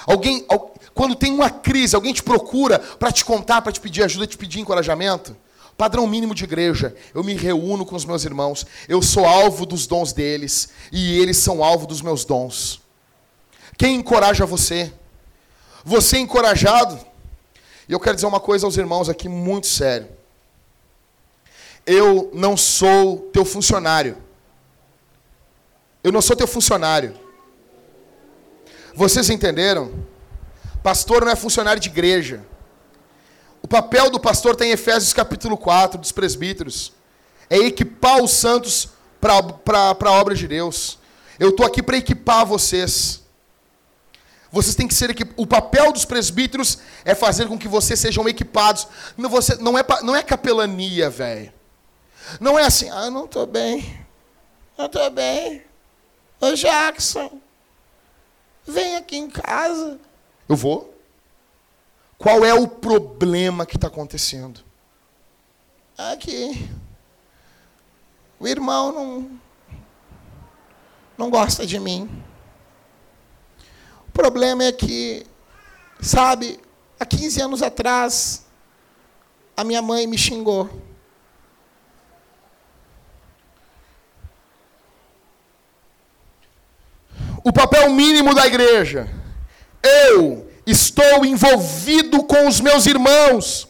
Alguém, 0.05 0.45
quando 0.95 1.13
tem 1.13 1.31
uma 1.31 1.51
crise, 1.51 1.95
alguém 1.95 2.11
te 2.11 2.23
procura 2.23 2.79
para 2.79 3.11
te 3.11 3.23
contar, 3.23 3.61
para 3.61 3.71
te 3.71 3.79
pedir 3.79 4.01
ajuda, 4.01 4.25
te 4.25 4.35
pedir 4.35 4.59
encorajamento? 4.59 5.37
Padrão 5.77 6.07
mínimo 6.07 6.33
de 6.33 6.45
igreja. 6.45 6.95
Eu 7.13 7.23
me 7.23 7.35
reúno 7.35 7.85
com 7.85 7.95
os 7.95 8.05
meus 8.05 8.25
irmãos. 8.25 8.65
Eu 8.89 8.99
sou 9.03 9.25
alvo 9.25 9.63
dos 9.63 9.85
dons 9.85 10.11
deles 10.11 10.69
e 10.91 11.19
eles 11.19 11.37
são 11.37 11.63
alvo 11.63 11.85
dos 11.85 12.01
meus 12.01 12.25
dons. 12.25 12.81
Quem 13.77 13.97
encoraja 13.97 14.43
você? 14.43 14.91
Você 15.83 16.17
é 16.17 16.21
encorajado? 16.21 16.97
E 17.87 17.93
eu 17.93 17.99
quero 17.99 18.15
dizer 18.15 18.25
uma 18.25 18.39
coisa 18.39 18.65
aos 18.65 18.77
irmãos 18.77 19.07
aqui 19.07 19.29
muito 19.29 19.67
sério 19.67 20.07
eu 21.85 22.31
não 22.33 22.57
sou 22.57 23.29
teu 23.31 23.45
funcionário. 23.45 24.17
Eu 26.03 26.11
não 26.11 26.21
sou 26.21 26.35
teu 26.35 26.47
funcionário. 26.47 27.15
Vocês 28.95 29.29
entenderam? 29.29 29.91
Pastor 30.85 31.25
não 31.25 31.31
é 31.31 31.35
funcionário 31.35 31.81
de 31.81 31.89
igreja. 31.89 32.45
O 33.59 33.67
papel 33.67 34.11
do 34.11 34.19
pastor 34.19 34.51
está 34.53 34.67
em 34.67 34.69
Efésios 34.69 35.13
capítulo 35.13 35.57
4, 35.57 35.99
dos 35.99 36.11
presbíteros. 36.11 36.93
É 37.49 37.57
equipar 37.57 38.21
os 38.21 38.29
santos 38.29 38.89
para 39.19 39.33
a 39.99 40.11
obra 40.11 40.35
de 40.35 40.47
Deus. 40.47 40.99
Eu 41.39 41.49
estou 41.49 41.65
aqui 41.65 41.81
para 41.81 41.97
equipar 41.97 42.45
vocês. 42.45 43.23
Vocês 44.51 44.75
têm 44.75 44.87
que 44.87 44.93
ser 44.93 45.09
equipados. 45.09 45.43
O 45.43 45.47
papel 45.47 45.91
dos 45.91 46.05
presbíteros 46.05 46.77
é 47.03 47.15
fazer 47.15 47.47
com 47.47 47.57
que 47.57 47.67
vocês 47.67 47.99
sejam 47.99 48.29
equipados. 48.29 48.87
Não, 49.17 49.27
você, 49.27 49.55
não, 49.55 49.75
é, 49.75 49.83
não 50.03 50.15
é 50.15 50.21
capelania, 50.21 51.09
velho. 51.09 51.51
Não 52.39 52.59
é 52.59 52.63
assim, 52.63 52.91
ah, 52.91 53.09
não 53.09 53.25
estou 53.25 53.47
bem. 53.47 54.05
Eu 54.77 54.85
estou 54.85 55.09
bem. 55.09 55.63
Ô 56.39 56.53
Jackson, 56.53 57.41
vem 58.67 58.97
aqui 58.97 59.17
em 59.17 59.31
casa. 59.31 59.99
Eu 60.47 60.55
vou. 60.55 60.93
Qual 62.17 62.45
é 62.45 62.53
o 62.53 62.67
problema 62.67 63.65
que 63.65 63.75
está 63.75 63.87
acontecendo? 63.87 64.61
Aqui. 65.97 66.69
O 68.39 68.47
irmão 68.47 68.91
não, 68.91 69.39
não 71.17 71.29
gosta 71.29 71.65
de 71.65 71.79
mim. 71.79 72.09
O 74.07 74.11
problema 74.11 74.63
é 74.63 74.71
que, 74.71 75.25
sabe, 75.99 76.59
há 76.99 77.05
15 77.05 77.41
anos 77.41 77.61
atrás, 77.61 78.45
a 79.57 79.63
minha 79.63 79.81
mãe 79.81 80.07
me 80.07 80.17
xingou. 80.17 80.69
o 87.45 87.53
papel 87.53 87.91
mínimo 87.91 88.33
da 88.33 88.47
igreja. 88.47 89.07
Eu 90.11 90.47
estou 90.65 91.25
envolvido 91.25 92.23
com 92.23 92.47
os 92.47 92.59
meus 92.59 92.85
irmãos. 92.85 93.67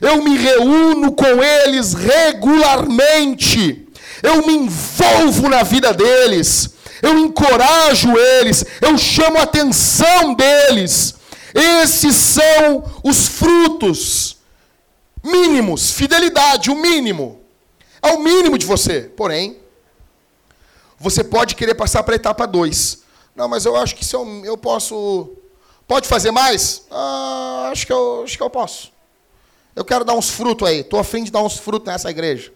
Eu 0.00 0.22
me 0.22 0.36
reúno 0.36 1.12
com 1.12 1.42
eles 1.42 1.94
regularmente. 1.94 3.88
Eu 4.22 4.46
me 4.46 4.54
envolvo 4.54 5.48
na 5.48 5.62
vida 5.62 5.92
deles. 5.92 6.70
Eu 7.02 7.18
encorajo 7.18 8.16
eles. 8.16 8.64
Eu 8.80 8.96
chamo 8.98 9.38
a 9.38 9.42
atenção 9.42 10.34
deles. 10.34 11.14
Esses 11.54 12.16
são 12.16 12.84
os 13.02 13.28
frutos 13.28 14.34
Mínimos, 15.24 15.90
fidelidade, 15.90 16.70
o 16.70 16.76
mínimo. 16.76 17.40
É 18.02 18.12
o 18.12 18.20
mínimo 18.20 18.58
de 18.58 18.66
você. 18.66 19.00
Porém, 19.00 19.56
você 20.98 21.24
pode 21.24 21.54
querer 21.54 21.74
passar 21.74 22.02
para 22.02 22.14
a 22.14 22.16
etapa 22.16 22.46
2. 22.46 23.02
Não, 23.34 23.48
mas 23.48 23.64
eu 23.64 23.74
acho 23.74 23.96
que 23.96 24.04
se 24.04 24.14
eu, 24.14 24.42
eu 24.44 24.58
posso. 24.58 25.32
Pode 25.86 26.08
fazer 26.08 26.30
mais? 26.30 26.86
Ah, 26.90 27.68
acho, 27.70 27.86
que 27.86 27.92
eu, 27.92 28.22
acho 28.24 28.36
que 28.36 28.42
eu 28.42 28.50
posso. 28.50 28.92
Eu 29.76 29.84
quero 29.84 30.04
dar 30.04 30.14
uns 30.14 30.30
frutos 30.30 30.66
aí. 30.66 30.80
Estou 30.80 30.98
afim 30.98 31.24
de 31.24 31.30
dar 31.30 31.42
uns 31.42 31.58
frutos 31.58 31.86
nessa 31.86 32.10
igreja. 32.10 32.52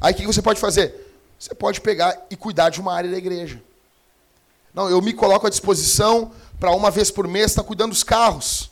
Aí 0.00 0.12
o 0.12 0.16
que 0.16 0.26
você 0.26 0.42
pode 0.42 0.60
fazer? 0.60 0.94
Você 1.38 1.54
pode 1.54 1.80
pegar 1.80 2.26
e 2.30 2.36
cuidar 2.36 2.70
de 2.70 2.80
uma 2.80 2.94
área 2.94 3.10
da 3.10 3.16
igreja. 3.16 3.62
Não, 4.72 4.90
eu 4.90 5.00
me 5.00 5.12
coloco 5.12 5.46
à 5.46 5.50
disposição 5.50 6.32
para 6.58 6.72
uma 6.72 6.90
vez 6.90 7.10
por 7.10 7.28
mês 7.28 7.52
estar 7.52 7.62
tá 7.62 7.66
cuidando 7.68 7.90
dos 7.90 8.02
carros. 8.02 8.70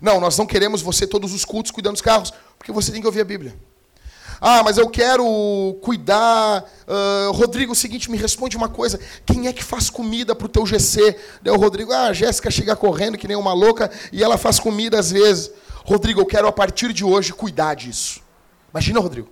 Não, 0.00 0.20
nós 0.20 0.36
não 0.36 0.46
queremos 0.46 0.82
você 0.82 1.06
todos 1.06 1.32
os 1.32 1.44
cultos 1.44 1.70
cuidando 1.70 1.94
dos 1.94 2.02
carros, 2.02 2.32
porque 2.58 2.72
você 2.72 2.90
tem 2.90 3.00
que 3.00 3.06
ouvir 3.06 3.20
a 3.20 3.24
Bíblia. 3.24 3.56
Ah, 4.40 4.62
mas 4.62 4.78
eu 4.78 4.88
quero 4.88 5.24
cuidar. 5.82 6.64
Uh, 6.86 7.32
Rodrigo, 7.32 7.72
o 7.72 7.76
seguinte, 7.76 8.10
me 8.10 8.16
responde 8.16 8.56
uma 8.56 8.68
coisa. 8.68 8.98
Quem 9.24 9.46
é 9.46 9.52
que 9.52 9.62
faz 9.62 9.90
comida 9.90 10.34
para 10.34 10.46
o 10.46 10.48
teu 10.48 10.66
GC? 10.66 11.16
Daí 11.42 11.54
o 11.54 11.58
Rodrigo, 11.58 11.92
ah, 11.92 12.08
a 12.08 12.12
Jéssica 12.12 12.50
chega 12.50 12.76
correndo 12.76 13.18
que 13.18 13.28
nem 13.28 13.36
uma 13.36 13.52
louca 13.52 13.90
e 14.12 14.22
ela 14.22 14.36
faz 14.36 14.58
comida 14.58 14.98
às 14.98 15.10
vezes. 15.10 15.50
Rodrigo, 15.84 16.20
eu 16.20 16.26
quero 16.26 16.48
a 16.48 16.52
partir 16.52 16.92
de 16.92 17.04
hoje 17.04 17.32
cuidar 17.32 17.74
disso. 17.74 18.20
Imagina, 18.72 19.00
Rodrigo. 19.00 19.28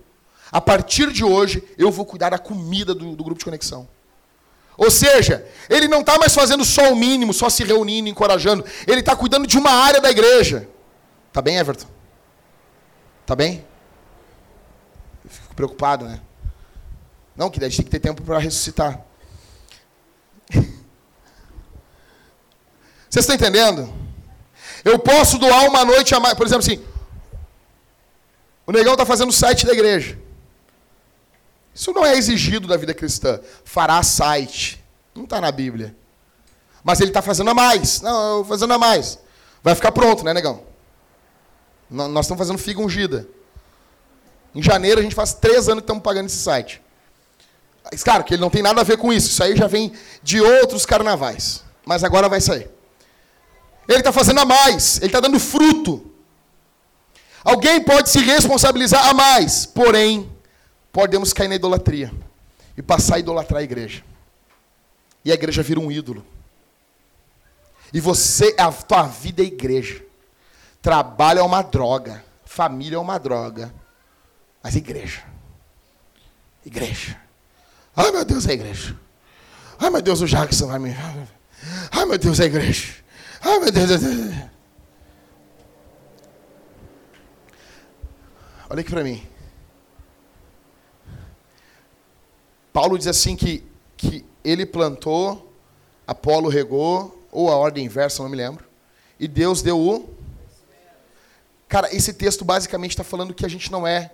A 0.51 0.61
partir 0.61 1.11
de 1.11 1.23
hoje 1.23 1.63
eu 1.77 1.91
vou 1.91 2.05
cuidar 2.05 2.29
da 2.29 2.37
comida 2.37 2.93
do, 2.93 3.15
do 3.15 3.23
grupo 3.23 3.39
de 3.39 3.45
conexão. 3.45 3.87
Ou 4.77 4.89
seja, 4.89 5.45
ele 5.69 5.87
não 5.87 5.99
está 6.01 6.17
mais 6.17 6.33
fazendo 6.33 6.65
só 6.65 6.91
o 6.91 6.95
mínimo, 6.95 7.33
só 7.33 7.49
se 7.49 7.63
reunindo, 7.63 8.09
encorajando. 8.09 8.65
Ele 8.87 8.99
está 8.99 9.15
cuidando 9.15 9.45
de 9.47 9.57
uma 9.57 9.71
área 9.71 10.01
da 10.01 10.09
igreja. 10.09 10.67
Tá 11.31 11.41
bem, 11.41 11.57
Everton? 11.57 11.87
Tá 13.25 13.35
bem? 13.35 13.65
Preocupado, 15.55 16.05
né? 16.05 16.21
Não, 17.35 17.49
que 17.49 17.59
a 17.63 17.67
gente 17.67 17.77
tem 17.77 17.85
que 17.85 17.91
ter 17.91 17.99
tempo 17.99 18.21
para 18.21 18.37
ressuscitar. 18.39 19.01
Vocês 23.09 23.25
estão 23.25 23.35
entendendo? 23.35 23.93
Eu 24.83 24.99
posso 24.99 25.37
doar 25.37 25.65
uma 25.67 25.85
noite 25.85 26.13
a 26.13 26.19
mais. 26.19 26.35
Por 26.35 26.45
exemplo, 26.45 26.63
assim. 26.65 26.83
O 28.65 28.71
negão 28.71 28.93
está 28.93 29.05
fazendo 29.05 29.31
site 29.31 29.65
da 29.65 29.73
igreja. 29.73 30.19
Isso 31.73 31.91
não 31.91 32.05
é 32.05 32.15
exigido 32.15 32.67
da 32.67 32.77
vida 32.77 32.93
cristã. 32.93 33.39
Fará 33.63 34.01
site. 34.03 34.83
Não 35.15 35.23
está 35.23 35.41
na 35.41 35.51
Bíblia. 35.51 35.95
Mas 36.83 36.99
ele 36.99 37.09
está 37.09 37.21
fazendo 37.21 37.49
a 37.49 37.53
mais. 37.53 38.01
Não, 38.01 38.43
fazendo 38.45 38.73
a 38.73 38.77
mais. 38.77 39.19
Vai 39.63 39.73
ficar 39.73 39.91
pronto, 39.91 40.23
né, 40.23 40.33
negão? 40.33 40.63
Nós 41.89 42.25
estamos 42.25 42.39
fazendo 42.39 42.57
figa 42.57 42.81
ungida. 42.81 43.27
Em 44.53 44.61
janeiro 44.61 44.99
a 44.99 45.03
gente 45.03 45.15
faz 45.15 45.33
três 45.33 45.67
anos 45.67 45.81
que 45.81 45.85
estamos 45.85 46.03
pagando 46.03 46.27
esse 46.27 46.37
site. 46.37 46.81
Mas, 47.91 48.03
claro, 48.03 48.23
que 48.23 48.33
ele 48.33 48.41
não 48.41 48.49
tem 48.49 48.61
nada 48.61 48.81
a 48.81 48.83
ver 48.83 48.97
com 48.97 49.11
isso. 49.11 49.29
Isso 49.29 49.43
aí 49.43 49.55
já 49.55 49.67
vem 49.67 49.91
de 50.21 50.39
outros 50.41 50.85
carnavais. 50.85 51.63
Mas 51.85 52.03
agora 52.03 52.29
vai 52.29 52.39
sair. 52.39 52.69
Ele 53.87 53.99
está 53.99 54.11
fazendo 54.11 54.39
a 54.39 54.45
mais. 54.45 54.97
Ele 54.97 55.07
está 55.07 55.19
dando 55.19 55.39
fruto. 55.39 56.11
Alguém 57.43 57.83
pode 57.83 58.09
se 58.09 58.19
responsabilizar 58.19 59.07
a 59.07 59.13
mais. 59.13 59.65
Porém, 59.65 60.31
podemos 60.91 61.33
cair 61.33 61.49
na 61.49 61.55
idolatria 61.55 62.11
e 62.77 62.81
passar 62.81 63.15
a 63.15 63.19
idolatrar 63.19 63.59
a 63.59 63.63
igreja. 63.63 64.03
E 65.25 65.31
a 65.31 65.35
igreja 65.35 65.61
vira 65.61 65.79
um 65.79 65.91
ídolo. 65.91 66.25
E 67.93 67.99
você, 67.99 68.55
a 68.57 68.71
tua 68.71 69.03
vida 69.03 69.43
é 69.43 69.45
igreja. 69.45 70.01
Trabalho 70.81 71.39
é 71.39 71.43
uma 71.43 71.61
droga. 71.61 72.23
Família 72.45 72.95
é 72.95 72.99
uma 72.99 73.17
droga. 73.17 73.73
Mas 74.63 74.75
igreja. 74.77 75.21
Igreja. 76.65 77.19
Ai 77.95 78.11
meu 78.11 78.23
Deus, 78.23 78.47
é 78.47 78.53
igreja. 78.53 78.97
Ai 79.77 79.89
meu 79.89 80.01
Deus, 80.01 80.21
o 80.21 80.25
Jackson 80.25 80.67
vai 80.67 80.79
me. 80.79 80.95
Ai 81.91 82.05
meu 82.05 82.17
Deus, 82.17 82.39
é 82.39 82.45
igreja. 82.45 82.95
Ai 83.41 83.59
meu 83.59 83.71
Deus. 83.71 84.01
Olha 88.69 88.79
aqui 88.79 88.89
para 88.89 89.03
mim. 89.03 89.27
Paulo 92.71 92.97
diz 92.97 93.05
assim 93.05 93.35
que, 93.35 93.63
que 93.95 94.25
ele 94.43 94.65
plantou, 94.65 95.53
Apolo 96.07 96.49
regou, 96.49 97.23
ou 97.31 97.51
a 97.51 97.55
ordem 97.55 97.85
inversa, 97.85 98.23
não 98.23 98.29
me 98.29 98.35
lembro, 98.35 98.65
e 99.19 99.27
Deus 99.27 99.61
deu 99.61 99.79
o. 99.79 100.09
Cara, 101.67 101.93
esse 101.95 102.13
texto 102.13 102.43
basicamente 102.43 102.91
está 102.91 103.03
falando 103.03 103.33
que 103.33 103.45
a 103.45 103.49
gente 103.49 103.71
não 103.71 103.85
é 103.85 104.11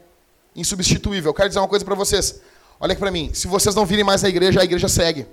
insubstituível. 0.60 1.30
Eu 1.30 1.34
quero 1.34 1.50
dizer 1.50 1.60
uma 1.60 1.68
coisa 1.68 1.84
para 1.84 1.96
vocês. 1.96 2.40
Olha 2.80 2.92
aqui 2.92 3.00
para 3.00 3.12
mim. 3.12 3.32
Se 3.34 3.48
vocês 3.48 3.76
não 3.76 3.86
virem 3.86 4.04
mais 4.04 4.24
à 4.24 4.30
igreja, 4.30 4.62
a 4.62 4.64
igreja 4.64 4.88
segue. 4.88 5.26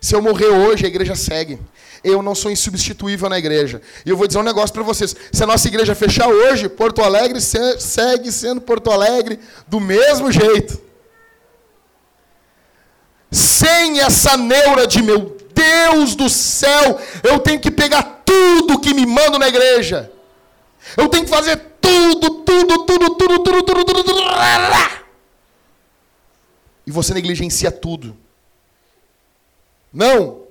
Se 0.00 0.14
eu 0.14 0.20
morrer 0.20 0.48
hoje, 0.48 0.84
a 0.84 0.88
igreja 0.88 1.14
segue. 1.14 1.58
Eu 2.02 2.22
não 2.22 2.34
sou 2.34 2.50
insubstituível 2.50 3.28
na 3.28 3.38
igreja. 3.38 3.80
E 4.04 4.10
eu 4.10 4.16
vou 4.16 4.26
dizer 4.26 4.38
um 4.38 4.42
negócio 4.42 4.72
para 4.72 4.82
vocês. 4.82 5.16
Se 5.32 5.42
a 5.42 5.46
nossa 5.46 5.66
igreja 5.66 5.94
fechar 5.94 6.28
hoje, 6.28 6.68
Porto 6.68 7.02
Alegre 7.02 7.40
segue 7.40 8.30
sendo 8.30 8.60
Porto 8.60 8.90
Alegre 8.90 9.38
do 9.66 9.80
mesmo 9.80 10.30
jeito 10.30 10.84
sem 13.34 13.98
essa 13.98 14.36
neura 14.36 14.86
de 14.86 15.02
meu 15.02 15.36
Deus 15.52 16.14
do 16.14 16.28
céu, 16.28 17.00
eu 17.24 17.40
tenho 17.40 17.58
que 17.58 17.70
pegar 17.70 18.22
tudo 18.24 18.78
que 18.78 18.94
me 18.94 19.04
mandam 19.04 19.38
na 19.40 19.48
igreja. 19.48 20.10
Eu 20.96 21.08
tenho 21.08 21.24
que 21.24 21.30
fazer 21.30 21.56
tudo, 21.80 22.33
tudo, 22.54 22.84
tudo, 22.84 23.14
tudo, 23.16 23.42
tudo, 23.42 23.62
tudo, 23.62 23.84
tudo, 23.84 24.04
tudo. 24.04 24.20
E 26.86 26.90
você 26.90 27.14
negligencia 27.14 27.72
tudo. 27.72 28.16
Não. 29.92 30.44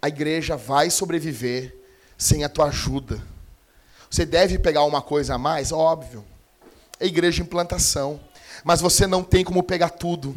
A 0.00 0.08
igreja 0.08 0.56
vai 0.56 0.90
sobreviver 0.90 1.76
sem 2.16 2.44
a 2.44 2.48
tua 2.48 2.66
ajuda. 2.66 3.22
Você 4.10 4.24
deve 4.24 4.58
pegar 4.58 4.84
uma 4.84 5.02
coisa 5.02 5.34
a 5.34 5.38
mais, 5.38 5.72
óbvio. 5.72 6.24
É 6.98 7.06
igreja 7.06 7.36
de 7.36 7.42
implantação. 7.42 8.20
Mas 8.64 8.80
você 8.80 9.06
não 9.06 9.22
tem 9.22 9.44
como 9.44 9.62
pegar 9.62 9.90
tudo. 9.90 10.36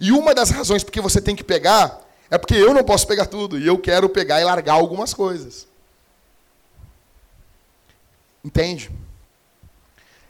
E 0.00 0.10
uma 0.12 0.34
das 0.34 0.50
razões 0.50 0.82
porque 0.82 1.00
você 1.00 1.20
tem 1.20 1.36
que 1.36 1.44
pegar 1.44 2.00
é 2.30 2.38
porque 2.38 2.54
eu 2.54 2.72
não 2.72 2.82
posso 2.82 3.06
pegar 3.06 3.26
tudo 3.26 3.58
e 3.58 3.66
eu 3.66 3.78
quero 3.78 4.08
pegar 4.08 4.40
e 4.40 4.44
largar 4.44 4.74
algumas 4.74 5.12
coisas. 5.12 5.66
Entende? 8.44 8.90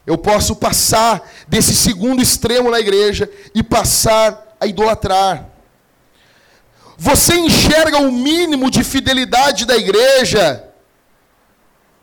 Eu 0.05 0.17
posso 0.17 0.55
passar 0.55 1.31
desse 1.47 1.73
segundo 1.73 2.21
extremo 2.21 2.69
na 2.69 2.79
igreja 2.79 3.29
e 3.55 3.63
passar 3.63 4.55
a 4.59 4.67
idolatrar. 4.67 5.49
Você 6.97 7.35
enxerga 7.35 7.97
o 7.99 8.11
mínimo 8.11 8.69
de 8.69 8.83
fidelidade 8.83 9.65
da 9.65 9.75
igreja 9.75 10.69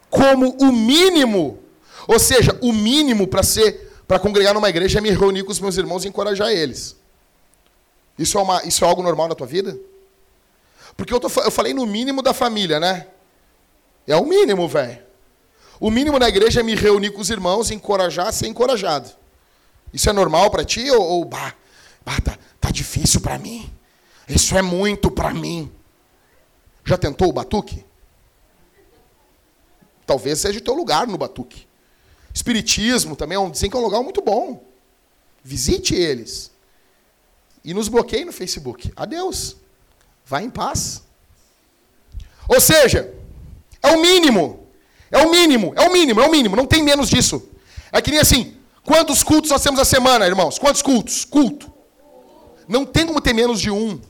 como 0.08 0.56
o 0.60 0.72
mínimo, 0.72 1.62
ou 2.06 2.18
seja, 2.18 2.58
o 2.60 2.72
mínimo 2.72 3.26
para 3.26 3.42
ser 3.42 3.88
para 4.10 4.18
congregar 4.18 4.52
numa 4.52 4.68
igreja 4.68 4.98
é 4.98 5.00
me 5.00 5.10
reunir 5.10 5.44
com 5.44 5.52
os 5.52 5.60
meus 5.60 5.76
irmãos 5.76 6.04
e 6.04 6.08
encorajar 6.08 6.50
eles. 6.50 6.96
Isso 8.18 8.36
é, 8.36 8.42
uma, 8.42 8.60
isso 8.64 8.84
é 8.84 8.88
algo 8.88 9.04
normal 9.04 9.28
na 9.28 9.36
tua 9.36 9.46
vida? 9.46 9.78
Porque 10.96 11.14
eu, 11.14 11.20
tô, 11.20 11.28
eu 11.42 11.50
falei 11.50 11.72
no 11.72 11.86
mínimo 11.86 12.20
da 12.20 12.34
família, 12.34 12.80
né? 12.80 13.06
É 14.08 14.16
o 14.16 14.26
mínimo, 14.26 14.66
velho. 14.66 14.98
O 15.80 15.90
mínimo 15.90 16.18
na 16.18 16.28
igreja 16.28 16.60
é 16.60 16.62
me 16.62 16.74
reunir 16.74 17.10
com 17.10 17.22
os 17.22 17.30
irmãos, 17.30 17.70
encorajar, 17.70 18.30
ser 18.34 18.46
encorajado. 18.46 19.10
Isso 19.92 20.10
é 20.10 20.12
normal 20.12 20.50
para 20.50 20.62
ti 20.62 20.90
ou, 20.90 21.02
ou 21.02 21.24
bah, 21.24 21.54
bah, 22.04 22.20
tá, 22.20 22.38
tá 22.60 22.70
difícil 22.70 23.22
para 23.22 23.38
mim? 23.38 23.72
Isso 24.28 24.56
é 24.56 24.62
muito 24.62 25.10
para 25.10 25.32
mim. 25.32 25.72
Já 26.84 26.98
tentou 26.98 27.30
o 27.30 27.32
batuque? 27.32 27.84
Talvez 30.06 30.40
seja 30.40 30.58
o 30.58 30.62
teu 30.62 30.74
lugar 30.74 31.06
no 31.06 31.16
batuque. 31.16 31.66
Espiritismo 32.32 33.16
também 33.16 33.36
é 33.36 33.38
um, 33.38 33.50
dizem 33.50 33.70
que 33.70 33.76
é 33.76 33.80
um 33.80 33.82
lugar 33.82 34.02
muito 34.02 34.20
bom. 34.20 34.62
Visite 35.42 35.94
eles. 35.94 36.50
E 37.64 37.72
nos 37.72 37.88
bloqueie 37.88 38.24
no 38.24 38.32
Facebook. 38.32 38.92
Adeus. 38.94 39.56
Vá 40.26 40.42
em 40.42 40.50
paz. 40.50 41.02
Ou 42.46 42.60
seja, 42.60 43.12
é 43.82 43.96
o 43.96 44.02
mínimo. 44.02 44.59
É 45.10 45.18
o 45.18 45.30
mínimo, 45.30 45.72
é 45.76 45.88
o 45.88 45.92
mínimo, 45.92 46.20
é 46.20 46.26
o 46.26 46.30
mínimo. 46.30 46.56
Não 46.56 46.66
tem 46.66 46.82
menos 46.82 47.08
disso. 47.08 47.48
É 47.90 48.00
que 48.00 48.10
nem 48.10 48.20
assim. 48.20 48.56
Quantos 48.84 49.22
cultos 49.22 49.50
nós 49.50 49.62
temos 49.62 49.78
a 49.78 49.84
semana, 49.84 50.26
irmãos? 50.26 50.58
Quantos 50.58 50.82
cultos? 50.82 51.24
Culto. 51.24 51.70
Não 52.66 52.86
tem 52.86 53.06
como 53.06 53.20
ter 53.20 53.34
menos 53.34 53.60
de 53.60 53.70
um. 53.70 54.00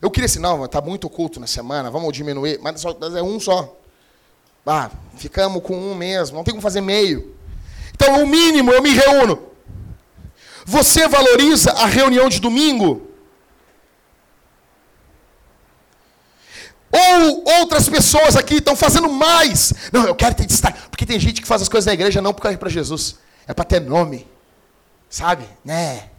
Eu 0.00 0.10
queria 0.10 0.26
assim, 0.26 0.38
não, 0.38 0.64
está 0.64 0.80
muito 0.80 1.08
culto 1.10 1.38
na 1.38 1.46
semana, 1.46 1.90
vamos 1.90 2.12
diminuir, 2.14 2.58
mas 2.62 2.82
é 2.84 3.22
um 3.22 3.38
só. 3.38 3.76
Ah, 4.66 4.90
ficamos 5.16 5.62
com 5.62 5.76
um 5.76 5.94
mesmo, 5.94 6.36
não 6.36 6.44
tem 6.44 6.52
como 6.52 6.62
fazer 6.62 6.80
meio. 6.80 7.34
Então, 7.94 8.22
o 8.22 8.26
mínimo, 8.26 8.72
eu 8.72 8.80
me 8.80 8.90
reúno. 8.90 9.42
Você 10.64 11.06
valoriza 11.06 11.72
a 11.72 11.84
reunião 11.84 12.28
de 12.28 12.40
domingo? 12.40 13.09
Ou 16.92 17.44
outra 17.46 17.60
Outras 17.60 17.88
pessoas 17.88 18.36
aqui 18.36 18.54
estão 18.54 18.74
fazendo 18.74 19.08
mais. 19.08 19.72
Não, 19.92 20.04
eu 20.04 20.14
quero 20.14 20.34
ter 20.34 20.44
destaque. 20.44 20.88
Porque 20.90 21.06
tem 21.06 21.20
gente 21.20 21.40
que 21.40 21.46
faz 21.46 21.62
as 21.62 21.68
coisas 21.68 21.86
na 21.86 21.94
igreja 21.94 22.20
não 22.20 22.34
porque 22.34 22.48
é 22.48 22.56
para 22.56 22.68
Jesus. 22.68 23.16
É 23.46 23.54
para 23.54 23.64
ter 23.64 23.80
nome. 23.80 24.26
Sabe? 25.08 25.44
Né? 25.64 26.10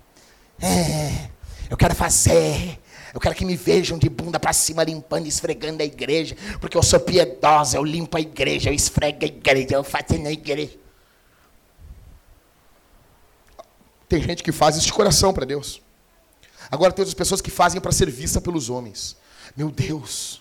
É. 0.62 1.30
Eu 1.70 1.76
quero 1.76 1.94
fazer. 1.94 2.80
Eu 3.14 3.20
quero 3.20 3.36
que 3.36 3.44
me 3.44 3.58
vejam 3.58 3.98
de 3.98 4.10
bunda 4.10 4.40
para 4.40 4.54
cima, 4.54 4.84
limpando 4.84 5.26
e 5.26 5.30
esfregando 5.30 5.84
a 5.84 5.86
igreja. 5.86 6.36
Porque 6.62 6.78
eu 6.78 6.82
sou 6.82 7.00
piedosa, 7.00 7.78
eu 7.78 7.84
limpo 7.84 8.16
a 8.16 8.22
igreja, 8.22 8.70
eu 8.70 8.74
esfrego 8.74 9.20
a 9.24 9.28
igreja, 9.28 9.76
eu 9.76 9.84
faço 9.84 10.18
na 10.18 10.32
igreja. 10.32 10.80
Tem 14.08 14.22
gente 14.22 14.42
que 14.42 14.52
faz 14.52 14.78
isso 14.78 14.86
de 14.86 14.94
coração 14.94 15.34
para 15.34 15.46
Deus. 15.46 15.82
Agora 16.70 16.94
tem 16.94 17.04
outras 17.04 17.14
pessoas 17.14 17.42
que 17.42 17.52
fazem 17.52 17.82
para 17.82 17.92
ser 17.92 18.10
vista 18.10 18.40
pelos 18.40 18.70
homens. 18.70 19.18
Meu 19.56 19.70
Deus, 19.70 20.41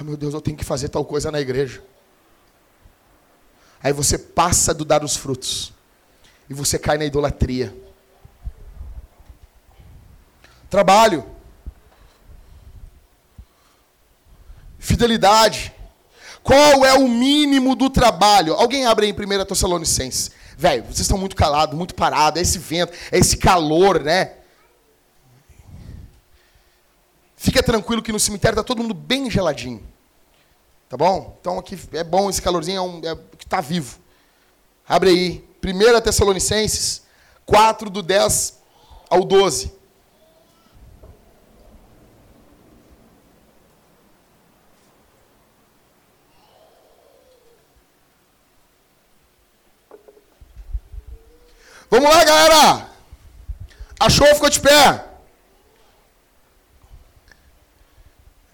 oh, 0.00 0.04
meu 0.04 0.16
Deus, 0.16 0.34
eu 0.34 0.40
tenho 0.40 0.56
que 0.56 0.64
fazer 0.64 0.88
tal 0.88 1.04
coisa 1.04 1.30
na 1.30 1.40
igreja. 1.40 1.82
Aí 3.82 3.92
você 3.92 4.18
passa 4.18 4.74
do 4.74 4.84
dar 4.84 5.04
os 5.04 5.16
frutos. 5.16 5.72
E 6.50 6.54
você 6.54 6.78
cai 6.78 6.98
na 6.98 7.04
idolatria. 7.04 7.74
Trabalho. 10.68 11.24
Fidelidade. 14.78 15.72
Qual 16.42 16.84
é 16.84 16.94
o 16.94 17.06
mínimo 17.06 17.76
do 17.76 17.90
trabalho? 17.90 18.54
Alguém 18.54 18.86
abre 18.86 19.06
aí 19.06 19.12
em 19.12 19.40
1 19.42 19.44
Tessalonicenses. 19.44 20.30
Velho, 20.56 20.84
vocês 20.84 21.00
estão 21.00 21.18
muito 21.18 21.36
calados, 21.36 21.76
muito 21.76 21.94
parados. 21.94 22.38
É 22.38 22.42
esse 22.42 22.58
vento, 22.58 22.92
é 23.12 23.18
esse 23.18 23.36
calor, 23.36 24.02
né? 24.02 24.37
Fica 27.40 27.62
tranquilo 27.62 28.02
que 28.02 28.10
no 28.10 28.18
cemitério 28.18 28.54
está 28.54 28.64
todo 28.64 28.82
mundo 28.82 28.92
bem 28.92 29.30
geladinho. 29.30 29.80
Tá 30.88 30.96
bom? 30.96 31.38
Então 31.40 31.56
aqui 31.56 31.78
é 31.92 32.02
bom 32.02 32.28
esse 32.28 32.42
calorzinho, 32.42 32.78
é, 32.78 32.82
um, 32.82 32.98
é 32.98 33.16
que 33.38 33.44
está 33.44 33.60
vivo. 33.60 34.00
Abre 34.86 35.10
aí. 35.10 35.48
1 35.64 36.00
Tessalonicenses 36.00 37.02
4, 37.46 37.90
do 37.90 38.02
10 38.02 38.58
ao 39.08 39.22
12. 39.22 39.72
Vamos 51.88 52.10
lá, 52.10 52.24
galera! 52.24 52.88
Achou? 54.00 54.26
Ficou 54.34 54.50
de 54.50 54.60
pé. 54.60 55.07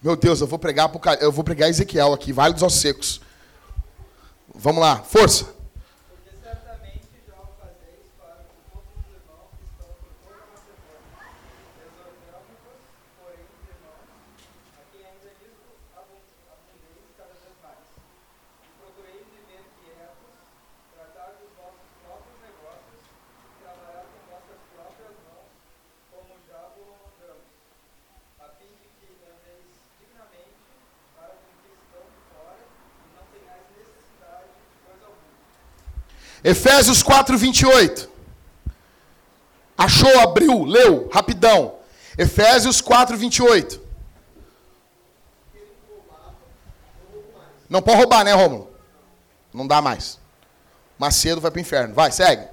Meu 0.05 0.15
Deus, 0.15 0.39
eu 0.39 0.45
vou 0.45 0.59
pregar 0.59 0.91
eu 1.19 1.31
vou 1.31 1.43
pregar 1.43 1.67
Ezequiel 1.67 2.13
aqui, 2.13 2.31
Vale 2.31 2.53
dos 2.53 2.61
Ossos 2.61 2.79
Secos. 2.79 3.21
Vamos 4.53 4.79
lá, 4.79 4.97
força. 4.97 5.54
Efésios 36.45 37.01
4, 37.01 37.35
28. 37.35 38.07
Achou, 39.75 40.19
abriu, 40.19 40.63
leu, 40.63 41.09
rapidão. 41.11 41.79
Efésios 42.15 42.81
4, 42.81 43.17
28. 43.17 43.81
Não 47.67 47.81
pode 47.81 47.97
roubar, 47.97 48.23
né, 48.23 48.33
Romulo? 48.33 48.71
Não 49.51 49.65
dá 49.65 49.81
mais. 49.81 50.19
Macedo 50.99 51.41
vai 51.41 51.49
para 51.49 51.57
o 51.57 51.61
inferno. 51.61 51.95
Vai, 51.95 52.11
segue. 52.11 52.47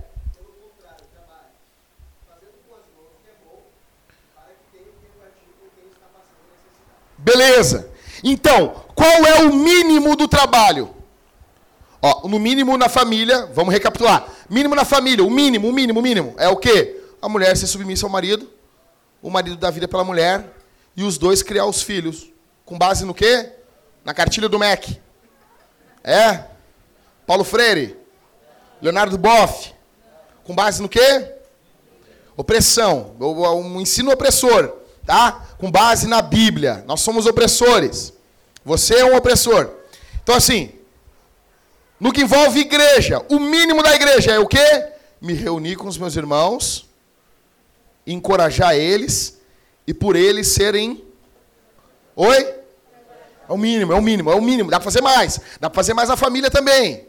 Beleza. 7.19 7.91
Então, 8.25 8.87
qual 8.95 9.27
é 9.27 9.43
o 9.43 9.55
mínimo 9.55 10.17
do 10.17 10.27
trabalho? 10.27 11.02
Ó, 12.03 12.27
no 12.27 12.41
mínimo 12.41 12.77
na 12.77 12.89
família, 12.89 13.47
vamos 13.55 13.73
recapitular. 13.73 14.27
Mínimo 14.51 14.75
na 14.75 14.85
família, 14.85 15.25
o 15.25 15.31
mínimo, 15.31 15.69
o 15.69 15.73
mínimo, 15.73 16.01
o 16.01 16.03
mínimo. 16.03 16.35
É 16.37 16.49
o 16.49 16.57
quê? 16.57 17.01
A 17.23 17.29
mulher 17.29 17.57
ser 17.57 17.69
submissa 17.69 18.05
ao 18.05 18.11
marido, 18.11 18.51
o 19.23 19.31
marido 19.31 19.57
dar 19.57 19.71
vida 19.71 19.87
pela 19.87 20.03
mulher, 20.03 20.53
e 20.97 21.05
os 21.05 21.17
dois 21.17 21.45
criar 21.45 21.65
os 21.67 21.81
filhos. 21.81 22.33
Com 22.65 22.77
base 22.77 23.05
no 23.05 23.15
quê? 23.15 23.51
Na 24.05 24.13
cartilha 24.13 24.49
do 24.49 24.59
MEC. 24.59 25.01
É? 26.03 26.45
Paulo 27.25 27.45
Freire? 27.45 27.97
Leonardo 28.81 29.17
Boff? 29.17 29.73
Com 30.43 30.57
base 30.57 30.83
no 30.83 30.89
quê? 30.89 31.35
Opressão. 32.37 33.15
Um 33.21 33.81
ensino 33.81 34.11
opressor. 34.11 34.73
Tá? 35.07 35.47
Com 35.57 35.71
base 35.71 36.09
na 36.09 36.21
Bíblia. 36.21 36.83
Nós 36.85 37.01
somos 37.01 37.27
opressores. 37.27 38.13
Você 38.65 38.97
é 38.97 39.05
um 39.05 39.17
opressor. 39.17 39.71
Então, 40.21 40.35
assim, 40.35 40.73
no 42.03 42.11
que 42.11 42.23
envolve 42.23 42.59
igreja, 42.59 43.25
o 43.31 43.39
mínimo 43.39 43.81
da 43.81 43.95
igreja 43.95 44.33
é 44.33 44.39
o 44.41 44.45
quê? 44.45 44.89
Me 45.21 45.35
reunir 45.35 45.77
com 45.77 45.87
os 45.87 45.97
meus 45.97 46.17
irmãos, 46.17 46.91
encorajar 48.05 48.75
eles 48.75 49.41
e 49.87 49.95
por 49.95 50.17
eles 50.17 50.49
serem. 50.49 51.01
Oi? 52.17 52.43
É 53.49 53.53
o 53.53 53.57
mínimo, 53.57 53.93
é 53.93 53.95
o 53.95 54.03
mínimo, 54.03 54.33
é 54.33 54.35
o 54.35 54.43
mínimo. 54.43 54.69
Dá 54.69 54.81
para 54.81 54.85
fazer 54.85 55.01
mais. 55.01 55.39
Dá 55.61 55.71
para 55.71 55.77
fazer 55.77 55.95
mais 55.95 56.09
na 56.09 56.17
família 56.17 56.51
também. 56.51 57.07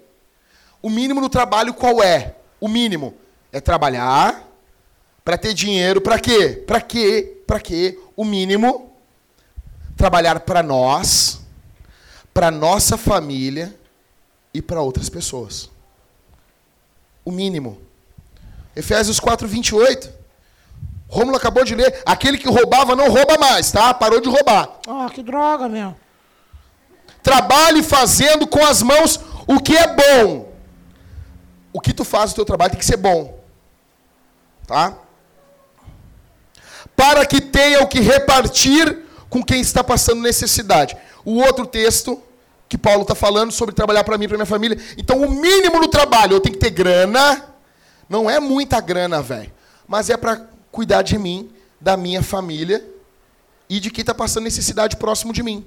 O 0.79 0.91
mínimo 0.91 1.19
no 1.19 1.27
trabalho 1.27 1.73
qual 1.73 2.03
é? 2.03 2.35
O 2.61 2.67
mínimo 2.67 3.15
é 3.51 3.59
trabalhar 3.59 4.47
para 5.25 5.39
ter 5.39 5.55
dinheiro 5.55 6.01
para 6.01 6.19
quê? 6.19 6.63
Para 6.67 6.79
quê? 6.79 7.41
Para 7.47 7.59
quê? 7.59 7.97
O 8.15 8.23
mínimo 8.23 8.95
trabalhar 9.97 10.41
para 10.41 10.61
nós, 10.61 11.41
para 12.31 12.51
nossa 12.51 12.95
família 12.95 13.73
e 14.53 14.61
para 14.61 14.81
outras 14.81 15.09
pessoas. 15.09 15.69
O 17.25 17.31
mínimo. 17.31 17.81
Efésios 18.75 19.19
4, 19.19 19.47
28. 19.47 20.13
Rômulo 21.07 21.37
acabou 21.37 21.63
de 21.63 21.75
ler. 21.75 22.01
Aquele 22.05 22.37
que 22.37 22.49
roubava 22.49 22.95
não 22.95 23.09
rouba 23.09 23.37
mais, 23.37 23.71
tá? 23.71 23.93
Parou 23.93 24.19
de 24.19 24.29
roubar. 24.29 24.79
Ah, 24.87 25.05
oh, 25.07 25.09
que 25.09 25.23
droga, 25.23 25.67
meu. 25.69 25.95
Trabalhe 27.21 27.81
fazendo 27.81 28.45
com 28.47 28.63
as 28.65 28.81
mãos 28.81 29.19
o 29.47 29.59
que 29.59 29.75
é 29.75 29.87
bom. 29.95 30.51
O 31.71 31.79
que 31.79 31.93
tu 31.93 32.03
faz 32.03 32.31
no 32.31 32.35
teu 32.35 32.45
trabalho 32.45 32.71
tem 32.71 32.79
que 32.79 32.85
ser 32.85 32.97
bom. 32.97 33.39
Tá? 34.67 34.97
Para 36.95 37.25
que 37.25 37.41
tenha 37.41 37.81
o 37.81 37.87
que 37.87 37.99
repartir 37.99 39.03
com 39.29 39.43
quem 39.43 39.61
está 39.61 39.83
passando 39.83 40.21
necessidade. 40.21 40.95
O 41.25 41.39
outro 41.39 41.65
texto 41.65 42.21
que 42.73 42.77
Paulo 42.79 43.03
está 43.03 43.13
falando 43.13 43.51
sobre 43.51 43.75
trabalhar 43.75 44.03
para 44.03 44.17
mim 44.17 44.27
para 44.27 44.35
minha 44.35 44.47
família. 44.47 44.75
Então, 44.97 45.21
o 45.21 45.29
mínimo 45.29 45.79
no 45.79 45.87
trabalho, 45.87 46.33
eu 46.33 46.39
tenho 46.39 46.55
que 46.55 46.59
ter 46.59 46.71
grana. 46.71 47.53
Não 48.09 48.27
é 48.27 48.39
muita 48.39 48.81
grana, 48.81 49.21
velho. 49.21 49.53
Mas 49.87 50.09
é 50.09 50.17
para 50.17 50.47
cuidar 50.71 51.03
de 51.03 51.19
mim, 51.19 51.51
da 51.79 51.95
minha 51.95 52.23
família 52.23 52.83
e 53.69 53.79
de 53.79 53.91
quem 53.91 54.01
está 54.01 54.15
passando 54.15 54.45
necessidade 54.45 54.97
próximo 54.97 55.31
de 55.31 55.43
mim. 55.43 55.63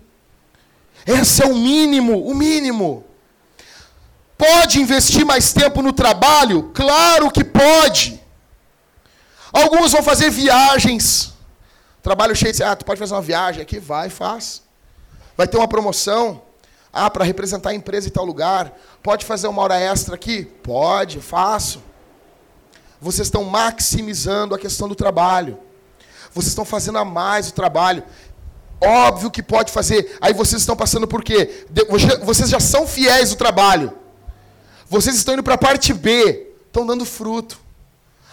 Esse 1.07 1.45
é 1.45 1.47
o 1.47 1.55
mínimo, 1.55 2.27
o 2.27 2.35
mínimo. 2.35 3.05
Pode 4.37 4.81
investir 4.81 5.25
mais 5.25 5.53
tempo 5.53 5.83
no 5.83 5.93
trabalho? 5.93 6.73
Claro 6.75 7.31
que 7.31 7.45
pode. 7.45 8.21
Alguns 9.53 9.93
vão 9.93 10.03
fazer 10.03 10.29
viagens. 10.29 11.33
Trabalho 12.03 12.35
cheio 12.35 12.53
de. 12.53 12.65
Ah, 12.65 12.75
tu 12.75 12.85
pode 12.85 12.99
fazer 12.99 13.15
uma 13.15 13.23
viagem 13.23 13.63
aqui? 13.63 13.79
Vai, 13.79 14.11
faz. 14.11 14.63
Vai 15.37 15.47
ter 15.47 15.57
uma 15.57 15.69
promoção. 15.69 16.46
Ah, 16.97 17.11
para 17.11 17.25
representar 17.25 17.71
a 17.71 17.75
empresa 17.75 18.09
em 18.09 18.11
tal 18.11 18.25
lugar. 18.25 18.73
Pode 19.03 19.27
fazer 19.27 19.49
uma 19.49 19.61
hora 19.61 19.79
extra 19.79 20.15
aqui? 20.15 20.45
Pode, 20.45 21.21
faço. 21.21 21.83
Vocês 22.99 23.27
estão 23.27 23.45
maximizando 23.45 24.55
a 24.55 24.59
questão 24.59 24.89
do 24.89 24.95
trabalho. 24.95 25.59
Vocês 26.33 26.49
estão 26.49 26.65
fazendo 26.65 26.97
a 26.97 27.05
mais 27.05 27.51
o 27.51 27.53
trabalho. 27.53 28.03
Óbvio 28.81 29.31
que 29.31 29.43
pode 29.43 29.71
fazer. 29.71 30.17
Aí 30.21 30.33
vocês 30.33 30.63
estão 30.63 30.75
passando 30.75 31.07
por 31.07 31.23
quê? 31.23 31.67
Vocês 32.23 32.49
já 32.49 32.61
são 32.61 32.87
fiéis 32.87 33.31
do 33.31 33.37
trabalho. 33.37 33.93
Vocês 34.89 35.17
estão 35.17 35.35
indo 35.35 35.43
para 35.43 35.55
a 35.55 35.59
parte 35.59 35.93
B. 35.93 36.53
Estão 36.67 36.87
dando 36.87 37.05
fruto. 37.05 37.59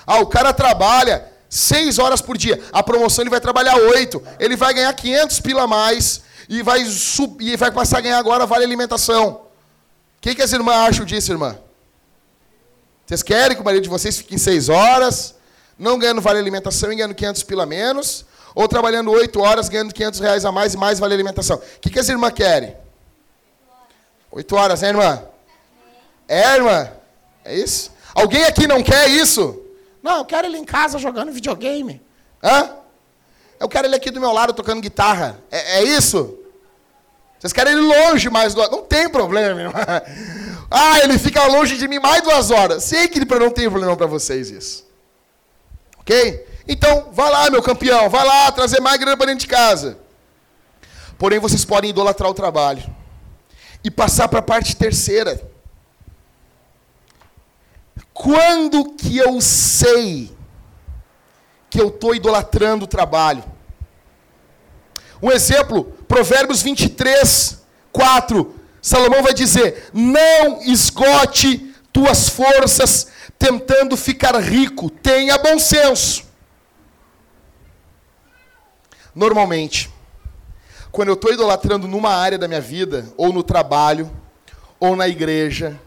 Ah, 0.08 0.20
o 0.20 0.28
cara 0.28 0.54
trabalha 0.54 1.32
seis 1.50 2.00
horas 2.00 2.22
por 2.22 2.38
dia. 2.38 2.62
A 2.72 2.82
promoção 2.82 3.24
ele 3.24 3.30
vai 3.30 3.42
trabalhar 3.42 3.76
oito. 3.76 4.24
Ele 4.40 4.56
vai 4.56 4.74
ganhar 4.74 4.94
500 4.94 5.40
pila 5.42 5.64
a 5.64 5.68
mais. 5.68 6.22
E 6.50 6.62
vai 6.62 6.84
subir, 6.86 7.58
vai 7.58 7.72
passar 7.72 8.00
a 8.00 8.02
ganhar 8.02 8.18
agora 8.18 8.46
vale 8.46 8.64
alimentação. 8.64 9.30
O 9.30 10.22
que, 10.22 10.36
que 10.36 10.42
as 10.42 10.54
irmãs 10.54 10.90
acham 10.90 11.06
disso, 11.06 11.32
irmã? 11.32 11.58
Vocês 13.06 13.22
querem 13.22 13.56
que 13.56 13.62
o 13.62 13.66
marido 13.66 13.84
de 13.84 13.90
vocês 13.90 14.18
fique 14.18 14.36
em 14.36 14.38
seis 14.38 14.70
horas, 14.70 15.36
não 15.78 16.00
ganhando 16.00 16.22
vale 16.22 16.40
alimentação 16.40 16.92
e 16.92 16.96
ganhando 16.96 17.16
500 17.16 17.44
pila 17.44 17.66
menos, 17.66 18.26
ou 18.56 18.68
trabalhando 18.68 19.12
oito 19.12 19.42
horas, 19.42 19.68
ganhando 19.68 19.94
500 19.94 20.20
reais 20.20 20.46
a 20.46 20.52
mais 20.52 20.74
e 20.74 20.78
mais 20.78 21.00
vale 21.00 21.14
alimentação? 21.14 21.58
O 21.58 21.80
que, 21.82 21.90
que 21.90 22.00
as 22.00 22.08
irmãs 22.08 22.32
querem? 22.34 22.76
Oito 24.32 24.56
horas, 24.56 24.82
né, 24.82 24.90
irmã? 24.90 25.24
É, 26.28 26.56
irmã? 26.56 26.90
É 27.44 27.56
isso? 27.56 27.92
Alguém 28.16 28.46
aqui 28.46 28.68
não 28.68 28.82
quer 28.82 29.10
isso? 29.10 29.62
Não, 30.02 30.20
eu 30.20 30.26
quero 30.26 30.48
ele 30.48 30.58
em 30.58 30.66
casa 30.66 30.98
jogando 30.98 31.32
videogame. 31.32 32.02
Hã? 32.42 32.83
Eu 33.64 33.70
quero 33.70 33.88
ele 33.88 33.96
aqui 33.96 34.12
do 34.12 34.20
meu 34.20 34.34
lado 34.34 34.52
tocando 34.52 34.82
guitarra. 34.82 35.40
É, 35.50 35.78
é 35.78 35.84
isso? 35.84 36.38
Vocês 37.40 37.54
querem 37.54 37.72
ele 37.72 37.82
longe 37.82 38.30
mais 38.30 38.54
duas 38.54 38.70
Não 38.70 38.84
tem 38.84 39.08
problema. 39.10 39.72
Ah, 40.76 40.98
ele 41.04 41.20
fica 41.20 41.46
longe 41.46 41.78
de 41.78 41.88
mim 41.88 42.00
mais 42.00 42.24
duas 42.24 42.50
horas. 42.50 42.84
Sei 42.84 43.08
que 43.08 43.24
não 43.24 43.52
tem 43.52 43.70
problema 43.70 43.96
para 43.96 44.08
vocês 44.08 44.50
isso. 44.50 44.84
Ok? 46.00 46.48
Então, 46.68 47.10
vai 47.12 47.30
lá, 47.30 47.48
meu 47.52 47.62
campeão. 47.62 48.10
Vai 48.10 48.26
lá 48.26 48.52
trazer 48.52 48.82
mais 48.82 48.98
grana 48.98 49.16
para 49.16 49.28
dentro 49.28 49.42
de 49.42 49.48
casa. 49.48 50.00
Porém, 51.16 51.38
vocês 51.38 51.64
podem 51.64 51.92
idolatrar 51.92 52.28
o 52.28 52.34
trabalho. 52.34 52.84
E 53.84 53.92
passar 53.92 54.28
para 54.28 54.40
a 54.40 54.42
parte 54.42 54.76
terceira 54.76 55.40
quando 58.12 58.96
que 58.96 59.16
eu 59.16 59.40
sei 59.40 60.36
que 61.70 61.80
eu 61.80 61.90
estou 61.90 62.16
idolatrando 62.16 62.86
o 62.86 62.88
trabalho? 62.88 63.53
Um 65.24 65.32
exemplo, 65.32 65.86
Provérbios 66.06 66.62
23, 66.62 67.64
4. 67.94 68.56
Salomão 68.82 69.24
vai 69.24 69.34
dizer: 69.34 69.90
Não 69.94 70.62
esgote 70.62 71.74
tuas 71.94 72.28
forças 72.28 73.08
tentando 73.40 73.96
ficar 73.96 74.38
rico, 74.42 74.90
tenha 74.90 75.38
bom 75.38 75.58
senso. 75.58 76.26
Normalmente, 79.16 79.90
quando 80.92 81.08
eu 81.08 81.14
estou 81.14 81.32
idolatrando 81.32 81.88
numa 81.88 82.10
área 82.10 82.38
da 82.38 82.48
minha 82.50 82.60
vida, 82.60 83.08
ou 83.16 83.32
no 83.32 83.44
trabalho, 83.44 84.12
ou 84.78 84.94
na 84.94 85.08
igreja, 85.08 85.80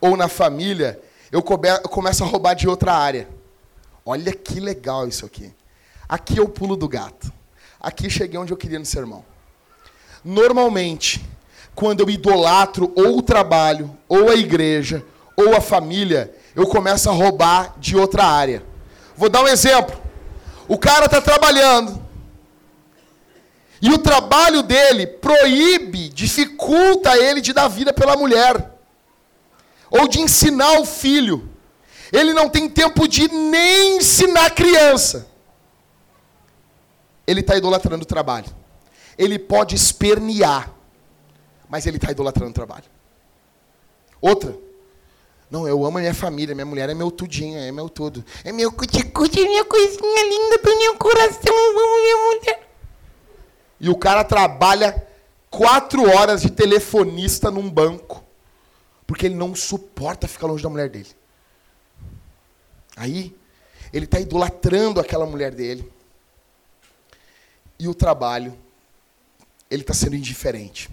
ou 0.00 0.16
na 0.16 0.26
família, 0.26 0.98
eu, 1.30 1.42
come, 1.42 1.68
eu 1.68 1.88
começo 1.90 2.24
a 2.24 2.26
roubar 2.26 2.54
de 2.54 2.66
outra 2.66 2.94
área. 2.94 3.28
Olha 4.06 4.32
que 4.32 4.58
legal 4.58 5.06
isso 5.06 5.26
aqui. 5.26 5.54
Aqui 6.08 6.38
eu 6.38 6.48
pulo 6.48 6.76
do 6.76 6.88
gato. 6.88 7.39
Aqui 7.80 8.10
cheguei 8.10 8.38
onde 8.38 8.52
eu 8.52 8.56
queria 8.56 8.78
no 8.78 8.84
sermão. 8.84 9.24
Normalmente, 10.22 11.24
quando 11.74 12.00
eu 12.00 12.10
idolatro 12.10 12.92
ou 12.94 13.18
o 13.18 13.22
trabalho, 13.22 13.96
ou 14.08 14.28
a 14.28 14.34
igreja, 14.34 15.04
ou 15.34 15.56
a 15.56 15.60
família, 15.60 16.34
eu 16.54 16.66
começo 16.66 17.08
a 17.08 17.12
roubar 17.12 17.74
de 17.78 17.96
outra 17.96 18.24
área. 18.24 18.62
Vou 19.16 19.28
dar 19.30 19.42
um 19.42 19.48
exemplo. 19.48 19.98
O 20.68 20.76
cara 20.76 21.06
está 21.06 21.20
trabalhando. 21.22 22.00
E 23.80 23.90
o 23.90 23.98
trabalho 23.98 24.62
dele 24.62 25.06
proíbe, 25.06 26.10
dificulta 26.10 27.16
ele 27.16 27.40
de 27.40 27.54
dar 27.54 27.68
vida 27.68 27.94
pela 27.94 28.14
mulher 28.14 28.70
ou 29.90 30.06
de 30.06 30.20
ensinar 30.20 30.80
o 30.80 30.84
filho. 30.84 31.48
Ele 32.12 32.34
não 32.34 32.48
tem 32.48 32.68
tempo 32.68 33.08
de 33.08 33.26
nem 33.32 33.96
ensinar 33.96 34.46
a 34.46 34.50
criança. 34.50 35.29
Ele 37.30 37.38
está 37.38 37.56
idolatrando 37.56 38.02
o 38.02 38.06
trabalho. 38.06 38.48
Ele 39.16 39.38
pode 39.38 39.76
espernear, 39.76 40.74
mas 41.68 41.86
ele 41.86 41.96
está 41.96 42.10
idolatrando 42.10 42.50
o 42.50 42.54
trabalho. 42.54 42.86
Outra. 44.20 44.58
Não, 45.48 45.68
eu 45.68 45.84
amo 45.84 45.98
a 45.98 46.00
minha 46.00 46.14
família, 46.14 46.56
minha 46.56 46.66
mulher 46.66 46.90
é 46.90 46.94
meu 46.94 47.08
tudinho, 47.08 47.56
é 47.56 47.70
meu 47.70 47.88
tudo. 47.88 48.24
É 48.42 48.50
meu 48.50 48.72
cuticute, 48.72 49.44
minha 49.44 49.64
coisinha 49.64 50.24
linda 50.24 50.58
do 50.58 50.76
meu 50.76 50.96
coração, 50.96 51.54
eu 51.54 51.70
amo 51.70 52.02
minha 52.02 52.16
mulher. 52.16 52.68
E 53.78 53.88
o 53.88 53.96
cara 53.96 54.24
trabalha 54.24 55.06
quatro 55.48 56.10
horas 56.10 56.42
de 56.42 56.50
telefonista 56.50 57.48
num 57.48 57.70
banco. 57.70 58.24
Porque 59.06 59.26
ele 59.26 59.36
não 59.36 59.54
suporta 59.54 60.26
ficar 60.26 60.48
longe 60.48 60.64
da 60.64 60.68
mulher 60.68 60.88
dele. 60.88 61.10
Aí, 62.96 63.36
ele 63.92 64.06
está 64.06 64.18
idolatrando 64.18 64.98
aquela 64.98 65.26
mulher 65.26 65.54
dele. 65.54 65.92
E 67.80 67.88
o 67.88 67.94
trabalho, 67.94 68.54
ele 69.70 69.80
está 69.80 69.94
sendo 69.94 70.14
indiferente. 70.14 70.90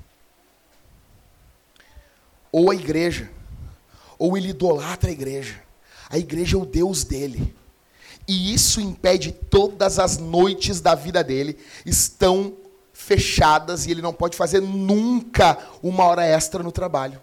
Ou 2.49 2.71
a 2.71 2.75
igreja, 2.75 3.29
ou 4.17 4.37
ele 4.37 4.51
idolatra 4.51 5.09
a 5.09 5.11
igreja. 5.11 5.61
A 6.09 6.17
igreja 6.17 6.55
é 6.55 6.59
o 6.59 6.65
Deus 6.65 7.03
dele. 7.03 7.53
E 8.25 8.53
isso 8.53 8.79
impede 8.79 9.33
todas 9.33 9.99
as 9.99 10.17
noites 10.17 10.79
da 10.79 10.95
vida 10.95 11.21
dele 11.21 11.57
estão 11.85 12.55
fechadas 12.93 13.85
e 13.85 13.91
ele 13.91 14.01
não 14.01 14.13
pode 14.13 14.37
fazer 14.37 14.61
nunca 14.61 15.57
uma 15.83 16.05
hora 16.05 16.25
extra 16.25 16.63
no 16.63 16.71
trabalho. 16.71 17.21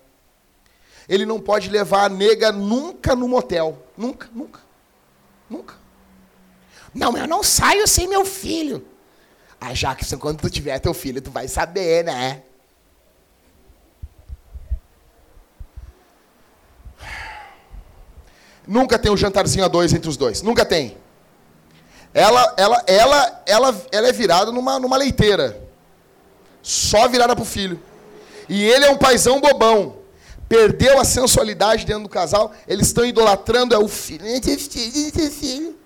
Ele 1.08 1.24
não 1.24 1.40
pode 1.40 1.70
levar 1.70 2.04
a 2.04 2.08
nega 2.10 2.52
nunca 2.52 3.16
no 3.16 3.26
motel. 3.26 3.82
Nunca, 3.96 4.28
nunca. 4.34 4.60
Nunca. 5.48 5.74
Não, 6.94 7.16
eu 7.16 7.26
não 7.26 7.42
saio 7.42 7.88
sem 7.88 8.06
meu 8.06 8.26
filho. 8.26 8.86
Ah, 9.66 9.72
Jackson, 9.72 10.18
quando 10.18 10.40
tu 10.40 10.50
tiver 10.50 10.78
teu 10.78 10.92
filho, 10.92 11.22
tu 11.22 11.30
vai 11.30 11.48
saber, 11.48 12.04
né? 12.04 12.42
Nunca 18.66 18.98
tem 18.98 19.10
um 19.10 19.16
jantarzinho 19.16 19.64
a 19.64 19.68
dois 19.68 19.92
entre 19.92 20.08
os 20.08 20.16
dois. 20.16 20.42
Nunca 20.42 20.64
tem. 20.64 20.96
Ela, 22.12 22.54
ela, 22.56 22.84
ela, 22.86 23.42
ela, 23.46 23.86
ela 23.90 24.08
é 24.08 24.12
virada 24.12 24.52
numa, 24.52 24.78
numa 24.78 24.96
leiteira. 24.96 25.62
Só 26.62 27.08
virada 27.08 27.34
pro 27.34 27.44
filho. 27.44 27.80
E 28.48 28.64
ele 28.64 28.84
é 28.84 28.90
um 28.90 28.98
paizão 28.98 29.40
bobão 29.40 30.04
perdeu 30.48 31.00
a 31.00 31.04
sensualidade 31.04 31.84
dentro 31.84 32.04
do 32.04 32.08
casal, 32.08 32.52
eles 32.68 32.88
estão 32.88 33.04
idolatrando 33.04 33.74
é 33.74 33.78
o 33.78 33.88
filho. 33.88 34.24
filho. 35.30 35.76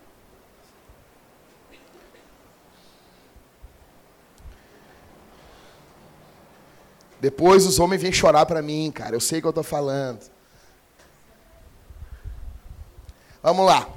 Depois 7.20 7.66
os 7.66 7.78
homens 7.78 8.02
vêm 8.02 8.12
chorar 8.12 8.46
para 8.46 8.62
mim, 8.62 8.90
cara. 8.90 9.14
Eu 9.16 9.20
sei 9.20 9.38
o 9.38 9.42
que 9.42 9.46
eu 9.46 9.50
estou 9.50 9.64
falando. 9.64 10.20
Vamos 13.42 13.66
lá. 13.66 13.88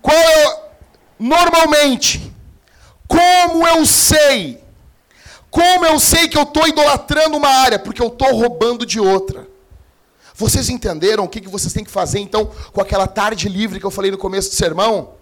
Qual 0.00 0.16
é, 0.16 0.70
normalmente, 1.18 2.32
como 3.06 3.66
eu 3.66 3.84
sei 3.86 4.62
como 5.52 5.84
eu 5.84 6.00
sei 6.00 6.28
que 6.28 6.38
eu 6.38 6.44
estou 6.44 6.66
idolatrando 6.66 7.36
uma 7.36 7.50
área? 7.50 7.78
Porque 7.78 8.00
eu 8.00 8.06
estou 8.06 8.34
roubando 8.34 8.86
de 8.86 8.98
outra. 8.98 9.46
Vocês 10.34 10.70
entenderam 10.70 11.24
o 11.24 11.28
que, 11.28 11.42
que 11.42 11.48
vocês 11.48 11.74
têm 11.74 11.84
que 11.84 11.90
fazer, 11.90 12.20
então, 12.20 12.50
com 12.72 12.80
aquela 12.80 13.06
tarde 13.06 13.50
livre 13.50 13.78
que 13.78 13.84
eu 13.84 13.90
falei 13.90 14.10
no 14.10 14.16
começo 14.16 14.48
do 14.48 14.54
sermão? 14.54 15.12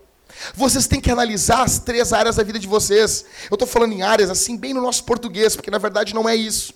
Vocês 0.54 0.86
têm 0.86 1.00
que 1.00 1.10
analisar 1.10 1.62
as 1.62 1.78
três 1.78 2.12
áreas 2.12 2.36
da 2.36 2.42
vida 2.42 2.58
de 2.58 2.66
vocês. 2.66 3.24
Eu 3.50 3.54
estou 3.54 3.66
falando 3.66 3.92
em 3.92 4.02
áreas 4.02 4.30
assim, 4.30 4.56
bem 4.56 4.74
no 4.74 4.80
nosso 4.80 5.04
português, 5.04 5.56
porque 5.56 5.70
na 5.70 5.78
verdade 5.78 6.14
não 6.14 6.28
é 6.28 6.34
isso. 6.34 6.72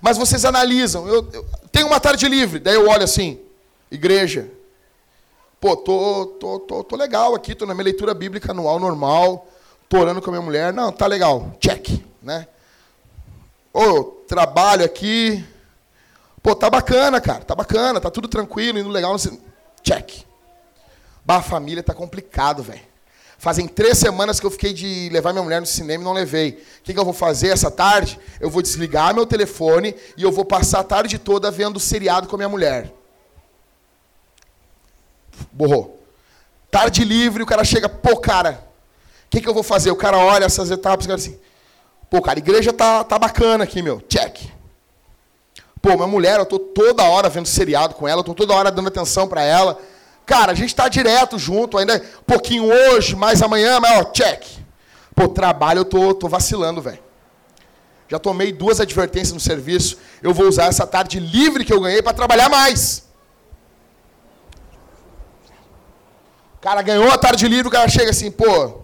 Mas 0.00 0.16
vocês 0.16 0.44
analisam. 0.44 1.06
Eu, 1.06 1.28
eu 1.32 1.46
tenho 1.72 1.86
uma 1.86 2.00
tarde 2.00 2.28
livre, 2.28 2.58
daí 2.58 2.74
eu 2.74 2.88
olho 2.88 3.04
assim, 3.04 3.40
igreja. 3.90 4.50
Pô, 5.60 5.76
tô, 5.76 6.26
tô, 6.38 6.60
tô, 6.60 6.84
tô 6.84 6.96
legal 6.96 7.34
aqui, 7.34 7.54
tô 7.54 7.66
na 7.66 7.74
minha 7.74 7.84
leitura 7.84 8.14
bíblica 8.14 8.52
anual 8.52 8.78
normal, 8.78 9.48
tô 9.88 9.98
orando 9.98 10.22
com 10.22 10.30
a 10.30 10.32
minha 10.32 10.44
mulher. 10.44 10.72
Não, 10.72 10.92
tá 10.92 11.06
legal, 11.06 11.56
check, 11.60 12.00
né? 12.22 12.46
Ô, 13.72 14.04
trabalho 14.04 14.84
aqui. 14.84 15.44
Pô, 16.42 16.54
tá 16.54 16.70
bacana, 16.70 17.20
cara. 17.20 17.44
Tá 17.44 17.54
bacana, 17.54 18.00
tá 18.00 18.10
tudo 18.10 18.28
tranquilo, 18.28 18.78
indo 18.78 18.88
legal. 18.88 19.16
Check. 19.82 20.27
Bah, 21.28 21.42
família 21.42 21.82
tá 21.82 21.92
complicado, 21.92 22.62
velho. 22.62 22.80
Fazem 23.36 23.68
três 23.68 23.98
semanas 23.98 24.40
que 24.40 24.46
eu 24.46 24.50
fiquei 24.50 24.72
de 24.72 25.10
levar 25.12 25.34
minha 25.34 25.44
mulher 25.44 25.60
no 25.60 25.66
cinema 25.66 26.02
e 26.02 26.04
não 26.06 26.14
levei. 26.14 26.64
O 26.80 26.82
que, 26.82 26.94
que 26.94 26.98
eu 26.98 27.04
vou 27.04 27.12
fazer 27.12 27.48
essa 27.48 27.70
tarde? 27.70 28.18
Eu 28.40 28.48
vou 28.48 28.62
desligar 28.62 29.14
meu 29.14 29.26
telefone 29.26 29.94
e 30.16 30.22
eu 30.22 30.32
vou 30.32 30.42
passar 30.42 30.80
a 30.80 30.84
tarde 30.84 31.18
toda 31.18 31.50
vendo 31.50 31.78
seriado 31.78 32.28
com 32.28 32.36
a 32.36 32.38
minha 32.38 32.48
mulher. 32.48 32.90
Borrou. 35.52 36.02
Tarde 36.70 37.04
livre, 37.04 37.42
o 37.42 37.46
cara 37.46 37.62
chega, 37.62 37.90
pô, 37.90 38.16
cara, 38.16 38.66
o 39.26 39.28
que, 39.28 39.42
que 39.42 39.48
eu 39.50 39.52
vou 39.52 39.62
fazer? 39.62 39.90
O 39.90 39.96
cara 39.96 40.16
olha 40.16 40.46
essas 40.46 40.70
etapas 40.70 41.04
e 41.04 41.12
assim, 41.12 41.38
Pô, 42.08 42.22
cara, 42.22 42.38
a 42.38 42.40
igreja 42.40 42.72
tá, 42.72 43.04
tá 43.04 43.18
bacana 43.18 43.64
aqui, 43.64 43.82
meu. 43.82 44.00
Check. 44.08 44.50
Pô, 45.82 45.90
minha 45.90 46.06
mulher, 46.06 46.38
eu 46.38 46.46
tô 46.46 46.58
toda 46.58 47.04
hora 47.04 47.28
vendo 47.28 47.46
seriado 47.46 47.94
com 47.94 48.08
ela, 48.08 48.20
eu 48.20 48.24
tô 48.24 48.32
toda 48.32 48.54
hora 48.54 48.70
dando 48.70 48.88
atenção 48.88 49.28
para 49.28 49.42
ela. 49.42 49.78
Cara, 50.28 50.52
a 50.52 50.54
gente 50.54 50.74
tá 50.74 50.88
direto 50.88 51.38
junto, 51.38 51.78
ainda 51.78 51.96
um 51.96 52.24
pouquinho 52.24 52.70
hoje, 52.70 53.16
mais 53.16 53.40
amanhã, 53.40 53.80
mas 53.80 53.98
ó, 53.98 54.04
check. 54.12 54.44
Pô, 55.14 55.26
trabalho 55.26 55.78
eu 55.78 55.84
tô, 55.86 56.12
tô 56.12 56.28
vacilando, 56.28 56.82
velho. 56.82 56.98
Já 58.06 58.18
tomei 58.18 58.52
duas 58.52 58.78
advertências 58.78 59.32
no 59.32 59.40
serviço. 59.40 59.96
Eu 60.22 60.34
vou 60.34 60.46
usar 60.46 60.66
essa 60.66 60.86
tarde 60.86 61.18
livre 61.18 61.64
que 61.64 61.72
eu 61.72 61.80
ganhei 61.80 62.02
para 62.02 62.12
trabalhar 62.12 62.50
mais. 62.50 63.08
O 66.56 66.60
cara 66.60 66.82
ganhou 66.82 67.10
a 67.10 67.16
tarde 67.16 67.48
livre, 67.48 67.68
o 67.68 67.70
cara 67.70 67.88
chega 67.88 68.10
assim, 68.10 68.30
pô, 68.30 68.82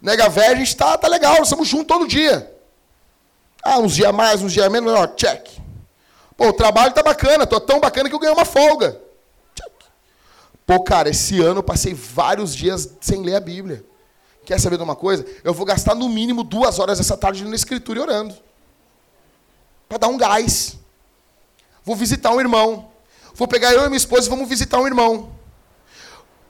nega 0.00 0.28
velha, 0.28 0.52
a 0.52 0.58
gente 0.58 0.76
tá, 0.76 0.96
tá 0.96 1.08
legal, 1.08 1.38
nós 1.38 1.48
estamos 1.48 1.66
juntos 1.66 1.88
todo 1.88 2.06
dia. 2.06 2.48
Ah, 3.60 3.80
uns 3.80 3.96
dias 3.96 4.12
mais, 4.14 4.40
uns 4.40 4.52
dias 4.52 4.70
menos, 4.70 4.92
ó, 4.92 5.08
check. 5.08 5.48
Pô, 6.36 6.46
o 6.46 6.52
trabalho 6.52 6.92
tá 6.92 7.02
bacana, 7.02 7.44
tô 7.44 7.58
tão 7.58 7.80
bacana 7.80 8.08
que 8.08 8.14
eu 8.14 8.20
ganhei 8.20 8.36
uma 8.36 8.44
folga. 8.44 9.09
Pô, 10.70 10.78
cara, 10.78 11.10
esse 11.10 11.40
ano 11.40 11.58
eu 11.58 11.64
passei 11.64 11.92
vários 11.92 12.54
dias 12.54 12.90
sem 13.00 13.24
ler 13.24 13.34
a 13.34 13.40
Bíblia. 13.40 13.84
Quer 14.44 14.60
saber 14.60 14.76
de 14.76 14.84
uma 14.84 14.94
coisa? 14.94 15.26
Eu 15.42 15.52
vou 15.52 15.66
gastar 15.66 15.96
no 15.96 16.08
mínimo 16.08 16.44
duas 16.44 16.78
horas 16.78 17.00
essa 17.00 17.16
tarde 17.16 17.44
na 17.44 17.56
escritura 17.56 17.98
e 17.98 18.02
orando. 18.02 18.36
Para 19.88 19.98
dar 19.98 20.06
um 20.06 20.16
gás. 20.16 20.78
Vou 21.84 21.96
visitar 21.96 22.30
um 22.30 22.38
irmão. 22.38 22.88
Vou 23.34 23.48
pegar 23.48 23.72
eu 23.72 23.80
e 23.80 23.88
minha 23.88 23.96
esposa 23.96 24.28
e 24.28 24.30
vamos 24.30 24.48
visitar 24.48 24.78
um 24.78 24.86
irmão. 24.86 25.32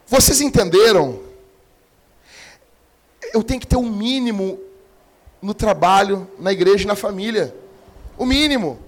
Vocês 0.07 0.43
entenderam? 0.43 1.23
Eu 3.33 3.43
tenho 3.43 3.59
que 3.59 3.67
ter 3.67 3.77
um 3.77 3.91
mínimo 3.91 4.61
no 5.41 5.55
trabalho, 5.55 6.31
na 6.39 6.53
igreja 6.53 6.85
e 6.85 6.87
na 6.87 6.95
família. 6.95 7.57
O 8.19 8.27
mínimo. 8.27 8.79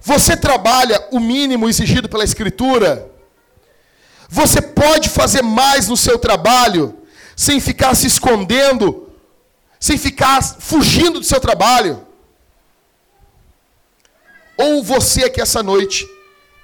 Você 0.00 0.36
trabalha 0.36 1.06
o 1.12 1.20
mínimo 1.20 1.68
exigido 1.68 2.08
pela 2.08 2.24
Escritura? 2.24 3.13
Você 4.34 4.60
pode 4.60 5.08
fazer 5.08 5.42
mais 5.42 5.86
no 5.86 5.96
seu 5.96 6.18
trabalho 6.18 6.98
sem 7.36 7.60
ficar 7.60 7.94
se 7.94 8.08
escondendo, 8.08 9.08
sem 9.78 9.96
ficar 9.96 10.42
fugindo 10.42 11.20
do 11.20 11.24
seu 11.24 11.38
trabalho? 11.40 12.04
Ou 14.58 14.82
você 14.82 15.22
aqui 15.22 15.40
essa 15.40 15.62
noite 15.62 16.04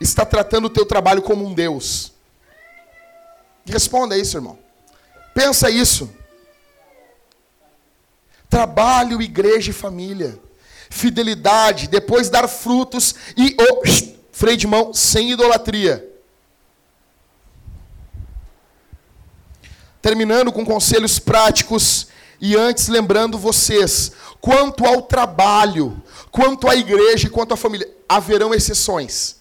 está 0.01 0.27
tratando 0.27 0.65
o 0.65 0.71
teu 0.71 0.85
trabalho 0.85 1.23
como 1.23 1.47
um 1.47 1.55
Deus? 1.55 2.13
Responda 3.65 4.19
isso, 4.19 4.37
irmão. 4.37 4.59
Pensa 5.33 5.71
isso. 5.71 6.13
Trabalho, 8.49 9.23
igreja 9.23 9.71
e 9.71 9.73
família. 9.73 10.37
Fidelidade, 10.91 11.87
depois 11.87 12.29
dar 12.29 12.49
frutos 12.49 13.15
e 13.37 13.57
o 13.61 14.17
freio 14.33 14.57
de 14.57 14.67
mão 14.67 14.93
sem 14.93 15.31
idolatria. 15.31 16.10
Terminando 20.03 20.53
com 20.53 20.65
conselhos 20.65 21.19
práticos 21.19 22.09
e 22.41 22.57
antes 22.57 22.89
lembrando 22.89 23.37
vocês, 23.37 24.13
quanto 24.41 24.87
ao 24.87 25.03
trabalho, 25.03 26.03
quanto 26.31 26.69
à 26.69 26.75
igreja 26.75 27.27
e 27.27 27.31
quanto 27.31 27.53
à 27.53 27.57
família, 27.57 27.89
haverão 28.09 28.55
exceções. 28.55 29.37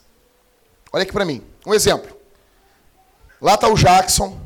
Olha 0.91 1.03
aqui 1.03 1.14
para 1.14 1.24
mim, 1.24 1.41
um 1.66 1.74
exemplo. 1.74 2.18
Lá 3.41 3.53
está 3.53 3.70
o 3.70 3.76
Jackson, 3.76 4.38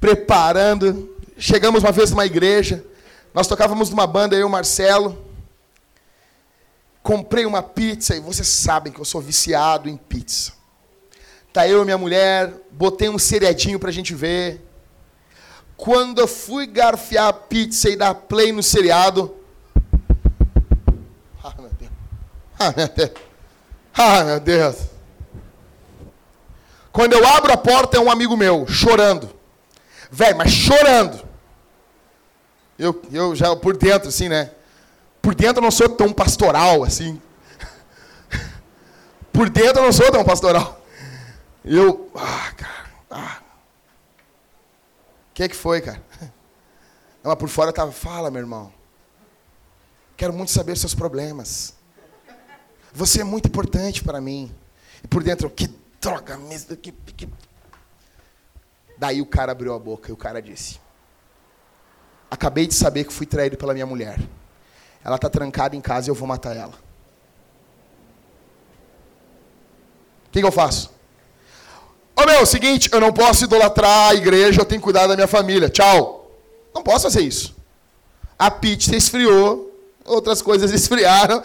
preparando. 0.00 1.16
Chegamos 1.38 1.84
uma 1.84 1.92
vez 1.92 2.10
numa 2.10 2.26
igreja, 2.26 2.84
nós 3.32 3.46
tocávamos 3.46 3.90
numa 3.90 4.06
banda, 4.06 4.34
eu 4.34 4.40
e 4.40 4.44
o 4.44 4.50
Marcelo. 4.50 5.26
Comprei 7.02 7.46
uma 7.46 7.62
pizza, 7.62 8.16
e 8.16 8.20
vocês 8.20 8.48
sabem 8.48 8.92
que 8.92 9.00
eu 9.00 9.04
sou 9.04 9.20
viciado 9.20 9.88
em 9.88 9.96
pizza. 9.96 10.52
Tá 11.52 11.66
eu 11.66 11.80
e 11.82 11.84
minha 11.84 11.96
mulher, 11.96 12.52
botei 12.72 13.08
um 13.08 13.18
seriadinho 13.18 13.78
pra 13.78 13.90
gente 13.90 14.14
ver. 14.14 14.60
Quando 15.80 16.20
eu 16.20 16.28
fui 16.28 16.66
garfiar 16.66 17.28
a 17.28 17.32
pizza 17.32 17.88
e 17.88 17.96
dar 17.96 18.14
play 18.14 18.52
no 18.52 18.62
seriado. 18.62 19.34
Ah, 21.42 21.54
meu 21.58 21.70
Deus. 21.70 21.90
Ah, 22.58 22.72
meu 22.76 22.88
Deus. 22.88 23.10
Ah, 23.94 24.24
meu 24.24 24.40
Deus. 24.40 24.76
Quando 26.92 27.14
eu 27.14 27.26
abro 27.26 27.50
a 27.50 27.56
porta, 27.56 27.96
é 27.96 28.00
um 28.00 28.10
amigo 28.10 28.36
meu, 28.36 28.66
chorando. 28.66 29.30
Velho, 30.10 30.36
mas 30.36 30.52
chorando. 30.52 31.26
Eu, 32.78 33.00
eu 33.10 33.34
já 33.34 33.56
por 33.56 33.74
dentro, 33.74 34.10
assim, 34.10 34.28
né? 34.28 34.50
Por 35.22 35.34
dentro 35.34 35.60
eu 35.60 35.62
não 35.62 35.70
sou 35.70 35.88
tão 35.88 36.12
pastoral, 36.12 36.84
assim. 36.84 37.18
Por 39.32 39.48
dentro 39.48 39.78
eu 39.80 39.84
não 39.84 39.92
sou 39.92 40.10
tão 40.12 40.24
pastoral. 40.24 40.84
Eu. 41.64 42.10
Ah, 42.14 42.52
cara. 42.54 42.90
Ah. 43.10 43.39
Que, 45.40 45.48
que 45.48 45.56
foi, 45.56 45.80
cara? 45.80 46.02
Não, 47.24 47.30
mas 47.30 47.36
por 47.36 47.48
fora 47.48 47.72
tava. 47.72 47.90
Fala, 47.90 48.30
meu 48.30 48.40
irmão. 48.40 48.70
Quero 50.14 50.34
muito 50.34 50.50
saber 50.50 50.76
seus 50.76 50.94
problemas. 50.94 51.72
Você 52.92 53.22
é 53.22 53.24
muito 53.24 53.48
importante 53.48 54.04
para 54.04 54.20
mim. 54.20 54.54
E 55.02 55.08
por 55.08 55.22
dentro, 55.22 55.48
que 55.48 55.74
droga 55.98 56.36
mesmo. 56.36 56.76
Que, 56.76 56.92
que... 56.92 57.26
Daí 58.98 59.22
o 59.22 59.26
cara 59.26 59.52
abriu 59.52 59.72
a 59.72 59.78
boca 59.78 60.10
e 60.10 60.12
o 60.12 60.16
cara 60.16 60.42
disse: 60.42 60.78
Acabei 62.30 62.66
de 62.66 62.74
saber 62.74 63.04
que 63.04 63.12
fui 63.12 63.24
traído 63.24 63.56
pela 63.56 63.72
minha 63.72 63.86
mulher. 63.86 64.20
Ela 65.02 65.16
está 65.16 65.30
trancada 65.30 65.74
em 65.74 65.80
casa 65.80 66.08
e 66.08 66.10
eu 66.10 66.14
vou 66.14 66.28
matar 66.28 66.54
ela. 66.54 66.74
O 70.26 70.30
que, 70.32 70.40
que 70.40 70.46
eu 70.46 70.52
faço? 70.52 70.92
Ô 72.20 72.26
meu, 72.26 72.44
seguinte, 72.44 72.90
eu 72.92 73.00
não 73.00 73.14
posso 73.14 73.44
idolatrar 73.44 74.10
a 74.10 74.14
igreja, 74.14 74.60
eu 74.60 74.64
tenho 74.66 74.78
que 74.78 74.84
cuidar 74.84 75.06
da 75.06 75.14
minha 75.14 75.26
família. 75.26 75.70
Tchau. 75.70 76.30
Não 76.74 76.82
posso 76.82 77.04
fazer 77.04 77.22
isso. 77.22 77.56
A 78.38 78.50
pizza 78.50 78.94
esfriou, 78.94 79.74
outras 80.04 80.42
coisas 80.42 80.70
esfriaram, 80.72 81.42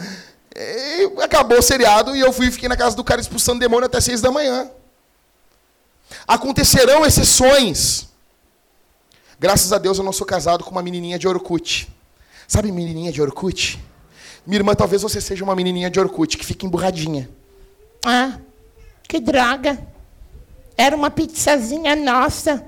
acabou 1.24 1.60
o 1.60 1.62
seriado 1.62 2.14
e 2.14 2.20
eu 2.20 2.34
fui 2.34 2.52
fiquei 2.52 2.68
na 2.68 2.76
casa 2.76 2.94
do 2.96 3.06
cara 3.06 3.22
expulsando 3.22 3.60
demônio 3.60 3.86
até 3.86 4.02
seis 4.02 4.20
da 4.20 4.32
manhã. 4.32 4.70
Acontecerão 6.28 7.06
exceções. 7.06 8.10
Graças 9.40 9.72
a 9.72 9.78
Deus 9.78 9.98
eu 9.98 10.04
não 10.04 10.14
sou 10.14 10.28
casado 10.28 10.64
com 10.64 10.72
uma 10.72 10.82
menininha 10.82 11.18
de 11.18 11.28
Orkut. 11.28 11.88
Sabe 12.48 12.70
menininha 12.70 13.14
de 13.14 13.22
Orkut? 13.22 13.82
Minha 14.46 14.60
irmã, 14.60 14.76
talvez 14.76 15.02
você 15.02 15.22
seja 15.22 15.44
uma 15.44 15.56
menininha 15.56 15.90
de 15.90 16.00
Orkut 16.02 16.38
que 16.38 16.46
fica 16.46 16.66
emburradinha. 16.66 17.30
Ah, 18.06 18.38
que 19.08 19.22
droga. 19.22 19.95
Era 20.78 20.96
uma 20.96 21.10
pizzazinha 21.10 21.96
nossa. 21.96 22.66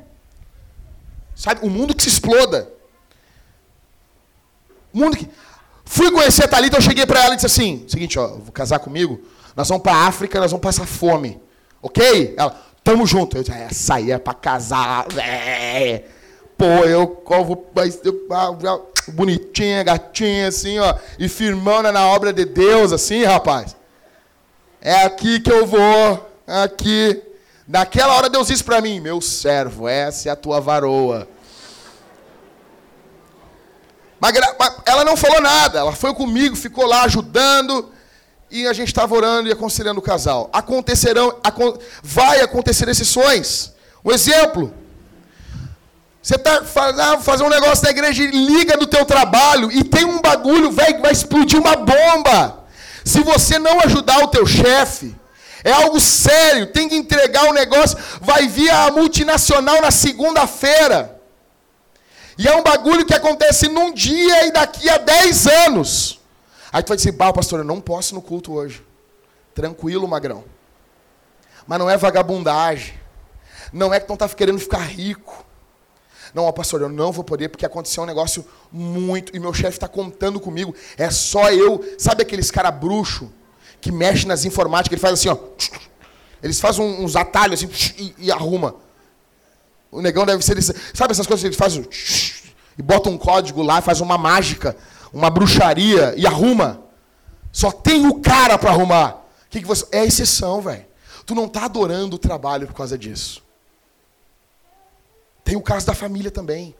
Sabe, 1.35 1.65
o 1.65 1.69
mundo 1.69 1.95
que 1.95 2.03
se 2.03 2.09
exploda. 2.09 2.71
O 4.93 4.97
mundo 4.97 5.17
que... 5.17 5.29
Fui 5.85 6.11
conhecer 6.11 6.43
a 6.43 6.47
Thalita, 6.47 6.77
eu 6.77 6.81
cheguei 6.81 7.05
para 7.05 7.23
ela 7.23 7.33
e 7.33 7.35
disse 7.37 7.45
assim: 7.45 7.85
seguinte, 7.87 8.19
ó, 8.19 8.27
vou 8.27 8.51
casar 8.51 8.79
comigo, 8.79 9.21
nós 9.55 9.69
vamos 9.69 9.83
para 9.83 10.05
África, 10.05 10.39
nós 10.39 10.51
vamos 10.51 10.63
passar 10.63 10.85
fome. 10.85 11.39
Ok? 11.81 12.35
Ela, 12.37 12.55
tamo 12.83 13.05
junto. 13.05 13.37
Eu 13.37 13.43
disse, 13.43 13.57
essa 13.57 13.95
aí 13.95 14.11
é 14.11 14.17
para 14.17 14.33
casar. 14.33 15.05
É. 15.17 16.03
Pô, 16.57 16.65
eu 16.65 17.07
covo 17.07 17.67
bonitinha, 19.09 19.83
gatinha, 19.83 20.47
assim, 20.47 20.79
ó, 20.79 20.95
e 21.19 21.29
firmando 21.29 21.91
na 21.91 22.07
obra 22.07 22.33
de 22.33 22.43
Deus, 22.45 22.91
assim, 22.91 23.23
rapaz. 23.23 23.75
É 24.81 25.03
aqui 25.05 25.39
que 25.39 25.51
eu 25.51 25.65
vou, 25.65 26.29
aqui. 26.45 27.21
Naquela 27.67 28.15
hora 28.15 28.29
Deus 28.29 28.47
disse 28.47 28.63
para 28.63 28.79
mim, 28.79 29.01
meu 29.01 29.19
servo, 29.19 29.89
essa 29.89 30.29
é 30.29 30.31
a 30.31 30.35
tua 30.35 30.61
varoa. 30.61 31.27
Mas 34.19 34.33
ela 34.85 35.03
não 35.03 35.17
falou 35.17 35.41
nada, 35.41 35.79
ela 35.79 35.91
foi 35.91 36.13
comigo, 36.13 36.55
ficou 36.55 36.85
lá 36.85 37.03
ajudando, 37.03 37.91
e 38.49 38.65
a 38.65 38.73
gente 38.73 38.87
estava 38.87 39.13
orando 39.13 39.49
e 39.49 39.51
aconselhando 39.51 39.99
o 39.99 40.03
casal. 40.03 40.49
Acontecerão, 40.53 41.39
vai 42.01 42.39
acontecer 42.41 42.87
exceções. 42.87 43.73
Um 44.03 44.11
exemplo. 44.11 44.73
Você 46.21 46.35
está 46.35 46.61
ah, 46.61 47.43
um 47.43 47.49
negócio 47.49 47.83
na 47.83 47.91
igreja 47.91 48.23
e 48.23 48.27
liga 48.31 48.77
do 48.77 48.87
teu 48.87 49.05
trabalho 49.05 49.71
e 49.71 49.83
tem 49.83 50.05
um 50.05 50.21
bagulho, 50.21 50.71
velho, 50.71 50.95
que 50.95 51.01
vai 51.01 51.11
explodir 51.11 51.59
uma 51.59 51.75
bomba. 51.75 52.65
Se 53.03 53.21
você 53.21 53.59
não 53.59 53.79
ajudar 53.81 54.23
o 54.23 54.27
teu 54.27 54.45
chefe, 54.45 55.15
é 55.67 55.71
algo 55.73 55.99
sério, 55.99 56.67
tem 56.67 56.87
que 56.87 56.95
entregar 56.95 57.43
o 57.49 57.51
negócio, 57.51 57.97
vai 58.21 58.47
vir 58.47 58.69
a 58.69 58.89
multinacional 58.89 59.81
na 59.81 59.91
segunda-feira. 59.91 61.19
E 62.37 62.47
é 62.47 62.55
um 62.55 62.63
bagulho 62.63 63.05
que 63.05 63.13
acontece 63.13 63.67
num 63.67 63.93
dia 63.93 64.45
e 64.45 64.51
daqui 64.53 64.89
a 64.89 64.97
10 64.97 65.47
anos. 65.47 66.21
Aí 66.71 66.81
tu 66.81 66.87
vai 66.87 66.95
dizer, 66.95 67.11
bah, 67.11 67.33
pastor, 67.33 67.59
eu 67.59 67.65
não 67.65 67.81
posso 67.81 68.15
no 68.15 68.21
culto 68.21 68.53
hoje. 68.53 68.81
Tranquilo, 69.53 70.07
magrão. 70.07 70.45
Mas 71.67 71.79
não 71.79 71.89
é 71.89 71.97
vagabundagem. 71.97 72.93
Não 73.73 73.93
é 73.93 73.99
que 73.99 74.07
não 74.07 74.13
está 74.13 74.29
querendo 74.29 74.59
ficar 74.59 74.79
rico. 74.79 75.45
Não, 76.33 76.45
ó, 76.45 76.51
pastor, 76.53 76.79
eu 76.79 76.87
não 76.87 77.11
vou 77.11 77.25
poder 77.25 77.49
porque 77.49 77.65
aconteceu 77.65 78.03
um 78.03 78.05
negócio 78.05 78.47
muito. 78.71 79.35
E 79.35 79.39
meu 79.39 79.53
chefe 79.53 79.75
está 79.75 79.87
contando 79.89 80.39
comigo. 80.39 80.73
É 80.97 81.11
só 81.11 81.51
eu. 81.51 81.83
Sabe 81.97 82.21
aqueles 82.21 82.49
cara 82.49 82.71
bruxo 82.71 83.29
que 83.81 83.91
mexe 83.91 84.25
nas 84.27 84.45
informáticas? 84.45 84.93
Ele 84.93 85.01
faz 85.01 85.13
assim, 85.13 85.29
ó. 85.29 85.37
Eles 86.41 86.59
fazem 86.59 86.83
uns 86.83 87.15
atalhos 87.15 87.63
assim 87.63 87.93
e, 87.97 88.27
e 88.27 88.31
arruma. 88.31 88.75
O 89.91 90.01
negão 90.01 90.25
deve 90.25 90.43
ser. 90.43 90.61
Sabe 90.93 91.11
essas 91.11 91.25
coisas 91.25 91.41
que 91.41 91.47
ele 91.47 91.55
faz? 91.55 91.75
E 92.77 92.81
bota 92.81 93.09
um 93.09 93.17
código 93.17 93.63
lá, 93.63 93.81
faz 93.81 94.01
uma 94.01 94.17
mágica. 94.17 94.75
uma 95.11 95.29
bruxaria 95.29 96.13
e 96.17 96.27
arruma. 96.27 96.81
Só 97.51 97.71
tem 97.71 98.05
o 98.05 98.19
cara 98.19 98.57
para 98.57 98.71
arrumar. 98.71 99.25
Que, 99.49 99.61
que 99.61 99.67
você. 99.67 99.85
É 99.91 100.05
exceção, 100.05 100.61
velho. 100.61 100.85
Tu 101.25 101.33
não 101.33 101.47
tá 101.47 101.65
adorando 101.65 102.15
o 102.15 102.19
trabalho 102.19 102.67
por 102.67 102.73
causa 102.73 102.97
disso. 102.97 103.43
Tem 105.43 105.55
o 105.55 105.61
caso 105.61 105.85
da 105.85 105.93
família 105.93 106.29
também. 106.29 106.75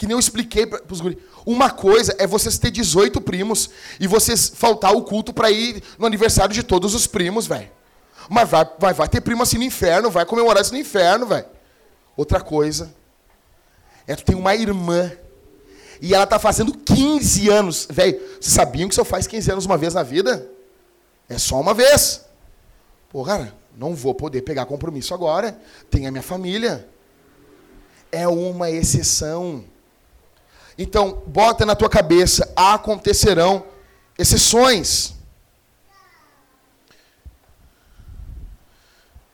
Que 0.00 0.06
nem 0.06 0.14
eu 0.14 0.18
expliquei 0.18 0.64
para 0.64 0.80
os 0.90 0.98
guris. 0.98 1.18
Uma 1.44 1.68
coisa 1.68 2.16
é 2.18 2.26
vocês 2.26 2.56
ter 2.56 2.70
18 2.70 3.20
primos 3.20 3.68
e 4.00 4.06
vocês 4.06 4.48
faltar 4.48 4.96
o 4.96 5.02
culto 5.02 5.30
para 5.30 5.50
ir 5.50 5.82
no 5.98 6.06
aniversário 6.06 6.54
de 6.54 6.62
todos 6.62 6.94
os 6.94 7.06
primos, 7.06 7.46
velho. 7.46 7.70
Mas 8.26 8.48
vai, 8.48 8.66
vai, 8.78 8.94
vai 8.94 9.08
ter 9.10 9.20
primo 9.20 9.42
assim 9.42 9.58
no 9.58 9.62
inferno, 9.62 10.10
vai 10.10 10.24
comemorar 10.24 10.62
isso 10.62 10.72
no 10.72 10.78
inferno, 10.78 11.26
velho. 11.26 11.44
Outra 12.16 12.40
coisa 12.40 12.94
é 14.06 14.16
tu 14.16 14.24
tem 14.24 14.34
uma 14.34 14.56
irmã 14.56 15.12
e 16.00 16.14
ela 16.14 16.26
tá 16.26 16.38
fazendo 16.38 16.72
15 16.72 17.50
anos. 17.50 17.86
Velho, 17.90 18.18
vocês 18.40 18.54
sabiam 18.54 18.88
que 18.88 18.94
só 18.94 19.04
faz 19.04 19.26
15 19.26 19.52
anos 19.52 19.66
uma 19.66 19.76
vez 19.76 19.92
na 19.92 20.02
vida? 20.02 20.50
É 21.28 21.36
só 21.36 21.60
uma 21.60 21.74
vez. 21.74 22.24
Pô, 23.10 23.22
cara, 23.22 23.54
não 23.76 23.94
vou 23.94 24.14
poder 24.14 24.40
pegar 24.40 24.64
compromisso 24.64 25.12
agora. 25.12 25.60
Tem 25.90 26.06
a 26.06 26.10
minha 26.10 26.22
família. 26.22 26.88
É 28.10 28.26
uma 28.26 28.70
exceção. 28.70 29.62
Então, 30.82 31.22
bota 31.26 31.66
na 31.66 31.76
tua 31.76 31.90
cabeça, 31.90 32.50
acontecerão 32.56 33.66
exceções. 34.16 35.14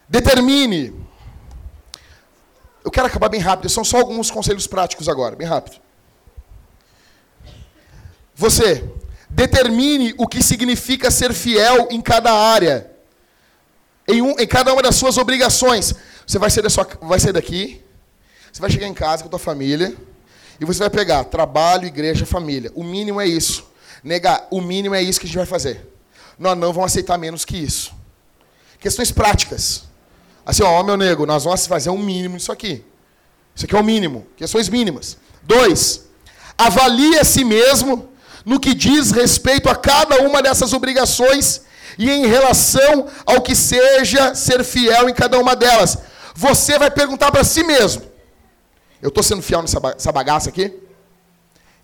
Determine. 0.09 1.07
Eu 2.85 2.91
quero 2.91 3.07
acabar 3.07 3.29
bem 3.29 3.39
rápido, 3.39 3.69
são 3.69 3.85
só 3.85 3.99
alguns 3.99 4.29
conselhos 4.29 4.67
práticos 4.67 5.09
agora, 5.09 5.37
bem 5.37 5.47
rápido. 5.47 5.77
Você 8.35 8.85
determine 9.31 10.17
o 10.19 10.27
que 10.27 10.43
significa 10.43 11.13
ser 11.13 11.33
fiel 11.33 11.87
em 11.93 12.01
cada 12.01 12.33
área, 12.33 12.91
em, 14.09 14.21
um, 14.21 14.33
em 14.37 14.49
cada 14.49 14.73
uma 14.73 14.83
das 14.83 14.97
suas 14.97 15.17
obrigações. 15.17 15.95
Você 16.27 16.41
vai 16.41 16.51
sair, 16.51 16.65
da 16.65 16.71
sua, 16.71 16.89
vai 17.03 17.21
sair 17.21 17.33
daqui, 17.33 17.85
você 18.53 18.61
vai 18.61 18.69
chegar 18.69 18.89
em 18.89 18.95
casa 18.95 19.23
com 19.23 19.29
a 19.29 19.31
tua 19.31 19.39
família, 19.39 19.97
e 20.61 20.65
você 20.65 20.81
vai 20.81 20.91
pegar 20.91 21.25
trabalho, 21.25 21.87
igreja, 21.87 22.25
família. 22.25 22.71
O 22.75 22.83
mínimo 22.83 23.21
é 23.21 23.27
isso. 23.27 23.65
Negar, 24.03 24.47
o 24.51 24.61
mínimo 24.61 24.95
é 24.95 25.03
isso 25.03 25.21
que 25.21 25.27
a 25.27 25.29
gente 25.29 25.37
vai 25.37 25.47
fazer. 25.47 25.87
Nós 26.39 26.57
não 26.57 26.73
vamos 26.73 26.93
aceitar 26.93 27.19
menos 27.19 27.45
que 27.45 27.57
isso. 27.57 27.93
Questões 28.79 29.11
práticas. 29.11 29.85
Assim, 30.45 30.63
ó, 30.63 30.83
meu 30.83 30.97
nego, 30.97 31.27
nós 31.27 31.45
vamos 31.45 31.67
fazer 31.67 31.91
um 31.91 31.99
mínimo 31.99 32.37
isso 32.37 32.53
aqui. 32.53 32.85
Isso 33.55 33.65
aqui 33.65 33.75
é 33.75 33.81
o 33.81 33.85
mínimo. 33.85 34.27
Questões 34.37 34.69
mínimas. 34.69 35.17
Dois, 35.43 36.07
avalie 36.57 37.19
a 37.19 37.25
si 37.25 37.45
mesmo 37.45 38.09
no 38.45 38.61
que 38.61 38.75
diz 38.75 39.11
respeito 39.11 39.69
a 39.69 39.75
cada 39.75 40.23
uma 40.23 40.41
dessas 40.41 40.73
obrigações 40.73 41.63
e 41.99 42.11
em 42.11 42.27
relação 42.27 43.09
ao 43.25 43.41
que 43.41 43.55
seja 43.55 44.35
ser 44.35 44.63
fiel 44.63 45.09
em 45.09 45.15
cada 45.15 45.39
uma 45.39 45.57
delas. 45.57 45.99
Você 46.35 46.79
vai 46.79 46.91
perguntar 46.91 47.33
para 47.33 47.43
si 47.43 47.65
mesmo: 47.65 48.03
eu 49.03 49.09
estou 49.09 49.23
sendo 49.23 49.43
fiel 49.43 49.63
nessa 49.63 50.13
bagaça 50.13 50.49
aqui? 50.49 50.73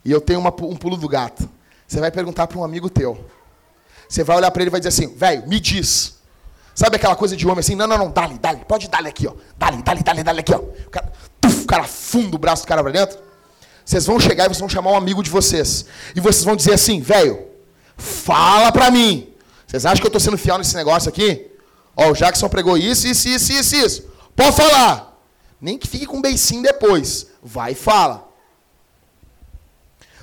E 0.04 0.10
eu 0.10 0.20
tenho 0.20 0.40
uma, 0.40 0.50
um 0.50 0.76
pulo 0.76 0.96
do 0.96 1.08
gato. 1.08 1.48
Você 1.86 2.00
vai 2.00 2.10
perguntar 2.10 2.46
para 2.46 2.58
um 2.58 2.64
amigo 2.64 2.88
teu. 2.88 3.24
Você 4.08 4.24
vai 4.24 4.36
olhar 4.36 4.50
para 4.50 4.62
ele 4.62 4.68
e 4.68 4.72
vai 4.72 4.80
dizer 4.80 4.88
assim: 4.88 5.14
velho, 5.14 5.46
me 5.46 5.60
diz. 5.60 6.20
Sabe 6.74 6.96
aquela 6.96 7.14
coisa 7.14 7.36
de 7.36 7.46
homem 7.46 7.60
assim? 7.60 7.74
Não, 7.74 7.86
não, 7.86 7.98
não, 7.98 8.10
dale, 8.10 8.38
dale, 8.38 8.64
pode 8.66 8.88
dar 8.88 9.04
aqui, 9.06 9.26
ó. 9.26 9.34
Dale, 9.58 9.82
dale, 9.82 10.02
dale, 10.02 10.22
dale 10.22 10.40
aqui, 10.40 10.54
ó. 10.54 10.58
O 10.58 10.90
cara, 10.90 11.12
tuf, 11.40 11.62
o 11.62 11.66
cara 11.66 11.84
funda 11.84 12.34
o 12.34 12.38
braço 12.38 12.64
do 12.64 12.68
cara 12.68 12.82
para 12.82 12.92
dentro. 12.92 13.18
Vocês 13.84 14.06
vão 14.06 14.18
chegar 14.18 14.44
e 14.44 14.48
vocês 14.48 14.60
vão 14.60 14.68
chamar 14.68 14.92
um 14.92 14.96
amigo 14.96 15.22
de 15.22 15.28
vocês. 15.28 15.84
E 16.16 16.20
vocês 16.20 16.44
vão 16.44 16.56
dizer 16.56 16.72
assim, 16.72 17.00
velho, 17.00 17.46
fala 17.96 18.72
para 18.72 18.90
mim. 18.90 19.28
Vocês 19.66 19.84
acham 19.84 19.98
que 19.98 20.06
eu 20.06 20.08
estou 20.08 20.20
sendo 20.20 20.38
fiel 20.38 20.56
nesse 20.56 20.74
negócio 20.74 21.08
aqui? 21.08 21.50
Ó, 21.96 22.10
o 22.10 22.14
Jackson 22.14 22.48
pregou 22.48 22.78
isso, 22.78 23.06
isso, 23.06 23.28
isso, 23.28 23.52
isso, 23.52 23.76
isso. 23.76 24.02
Pode 24.34 24.56
falar. 24.56 25.11
Nem 25.62 25.78
que 25.78 25.86
fique 25.86 26.06
com 26.06 26.20
beicinho 26.20 26.60
depois. 26.60 27.28
Vai 27.40 27.72
e 27.72 27.76
fala. 27.76 28.28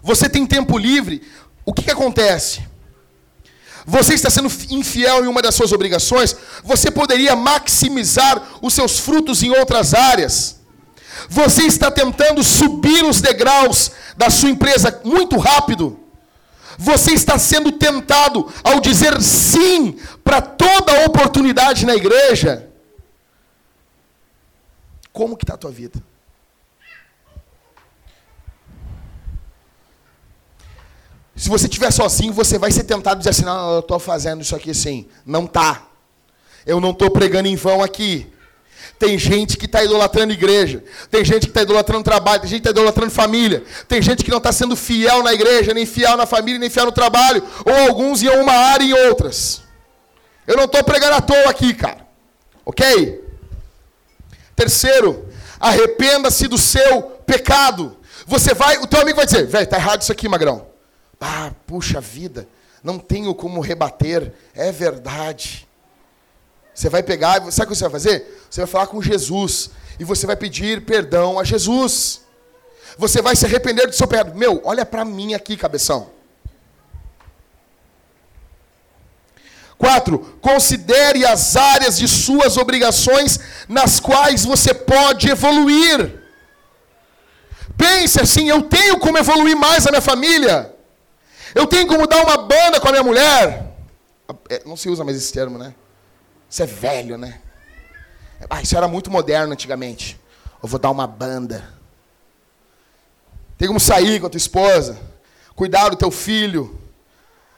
Você 0.03 0.27
tem 0.27 0.45
tempo 0.45 0.77
livre, 0.77 1.25
o 1.65 1.73
que, 1.73 1.83
que 1.83 1.91
acontece? 1.91 2.61
Você 3.85 4.13
está 4.13 4.29
sendo 4.29 4.51
infiel 4.69 5.23
em 5.23 5.27
uma 5.27 5.41
das 5.41 5.55
suas 5.55 5.71
obrigações, 5.71 6.35
você 6.63 6.91
poderia 6.91 7.35
maximizar 7.35 8.59
os 8.61 8.73
seus 8.73 8.99
frutos 8.99 9.41
em 9.41 9.49
outras 9.51 9.93
áreas. 9.93 10.59
Você 11.29 11.63
está 11.63 11.89
tentando 11.89 12.43
subir 12.43 13.03
os 13.03 13.21
degraus 13.21 13.91
da 14.17 14.29
sua 14.29 14.49
empresa 14.49 15.01
muito 15.05 15.37
rápido. 15.37 15.99
Você 16.77 17.13
está 17.13 17.37
sendo 17.39 17.71
tentado 17.71 18.51
ao 18.63 18.79
dizer 18.79 19.21
sim 19.21 19.97
para 20.23 20.41
toda 20.41 21.05
oportunidade 21.05 21.85
na 21.85 21.95
igreja. 21.95 22.68
Como 25.19 25.35
que 25.35 25.43
está 25.43 25.55
a 25.55 25.57
tua 25.57 25.69
vida? 25.69 26.01
Se 31.35 31.49
você 31.49 31.65
estiver 31.65 31.91
sozinho, 31.91 32.31
você 32.31 32.57
vai 32.57 32.71
ser 32.71 32.85
tentado 32.85 33.17
dizer 33.17 33.31
assim, 33.31 33.43
não, 33.43 33.73
eu 33.73 33.79
estou 33.81 33.99
fazendo 33.99 34.41
isso 34.41 34.55
aqui 34.55 34.71
assim. 34.71 35.09
Não 35.25 35.45
tá. 35.45 35.89
Eu 36.65 36.79
não 36.79 36.91
estou 36.91 37.11
pregando 37.11 37.49
em 37.49 37.57
vão 37.57 37.83
aqui. 37.83 38.31
Tem 38.97 39.19
gente 39.19 39.57
que 39.57 39.65
está 39.65 39.83
idolatrando 39.83 40.31
igreja. 40.31 40.85
Tem 41.11 41.25
gente 41.25 41.41
que 41.41 41.49
está 41.49 41.63
idolatrando 41.63 42.01
trabalho. 42.01 42.39
Tem 42.39 42.51
gente 42.51 42.61
que 42.61 42.69
está 42.69 42.79
idolatrando 42.79 43.11
família. 43.11 43.65
Tem 43.89 44.01
gente 44.01 44.23
que 44.23 44.31
não 44.31 44.37
está 44.37 44.53
sendo 44.53 44.73
fiel 44.73 45.21
na 45.21 45.33
igreja, 45.33 45.73
nem 45.73 45.85
fiel 45.85 46.15
na 46.15 46.25
família, 46.25 46.57
nem 46.57 46.69
fiel 46.69 46.85
no 46.85 46.93
trabalho. 46.93 47.43
Ou 47.65 47.75
alguns 47.89 48.23
em 48.23 48.29
uma 48.29 48.53
área 48.53 48.85
e 48.85 48.93
outras. 48.93 49.63
Eu 50.47 50.55
não 50.55 50.63
estou 50.63 50.81
pregando 50.81 51.15
à 51.15 51.21
toa 51.21 51.49
aqui, 51.49 51.73
cara. 51.73 52.07
Ok? 52.65 53.27
Terceiro, 54.59 55.25
arrependa-se 55.57 56.45
do 56.45 56.57
seu 56.57 57.03
pecado. 57.25 57.95
Você 58.27 58.53
vai, 58.53 58.77
o 58.77 58.85
teu 58.85 58.99
amigo 58.99 59.15
vai 59.15 59.25
dizer, 59.25 59.47
velho, 59.47 59.65
tá 59.65 59.77
errado 59.77 60.01
isso 60.01 60.11
aqui, 60.11 60.27
magrão. 60.27 60.67
Ah, 61.17 61.53
puxa 61.65 62.01
vida, 62.01 62.45
não 62.83 62.99
tenho 62.99 63.33
como 63.33 63.61
rebater. 63.61 64.33
É 64.53 64.69
verdade. 64.69 65.65
Você 66.75 66.89
vai 66.89 67.01
pegar, 67.01 67.49
sabe 67.53 67.67
o 67.67 67.71
que 67.71 67.75
você 67.77 67.83
vai 67.85 67.91
fazer? 67.91 68.43
Você 68.49 68.59
vai 68.59 68.67
falar 68.67 68.87
com 68.87 69.01
Jesus 69.01 69.69
e 69.97 70.03
você 70.03 70.27
vai 70.27 70.35
pedir 70.35 70.83
perdão 70.85 71.39
a 71.39 71.45
Jesus. 71.45 72.19
Você 72.97 73.21
vai 73.21 73.37
se 73.37 73.45
arrepender 73.45 73.87
do 73.87 73.95
seu 73.95 74.07
pecado. 74.07 74.35
Meu, 74.35 74.59
olha 74.65 74.85
para 74.85 75.05
mim 75.05 75.35
aqui, 75.35 75.55
cabeção. 75.55 76.09
Quatro, 79.79 80.19
considere 80.41 81.25
as 81.25 81.55
áreas 81.55 81.97
de 81.97 82.05
suas 82.05 82.57
obrigações 82.57 83.39
nas 83.69 83.97
quais 83.97 84.43
você 84.43 84.73
pode 84.73 85.29
evoluir. 85.29 86.21
Pense 87.77 88.19
assim: 88.19 88.49
eu 88.49 88.63
tenho 88.63 88.99
como 88.99 89.17
evoluir 89.17 89.55
mais 89.55 89.87
a 89.87 89.89
minha 89.89 90.01
família. 90.01 90.75
Eu 91.55 91.65
tenho 91.65 91.87
como 91.87 92.05
dar 92.05 92.25
uma 92.25 92.39
banda 92.39 92.81
com 92.81 92.89
a 92.89 92.91
minha 92.91 93.03
mulher. 93.03 93.73
É, 94.49 94.61
não 94.65 94.75
se 94.75 94.89
usa 94.89 95.05
mais 95.05 95.15
esse 95.15 95.31
termo, 95.31 95.57
né? 95.57 95.73
Isso 96.49 96.61
é 96.61 96.65
velho, 96.65 97.17
né? 97.17 97.39
Ah, 98.49 98.61
isso 98.61 98.75
era 98.75 98.87
muito 98.87 99.09
moderno 99.09 99.53
antigamente. 99.53 100.19
Eu 100.61 100.67
vou 100.67 100.77
dar 100.77 100.91
uma 100.91 101.07
banda. 101.07 101.73
Tem 103.57 103.69
como 103.69 103.79
sair 103.79 104.19
com 104.19 104.27
a 104.27 104.29
tua 104.29 104.37
esposa, 104.37 104.99
cuidar 105.55 105.87
do 105.87 105.95
teu 105.95 106.11
filho, 106.11 106.77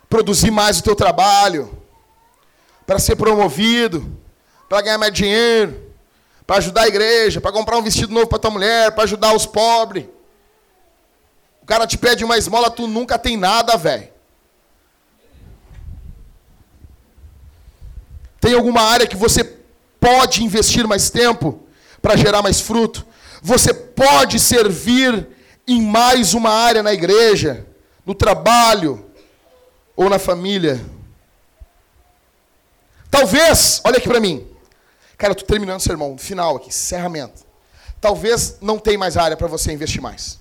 produzir 0.08 0.52
mais 0.52 0.78
o 0.78 0.84
teu 0.84 0.96
trabalho 0.96 1.81
para 2.92 3.00
ser 3.00 3.16
promovido, 3.16 4.20
para 4.68 4.82
ganhar 4.82 4.98
mais 4.98 5.14
dinheiro, 5.14 5.82
para 6.46 6.58
ajudar 6.58 6.82
a 6.82 6.88
igreja, 6.90 7.40
para 7.40 7.50
comprar 7.50 7.78
um 7.78 7.82
vestido 7.82 8.14
novo 8.14 8.28
para 8.28 8.38
tua 8.38 8.52
mulher, 8.52 8.92
para 8.92 9.06
ajudar 9.06 9.34
os 9.34 9.46
pobres. 9.46 10.08
O 11.62 11.66
cara 11.66 11.88
te 11.88 11.98
pede 11.98 12.26
uma 12.26 12.38
esmola, 12.38 12.70
tu 12.70 12.88
nunca 12.88 13.18
tem 13.18 13.38
nada, 13.38 13.78
velho. 13.78 14.10
Tem 18.42 18.54
alguma 18.54 18.82
área 18.82 19.08
que 19.08 19.16
você 19.16 19.46
pode 19.98 20.44
investir 20.44 20.86
mais 20.86 21.10
tempo 21.10 21.64
para 22.02 22.18
gerar 22.18 22.42
mais 22.42 22.60
fruto? 22.60 23.08
Você 23.42 23.74
pode 23.74 24.38
servir 24.38 25.30
em 25.66 25.82
mais 25.82 26.34
uma 26.34 26.50
área 26.50 26.84
na 26.84 26.92
igreja, 26.94 27.66
no 28.06 28.14
trabalho 28.14 29.06
ou 29.96 30.10
na 30.10 30.20
família? 30.20 30.78
Talvez, 33.12 33.82
olha 33.84 33.98
aqui 33.98 34.08
para 34.08 34.22
mim. 34.22 34.48
Cara, 35.18 35.34
eu 35.34 35.36
tô 35.36 35.46
terminando 35.46 35.80
o 35.80 35.84
sermão, 35.84 36.18
final 36.18 36.56
aqui, 36.56 36.70
encerramento. 36.70 37.46
Talvez 38.00 38.58
não 38.62 38.80
tenha 38.80 38.98
mais 38.98 39.18
área 39.18 39.36
para 39.36 39.48
você 39.48 39.72
investir 39.74 40.02
mais. 40.02 40.40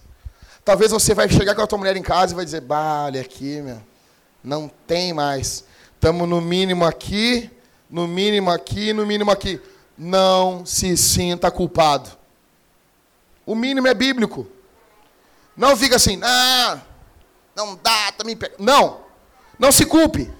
Talvez 0.65 0.93
você 0.93 1.13
vai 1.13 1.29
chegar 1.29 1.55
com 1.57 1.63
a 1.63 1.67
tua 1.67 1.79
mulher 1.79 1.97
em 1.97 2.03
casa 2.03 2.33
e 2.33 2.37
vai 2.37 2.45
dizer, 2.45 2.61
bah, 2.61 3.07
olha 3.07 3.21
aqui, 3.21 3.61
meu, 3.61 3.83
não 4.43 4.71
tem 4.87 5.13
mais. 5.13 5.65
Estamos 5.95 6.29
no 6.29 6.41
mínimo 6.41 6.85
aqui, 6.85 7.51
no 7.91 8.07
mínimo 8.07 8.51
aqui, 8.51 8.93
no 8.93 9.05
mínimo 9.05 9.33
aqui. 9.33 9.61
Não 9.99 10.65
se 10.65 10.97
sinta 10.97 11.51
culpado. 11.51 12.09
O 13.45 13.55
mínimo 13.55 13.89
é 13.89 13.95
bíblico. 13.95 14.47
Não 15.57 15.77
fica 15.77 15.97
assim, 15.97 16.21
ah, 16.23 16.81
não 17.55 17.75
dá, 17.83 18.13
tá 18.13 18.25
me 18.25 18.37
pegando. 18.37 18.63
Não, 18.63 19.01
não 19.59 19.73
se 19.73 19.85
culpe. 19.85 20.31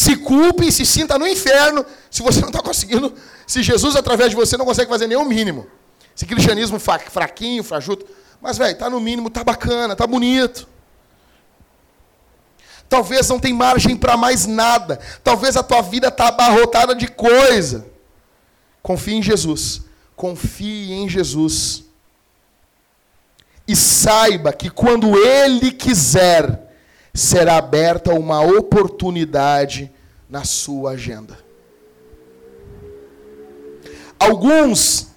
Se 0.00 0.16
culpe 0.16 0.66
e 0.66 0.72
se 0.72 0.86
sinta 0.86 1.18
no 1.18 1.26
inferno 1.26 1.84
se 2.10 2.22
você 2.22 2.40
não 2.40 2.48
está 2.48 2.62
conseguindo, 2.62 3.12
se 3.46 3.62
Jesus 3.62 3.94
através 3.94 4.30
de 4.30 4.34
você 4.34 4.56
não 4.56 4.64
consegue 4.64 4.88
fazer 4.88 5.06
nem 5.06 5.18
o 5.18 5.26
mínimo. 5.26 5.66
Esse 6.16 6.24
cristianismo 6.24 6.78
fraquinho, 6.80 7.62
frajuto. 7.62 8.06
Mas, 8.40 8.56
velho, 8.56 8.78
tá 8.78 8.88
no 8.88 8.98
mínimo, 8.98 9.28
tá 9.28 9.44
bacana, 9.44 9.94
tá 9.94 10.06
bonito. 10.06 10.66
Talvez 12.88 13.28
não 13.28 13.38
tem 13.38 13.52
margem 13.52 13.94
para 13.94 14.16
mais 14.16 14.46
nada. 14.46 14.98
Talvez 15.22 15.54
a 15.54 15.62
tua 15.62 15.82
vida 15.82 16.08
está 16.08 16.28
abarrotada 16.28 16.94
de 16.94 17.06
coisa. 17.06 17.86
Confie 18.82 19.16
em 19.16 19.22
Jesus. 19.22 19.82
Confie 20.16 20.94
em 20.94 21.10
Jesus. 21.10 21.84
E 23.68 23.76
saiba 23.76 24.50
que 24.50 24.70
quando 24.70 25.14
Ele 25.14 25.70
quiser, 25.70 26.69
será 27.12 27.56
aberta 27.56 28.14
uma 28.14 28.40
oportunidade 28.40 29.90
na 30.28 30.44
sua 30.44 30.92
agenda. 30.92 31.38
Alguns 34.18 35.08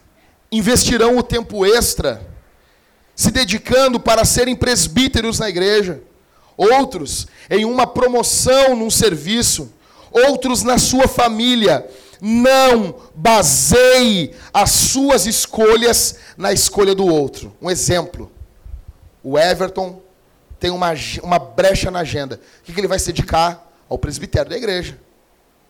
investirão 0.51 1.17
o 1.17 1.23
tempo 1.23 1.65
extra 1.65 2.25
se 3.15 3.31
dedicando 3.31 3.99
para 3.99 4.25
serem 4.25 4.55
presbíteros 4.55 5.39
na 5.39 5.49
igreja, 5.49 6.01
outros 6.57 7.27
em 7.49 7.65
uma 7.65 7.85
promoção 7.85 8.75
num 8.75 8.89
serviço, 8.89 9.71
outros 10.11 10.63
na 10.63 10.77
sua 10.77 11.07
família. 11.07 11.87
Não 12.21 12.95
baseie 13.13 14.33
as 14.53 14.71
suas 14.71 15.25
escolhas 15.25 16.15
na 16.37 16.53
escolha 16.53 16.95
do 16.95 17.05
outro. 17.05 17.53
Um 17.61 17.69
exemplo: 17.69 18.31
o 19.21 19.37
Everton 19.37 20.01
tem 20.63 20.71
uma, 20.71 20.93
uma 21.21 21.37
brecha 21.37 21.91
na 21.91 21.99
agenda. 21.99 22.39
O 22.61 22.63
que, 22.63 22.71
que 22.71 22.79
ele 22.79 22.87
vai 22.87 22.97
se 22.97 23.07
dedicar? 23.07 23.69
Ao 23.89 23.97
presbitério 23.97 24.49
da 24.49 24.55
igreja. 24.55 24.97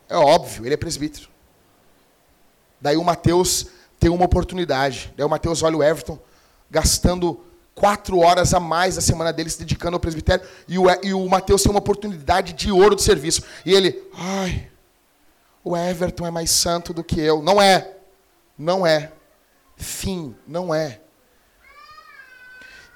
É 0.08 0.16
óbvio, 0.16 0.64
ele 0.64 0.74
é 0.74 0.76
presbítero. 0.76 1.28
Daí 2.80 2.96
o 2.96 3.02
Mateus 3.02 3.66
tem 3.98 4.08
uma 4.08 4.24
oportunidade. 4.24 5.12
Daí 5.16 5.26
o 5.26 5.28
Mateus 5.28 5.64
olha 5.64 5.76
o 5.76 5.82
Everton 5.82 6.16
gastando 6.70 7.44
quatro 7.74 8.20
horas 8.20 8.54
a 8.54 8.60
mais 8.60 8.94
da 8.94 9.00
semana 9.00 9.32
dele 9.32 9.50
se 9.50 9.58
dedicando 9.58 9.96
ao 9.96 10.00
presbitério. 10.00 10.46
E 10.68 10.78
o, 10.78 10.84
e 11.02 11.12
o 11.12 11.28
Mateus 11.28 11.64
tem 11.64 11.72
uma 11.72 11.80
oportunidade 11.80 12.52
de 12.52 12.70
ouro 12.70 12.94
de 12.94 13.02
serviço. 13.02 13.42
E 13.66 13.74
ele, 13.74 14.00
ai, 14.16 14.70
o 15.64 15.76
Everton 15.76 16.24
é 16.24 16.30
mais 16.30 16.52
santo 16.52 16.94
do 16.94 17.02
que 17.02 17.20
eu. 17.20 17.42
Não 17.42 17.60
é. 17.60 17.96
Não 18.56 18.86
é. 18.86 19.10
Fim, 19.74 20.36
não 20.46 20.72
é. 20.72 21.00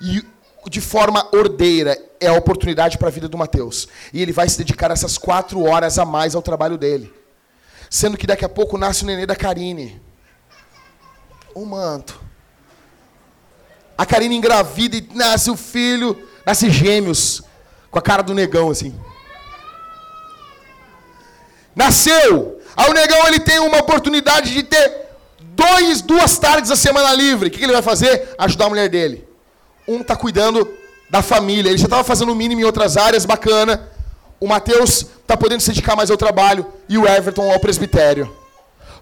E 0.00 0.24
de 0.66 0.80
forma 0.80 1.28
ordeira 1.32 1.96
é 2.20 2.26
a 2.26 2.32
oportunidade 2.32 2.98
para 2.98 3.08
a 3.08 3.10
vida 3.10 3.28
do 3.28 3.38
Mateus. 3.38 3.88
E 4.12 4.20
ele 4.20 4.32
vai 4.32 4.48
se 4.48 4.58
dedicar 4.58 4.90
essas 4.90 5.16
quatro 5.16 5.62
horas 5.64 5.98
a 5.98 6.04
mais 6.04 6.34
ao 6.34 6.42
trabalho 6.42 6.76
dele. 6.76 7.12
Sendo 7.88 8.16
que 8.16 8.26
daqui 8.26 8.44
a 8.44 8.48
pouco 8.48 8.76
nasce 8.76 9.04
o 9.04 9.06
nenê 9.06 9.24
da 9.24 9.36
Karine. 9.36 10.00
O 11.54 11.64
manto. 11.64 12.20
A 13.96 14.04
Karine 14.04 14.36
engravida 14.36 14.96
e 14.96 15.08
nasce 15.14 15.50
o 15.50 15.56
filho, 15.56 16.28
nasce 16.44 16.70
gêmeos, 16.70 17.42
com 17.90 17.98
a 17.98 18.02
cara 18.02 18.22
do 18.22 18.34
negão 18.34 18.70
assim. 18.70 18.94
Nasceu. 21.74 22.60
Aí 22.76 22.90
o 22.90 22.94
negão 22.94 23.26
ele 23.26 23.40
tem 23.40 23.58
uma 23.58 23.78
oportunidade 23.78 24.52
de 24.52 24.62
ter 24.62 25.08
dois, 25.40 26.02
duas 26.02 26.38
tardes 26.38 26.70
a 26.70 26.76
semana 26.76 27.12
livre. 27.14 27.48
O 27.48 27.50
que 27.50 27.62
ele 27.62 27.72
vai 27.72 27.82
fazer? 27.82 28.34
Ajudar 28.38 28.66
a 28.66 28.68
mulher 28.68 28.88
dele 28.88 29.27
um 29.88 30.02
está 30.02 30.14
cuidando 30.14 30.70
da 31.08 31.22
família. 31.22 31.70
Ele 31.70 31.78
já 31.78 31.86
estava 31.86 32.04
fazendo 32.04 32.30
o 32.30 32.34
mínimo 32.34 32.60
em 32.60 32.64
outras 32.64 32.96
áreas, 32.96 33.24
bacana. 33.24 33.90
O 34.38 34.46
Mateus 34.46 35.06
está 35.20 35.36
podendo 35.36 35.60
se 35.60 35.70
dedicar 35.70 35.96
mais 35.96 36.10
ao 36.10 36.16
trabalho 36.16 36.66
e 36.88 36.98
o 36.98 37.08
Everton 37.08 37.50
ao 37.50 37.58
presbitério. 37.58 38.36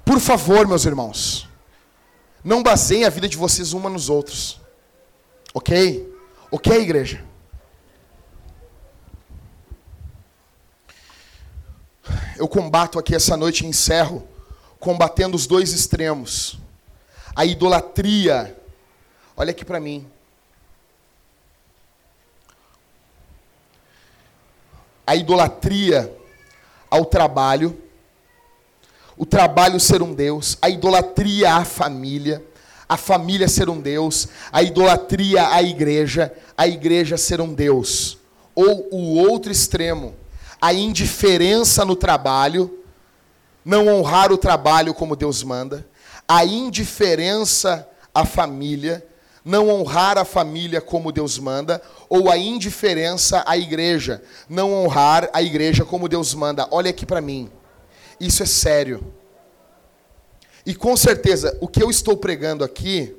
Por 0.04 0.20
favor, 0.20 0.66
meus 0.66 0.84
irmãos, 0.84 1.48
não 2.42 2.62
baseiem 2.62 3.04
a 3.04 3.10
vida 3.10 3.28
de 3.28 3.36
vocês 3.36 3.72
uma 3.72 3.90
nos 3.90 4.08
outros. 4.08 4.60
Ok? 5.52 6.14
Ok, 6.50 6.80
igreja? 6.80 7.24
Eu 12.38 12.46
combato 12.46 12.98
aqui 12.98 13.14
essa 13.14 13.36
noite 13.36 13.64
e 13.64 13.66
encerro 13.66 14.26
combatendo 14.78 15.36
os 15.36 15.46
dois 15.46 15.72
extremos. 15.72 16.58
A 17.34 17.44
idolatria. 17.44 18.56
Olha 19.36 19.50
aqui 19.50 19.64
para 19.64 19.80
mim. 19.80 20.06
A 25.06 25.14
idolatria 25.14 26.12
ao 26.90 27.04
trabalho, 27.04 27.80
o 29.16 29.24
trabalho 29.24 29.78
ser 29.78 30.02
um 30.02 30.12
Deus, 30.12 30.58
a 30.60 30.68
idolatria 30.68 31.54
à 31.54 31.64
família, 31.64 32.44
a 32.88 32.96
família 32.96 33.48
ser 33.48 33.68
um 33.68 33.80
Deus, 33.80 34.28
a 34.52 34.62
idolatria 34.62 35.48
à 35.48 35.62
igreja, 35.62 36.32
a 36.56 36.66
igreja 36.66 37.16
ser 37.16 37.40
um 37.40 37.54
Deus. 37.54 38.18
Ou 38.54 38.88
o 38.90 39.16
outro 39.16 39.50
extremo, 39.50 40.14
a 40.60 40.72
indiferença 40.72 41.84
no 41.84 41.96
trabalho, 41.96 42.82
não 43.64 43.88
honrar 43.88 44.32
o 44.32 44.38
trabalho 44.38 44.94
como 44.94 45.16
Deus 45.16 45.42
manda, 45.42 45.86
a 46.28 46.44
indiferença 46.44 47.88
à 48.14 48.24
família, 48.24 49.04
não 49.46 49.70
honrar 49.70 50.18
a 50.18 50.24
família 50.24 50.80
como 50.80 51.12
Deus 51.12 51.38
manda, 51.38 51.80
ou 52.08 52.28
a 52.28 52.36
indiferença 52.36 53.44
à 53.46 53.56
igreja, 53.56 54.20
não 54.48 54.74
honrar 54.74 55.30
a 55.32 55.40
igreja 55.40 55.84
como 55.84 56.08
Deus 56.08 56.34
manda. 56.34 56.66
Olha 56.72 56.90
aqui 56.90 57.06
para 57.06 57.20
mim. 57.20 57.48
Isso 58.18 58.42
é 58.42 58.46
sério. 58.46 59.14
E 60.66 60.74
com 60.74 60.96
certeza, 60.96 61.56
o 61.60 61.68
que 61.68 61.80
eu 61.80 61.88
estou 61.88 62.16
pregando 62.16 62.64
aqui, 62.64 63.14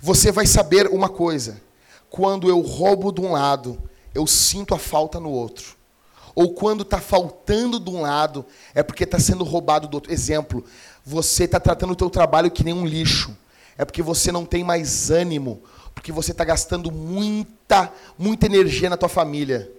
você 0.00 0.32
vai 0.32 0.46
saber 0.48 0.88
uma 0.88 1.08
coisa. 1.08 1.62
Quando 2.10 2.48
eu 2.48 2.58
roubo 2.60 3.12
de 3.12 3.20
um 3.20 3.30
lado, 3.30 3.80
eu 4.12 4.26
sinto 4.26 4.74
a 4.74 4.78
falta 4.80 5.20
no 5.20 5.30
outro. 5.30 5.76
Ou 6.34 6.54
quando 6.54 6.82
está 6.82 7.00
faltando 7.00 7.78
de 7.78 7.88
um 7.88 8.00
lado, 8.00 8.44
é 8.74 8.82
porque 8.82 9.04
está 9.04 9.20
sendo 9.20 9.44
roubado 9.44 9.86
do 9.86 9.94
outro. 9.94 10.12
Exemplo, 10.12 10.64
você 11.04 11.44
está 11.44 11.60
tratando 11.60 11.92
o 11.92 11.96
teu 11.96 12.10
trabalho 12.10 12.50
que 12.50 12.64
nem 12.64 12.74
um 12.74 12.84
lixo 12.84 13.36
é 13.78 13.84
porque 13.84 14.02
você 14.02 14.32
não 14.32 14.44
tem 14.44 14.64
mais 14.64 15.10
ânimo, 15.10 15.62
porque 15.94 16.10
você 16.10 16.32
está 16.32 16.44
gastando 16.44 16.90
muita, 16.90 17.90
muita 18.18 18.46
energia 18.46 18.90
na 18.90 18.96
tua 18.96 19.08
família. 19.08 19.70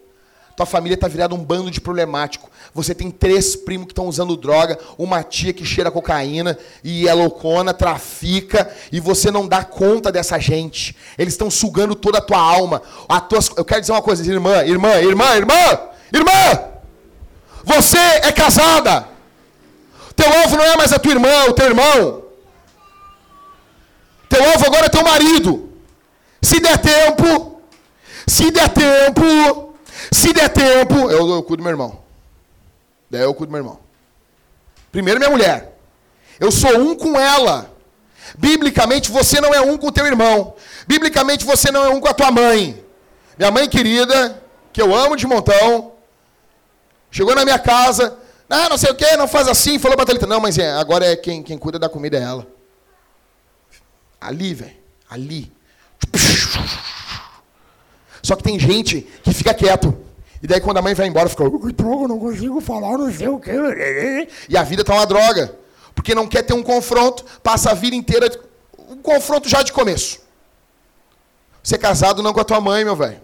Tua 0.56 0.66
família 0.66 0.96
está 0.96 1.08
virada 1.08 1.34
um 1.34 1.44
bando 1.44 1.72
de 1.72 1.80
problemático. 1.80 2.50
Você 2.74 2.94
tem 2.94 3.10
três 3.10 3.56
primos 3.56 3.86
que 3.86 3.92
estão 3.94 4.08
usando 4.08 4.36
droga, 4.36 4.78
uma 4.98 5.24
tia 5.24 5.54
que 5.54 5.64
cheira 5.64 5.90
cocaína 5.90 6.58
e 6.84 7.08
é 7.08 7.14
loucona, 7.14 7.74
trafica, 7.74 8.70
e 8.92 9.00
você 9.00 9.32
não 9.32 9.48
dá 9.48 9.64
conta 9.64 10.12
dessa 10.12 10.38
gente. 10.38 10.96
Eles 11.18 11.34
estão 11.34 11.50
sugando 11.50 11.96
toda 11.96 12.18
a 12.18 12.22
tua 12.22 12.40
alma. 12.40 12.82
A 13.08 13.22
tuas... 13.22 13.50
Eu 13.56 13.64
quero 13.64 13.80
dizer 13.80 13.94
uma 13.94 14.02
coisa, 14.02 14.22
irmã, 14.30 14.64
irmã, 14.66 14.96
irmã, 14.96 15.36
irmã, 15.36 15.80
irmã! 16.14 16.64
Você 17.64 17.98
é 17.98 18.32
casada. 18.32 19.08
Teu 20.16 20.28
alvo 20.42 20.58
não 20.58 20.66
é 20.66 20.76
mais 20.76 20.92
a 20.92 21.00
tua 21.00 21.12
irmã, 21.14 21.46
o 21.48 21.54
teu 21.54 21.68
irmão. 21.68 22.29
Teu 24.40 24.50
alvo 24.50 24.66
agora 24.68 24.86
é 24.86 24.90
teu 24.90 25.04
marido. 25.04 25.70
Se 26.42 26.62
der 26.62 26.78
tempo, 26.78 27.62
se 28.26 28.50
der 28.50 28.70
tempo, 28.70 29.76
se 30.10 30.32
der 30.32 30.48
tempo, 30.48 31.12
eu, 31.12 31.30
eu 31.30 31.44
cuido 31.44 31.58
do 31.58 31.64
meu 31.64 31.72
irmão. 31.72 32.00
Daí 33.12 33.24
eu 33.24 33.34
cuido 33.34 33.48
do 33.48 33.52
meu 33.52 33.60
irmão. 33.60 33.80
Primeiro 34.94 35.20
minha 35.20 35.30
mulher. 35.30 35.78
Eu 36.40 36.54
sou 36.54 36.74
um 36.80 36.96
com 36.96 37.20
ela. 37.20 37.70
Biblicamente 38.38 39.12
você 39.12 39.42
não 39.42 39.54
é 39.54 39.60
um 39.60 39.78
com 39.78 39.88
o 39.88 39.92
teu 39.92 40.06
irmão. 40.06 40.54
Biblicamente 40.88 41.44
você 41.44 41.70
não 41.70 41.84
é 41.84 41.90
um 41.90 42.00
com 42.00 42.08
a 42.08 42.14
tua 42.14 42.32
mãe. 42.32 42.82
Minha 43.38 43.52
mãe 43.52 43.68
querida, 43.68 44.42
que 44.72 44.82
eu 44.82 44.96
amo 44.96 45.18
de 45.18 45.28
montão, 45.28 45.92
chegou 47.12 47.36
na 47.36 47.44
minha 47.44 47.60
casa, 47.60 48.18
ah, 48.50 48.70
não 48.70 48.78
sei 48.78 48.92
o 48.92 48.96
que, 48.96 49.18
não 49.18 49.28
faz 49.28 49.50
assim, 49.50 49.78
falou 49.78 49.98
para 49.98 50.16
a 50.16 50.28
não, 50.28 50.40
mas 50.40 50.58
é, 50.58 50.72
agora 50.72 51.06
é 51.06 51.18
quem, 51.18 51.44
quem 51.44 51.58
cuida 51.58 51.78
da 51.78 51.90
comida 51.90 52.18
é 52.18 52.22
ela. 52.22 52.59
Ali, 54.20 54.54
velho. 54.54 54.76
Ali. 55.10 55.52
Só 58.22 58.36
que 58.36 58.44
tem 58.44 58.60
gente 58.60 59.02
que 59.24 59.34
fica 59.34 59.54
quieto. 59.54 59.98
E 60.42 60.48
daí 60.48 60.62
quando 60.62 60.78
a 60.78 60.82
mãe 60.82 60.94
vai 60.94 61.08
embora, 61.08 61.28
fica, 61.28 61.44
droga, 61.74 62.08
não 62.08 62.20
consigo 62.20 62.62
falar, 62.62 62.98
não 62.98 63.12
sei 63.14 63.28
o 63.28 63.40
quê. 63.40 64.28
E 64.48 64.58
a 64.58 64.64
vida 64.64 64.84
tá 64.84 64.94
uma 64.94 65.06
droga. 65.06 65.56
Porque 65.94 66.16
não 66.16 66.28
quer 66.28 66.44
ter 66.44 66.54
um 66.54 66.64
confronto, 66.64 67.26
passa 67.44 67.72
a 67.72 67.74
vida 67.74 67.96
inteira. 67.96 68.30
Um 68.90 68.98
confronto 68.98 69.50
já 69.50 69.62
de 69.62 69.74
começo. 69.74 70.20
Você 71.62 71.76
é 71.76 71.78
casado 71.78 72.24
não 72.24 72.34
com 72.34 72.40
a 72.40 72.46
tua 72.46 72.62
mãe, 72.62 72.86
meu 72.86 72.96
velho. 72.96 73.20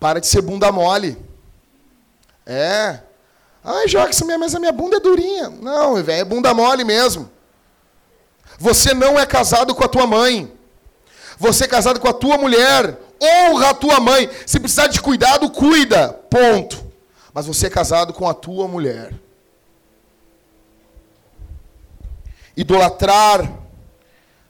Para 0.00 0.20
de 0.20 0.26
ser 0.26 0.40
bunda 0.40 0.72
mole. 0.72 1.16
É. 2.46 3.00
Ai, 3.62 3.86
Jackson, 3.86 4.26
mas 4.38 4.54
a 4.54 4.60
minha 4.60 4.72
bunda 4.72 4.96
é 4.96 5.00
durinha. 5.00 5.50
Não, 5.50 5.94
velho, 6.02 6.20
é 6.20 6.24
bunda 6.24 6.54
mole 6.54 6.84
mesmo. 6.84 7.30
Você 8.64 8.94
não 8.94 9.20
é 9.20 9.26
casado 9.26 9.74
com 9.74 9.84
a 9.84 9.88
tua 9.88 10.06
mãe. 10.06 10.50
Você 11.38 11.64
é 11.64 11.68
casado 11.68 12.00
com 12.00 12.08
a 12.08 12.14
tua 12.14 12.38
mulher. 12.38 12.98
Honra 13.22 13.68
a 13.68 13.74
tua 13.74 14.00
mãe. 14.00 14.30
Se 14.46 14.58
precisar 14.58 14.86
de 14.86 15.02
cuidado, 15.02 15.50
cuida. 15.50 16.08
Ponto. 16.08 16.82
Mas 17.34 17.44
você 17.44 17.66
é 17.66 17.70
casado 17.70 18.14
com 18.14 18.26
a 18.26 18.32
tua 18.32 18.66
mulher. 18.66 19.12
Idolatrar 22.56 23.52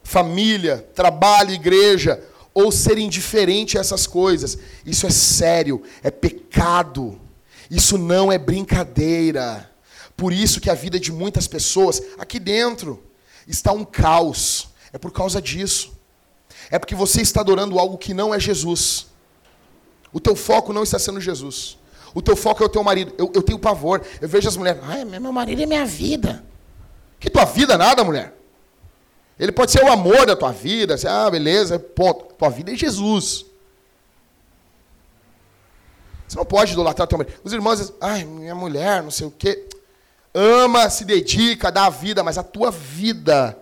família, 0.04 0.88
trabalho, 0.94 1.50
igreja, 1.50 2.22
ou 2.54 2.70
ser 2.70 2.98
indiferente 2.98 3.76
a 3.76 3.80
essas 3.80 4.06
coisas. 4.06 4.56
Isso 4.86 5.08
é 5.08 5.10
sério, 5.10 5.82
é 6.04 6.10
pecado. 6.12 7.20
Isso 7.68 7.98
não 7.98 8.30
é 8.30 8.38
brincadeira. 8.38 9.68
Por 10.16 10.32
isso 10.32 10.60
que 10.60 10.70
a 10.70 10.74
vida 10.74 11.00
de 11.00 11.10
muitas 11.10 11.48
pessoas 11.48 12.00
aqui 12.16 12.38
dentro 12.38 13.02
está 13.46 13.72
um 13.72 13.84
caos. 13.84 14.68
É 14.92 14.98
por 14.98 15.12
causa 15.12 15.40
disso. 15.40 15.92
É 16.70 16.78
porque 16.78 16.94
você 16.94 17.20
está 17.20 17.40
adorando 17.40 17.78
algo 17.78 17.98
que 17.98 18.14
não 18.14 18.34
é 18.34 18.40
Jesus. 18.40 19.06
O 20.12 20.20
teu 20.20 20.36
foco 20.36 20.72
não 20.72 20.82
está 20.82 20.98
sendo 20.98 21.20
Jesus. 21.20 21.76
O 22.14 22.22
teu 22.22 22.36
foco 22.36 22.62
é 22.62 22.66
o 22.66 22.68
teu 22.68 22.82
marido. 22.84 23.12
Eu, 23.18 23.30
eu 23.34 23.42
tenho 23.42 23.58
pavor. 23.58 24.00
Eu 24.20 24.28
vejo 24.28 24.48
as 24.48 24.56
mulheres. 24.56 24.80
Ai, 24.84 25.04
meu 25.04 25.32
marido 25.32 25.62
é 25.62 25.66
minha 25.66 25.84
vida. 25.84 26.44
Que 27.18 27.28
tua 27.28 27.44
vida 27.44 27.76
nada, 27.76 28.04
mulher. 28.04 28.34
Ele 29.38 29.50
pode 29.50 29.72
ser 29.72 29.82
o 29.82 29.90
amor 29.90 30.24
da 30.26 30.36
tua 30.36 30.52
vida. 30.52 30.94
Assim, 30.94 31.08
ah, 31.08 31.28
beleza, 31.28 31.78
ponto. 31.78 32.34
Tua 32.34 32.50
vida 32.50 32.72
é 32.72 32.76
Jesus. 32.76 33.44
Você 36.28 36.36
não 36.36 36.44
pode 36.44 36.72
idolatrar 36.72 37.08
teu 37.08 37.18
marido. 37.18 37.36
Os 37.42 37.52
irmãos 37.52 37.78
dizem, 37.78 37.94
ai, 38.00 38.24
minha 38.24 38.54
mulher, 38.54 39.02
não 39.02 39.10
sei 39.10 39.26
o 39.26 39.30
quê. 39.30 39.68
Ama, 40.34 40.90
se 40.90 41.04
dedica, 41.04 41.70
dá 41.70 41.86
a 41.86 41.90
vida, 41.90 42.24
mas 42.24 42.36
a 42.36 42.42
tua 42.42 42.70
vida, 42.70 43.56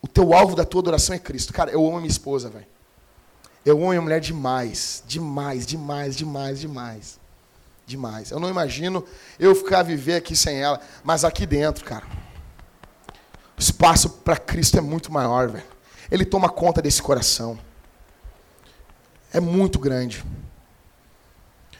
o 0.00 0.06
teu 0.06 0.32
alvo 0.32 0.54
da 0.54 0.64
tua 0.64 0.80
adoração 0.80 1.16
é 1.16 1.18
Cristo. 1.18 1.52
Cara, 1.52 1.72
eu 1.72 1.84
amo 1.84 1.96
a 1.96 2.00
minha 2.00 2.10
esposa, 2.10 2.48
velho. 2.48 2.66
Eu 3.64 3.76
amo 3.76 3.86
a 3.86 3.90
minha 3.90 4.02
mulher 4.02 4.20
demais. 4.20 5.02
Demais, 5.06 5.66
demais, 5.66 6.14
demais, 6.16 6.60
demais. 6.60 7.18
Demais. 7.84 8.30
Eu 8.30 8.38
não 8.38 8.48
imagino 8.48 9.04
eu 9.38 9.54
ficar 9.54 9.82
viver 9.82 10.14
aqui 10.14 10.36
sem 10.36 10.62
ela, 10.62 10.80
mas 11.02 11.24
aqui 11.24 11.44
dentro, 11.44 11.84
cara. 11.84 12.06
O 13.56 13.60
espaço 13.60 14.08
para 14.08 14.36
Cristo 14.36 14.78
é 14.78 14.80
muito 14.80 15.10
maior, 15.10 15.48
velho. 15.48 15.64
Ele 16.08 16.24
toma 16.24 16.48
conta 16.48 16.80
desse 16.80 17.02
coração. 17.02 17.58
É 19.32 19.40
muito 19.40 19.78
grande. 19.78 20.24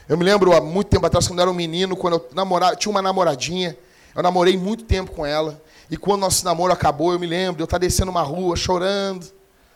Eu 0.09 0.17
me 0.17 0.23
lembro 0.23 0.53
há 0.53 0.59
muito 0.59 0.89
tempo 0.89 1.05
atrás, 1.05 1.27
quando 1.27 1.39
eu 1.39 1.43
era 1.43 1.51
um 1.51 1.53
menino, 1.53 1.95
quando 1.95 2.15
eu 2.15 2.29
namorava, 2.33 2.75
tinha 2.75 2.89
uma 2.89 3.01
namoradinha. 3.01 3.77
Eu 4.17 4.23
namorei 4.23 4.57
muito 4.57 4.83
tempo 4.83 5.11
com 5.11 5.23
ela. 5.23 5.61
E 5.91 5.95
quando 5.95 6.21
nosso 6.21 6.43
namoro 6.43 6.73
acabou, 6.73 7.13
eu 7.13 7.19
me 7.19 7.27
lembro, 7.27 7.61
eu 7.61 7.65
estar 7.65 7.77
descendo 7.77 8.09
uma 8.09 8.23
rua, 8.23 8.55
chorando, 8.55 9.31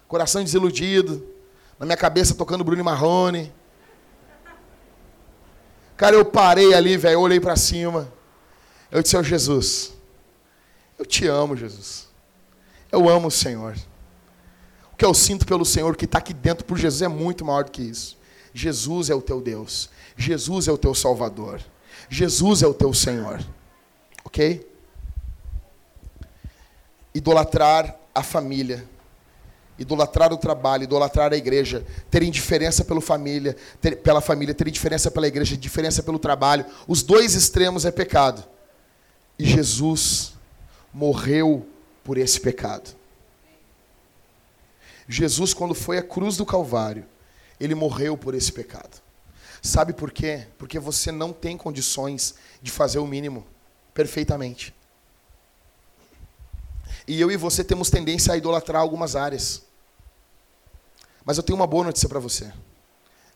coração 0.07 0.43
desiludido, 0.43 1.23
na 1.77 1.85
minha 1.85 1.95
cabeça 1.95 2.33
tocando 2.33 2.63
Bruno 2.63 2.83
Marrone. 2.83 3.53
Cara, 5.95 6.15
eu 6.15 6.25
parei 6.25 6.73
ali, 6.73 6.97
velho, 6.97 7.19
olhei 7.19 7.39
para 7.39 7.55
cima. 7.55 8.11
Eu 8.89 9.03
disse, 9.03 9.15
ao 9.15 9.21
oh, 9.21 9.23
Jesus, 9.23 9.93
eu 10.97 11.05
te 11.05 11.27
amo, 11.27 11.55
Jesus. 11.55 12.09
Eu 12.91 13.07
amo 13.07 13.27
o 13.27 13.31
Senhor. 13.31 13.75
O 14.91 14.97
que 14.97 15.05
eu 15.05 15.13
sinto 15.13 15.45
pelo 15.45 15.63
Senhor 15.63 15.95
que 15.95 16.05
está 16.05 16.17
aqui 16.17 16.33
dentro 16.33 16.65
por 16.65 16.79
Jesus 16.79 17.03
é 17.03 17.07
muito 17.07 17.45
maior 17.45 17.63
do 17.63 17.71
que 17.71 17.83
isso. 17.83 18.17
Jesus 18.55 19.11
é 19.11 19.13
o 19.13 19.21
teu 19.21 19.39
Deus. 19.39 19.87
Jesus 20.17 20.67
é 20.67 20.71
o 20.71 20.79
teu 20.79 20.95
Salvador. 20.95 21.61
Jesus 22.09 22.63
é 22.63 22.67
o 22.67 22.73
teu 22.73 22.91
Senhor. 22.91 23.39
Ok? 24.31 24.65
Idolatrar 27.13 27.99
a 28.15 28.23
família, 28.23 28.87
idolatrar 29.77 30.31
o 30.31 30.37
trabalho, 30.37 30.83
idolatrar 30.83 31.33
a 31.33 31.35
igreja, 31.35 31.85
ter 32.09 32.23
indiferença 32.23 32.85
pela 32.85 33.01
família, 33.01 33.57
ter, 33.81 33.97
pela 33.97 34.21
família, 34.21 34.55
ter 34.55 34.69
indiferença 34.69 35.11
pela 35.11 35.27
igreja, 35.27 35.55
indiferença 35.55 36.01
pelo 36.01 36.17
trabalho. 36.17 36.65
Os 36.87 37.03
dois 37.03 37.35
extremos 37.35 37.83
é 37.83 37.91
pecado. 37.91 38.41
E 39.37 39.45
Jesus 39.45 40.33
morreu 40.93 41.67
por 42.01 42.17
esse 42.17 42.39
pecado. 42.39 42.95
Jesus, 45.09 45.53
quando 45.53 45.73
foi 45.75 45.97
à 45.97 46.03
cruz 46.03 46.37
do 46.37 46.45
Calvário, 46.45 47.05
ele 47.59 47.75
morreu 47.75 48.15
por 48.15 48.33
esse 48.33 48.51
pecado. 48.53 49.01
Sabe 49.61 49.91
por 49.91 50.09
quê? 50.09 50.47
Porque 50.57 50.79
você 50.79 51.11
não 51.11 51.33
tem 51.33 51.57
condições 51.57 52.35
de 52.61 52.71
fazer 52.71 52.99
o 52.99 53.05
mínimo 53.05 53.45
perfeitamente. 53.93 54.73
E 57.07 57.19
eu 57.19 57.31
e 57.31 57.37
você 57.37 57.63
temos 57.63 57.89
tendência 57.89 58.33
a 58.33 58.37
idolatrar 58.37 58.81
algumas 58.81 59.15
áreas. 59.15 59.63
Mas 61.25 61.37
eu 61.37 61.43
tenho 61.43 61.57
uma 61.57 61.67
boa 61.67 61.85
notícia 61.85 62.07
para 62.07 62.19
você. 62.19 62.51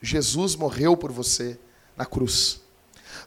Jesus 0.02 0.56
morreu 0.56 0.96
por 0.96 1.12
você 1.12 1.60
na 1.96 2.06
cruz. 2.06 2.62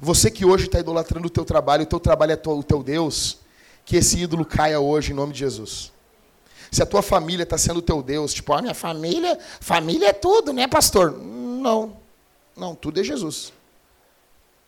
Você 0.00 0.30
que 0.30 0.44
hoje 0.44 0.66
está 0.66 0.78
idolatrando 0.78 1.26
o 1.26 1.30
teu 1.30 1.44
trabalho, 1.44 1.82
o 1.82 1.86
teu 1.86 1.98
trabalho 1.98 2.32
é 2.32 2.48
o 2.48 2.62
teu 2.62 2.82
Deus, 2.82 3.38
que 3.84 3.96
esse 3.96 4.18
ídolo 4.18 4.44
caia 4.44 4.78
hoje 4.78 5.12
em 5.12 5.14
nome 5.14 5.32
de 5.32 5.40
Jesus. 5.40 5.92
Se 6.70 6.82
a 6.82 6.86
tua 6.86 7.02
família 7.02 7.42
está 7.42 7.56
sendo 7.56 7.78
o 7.78 7.82
teu 7.82 8.02
Deus, 8.02 8.34
tipo, 8.34 8.52
a 8.52 8.59
ah, 8.59 8.62
minha 8.62 8.74
família, 8.74 9.38
família 9.60 10.09
é 10.09 10.12
tudo, 10.12 10.52
né, 10.52 10.66
pastor? 10.68 11.12
Não, 11.18 11.96
não, 12.55 12.74
tudo 12.74 13.00
é 13.00 13.05
Jesus. 13.05 13.52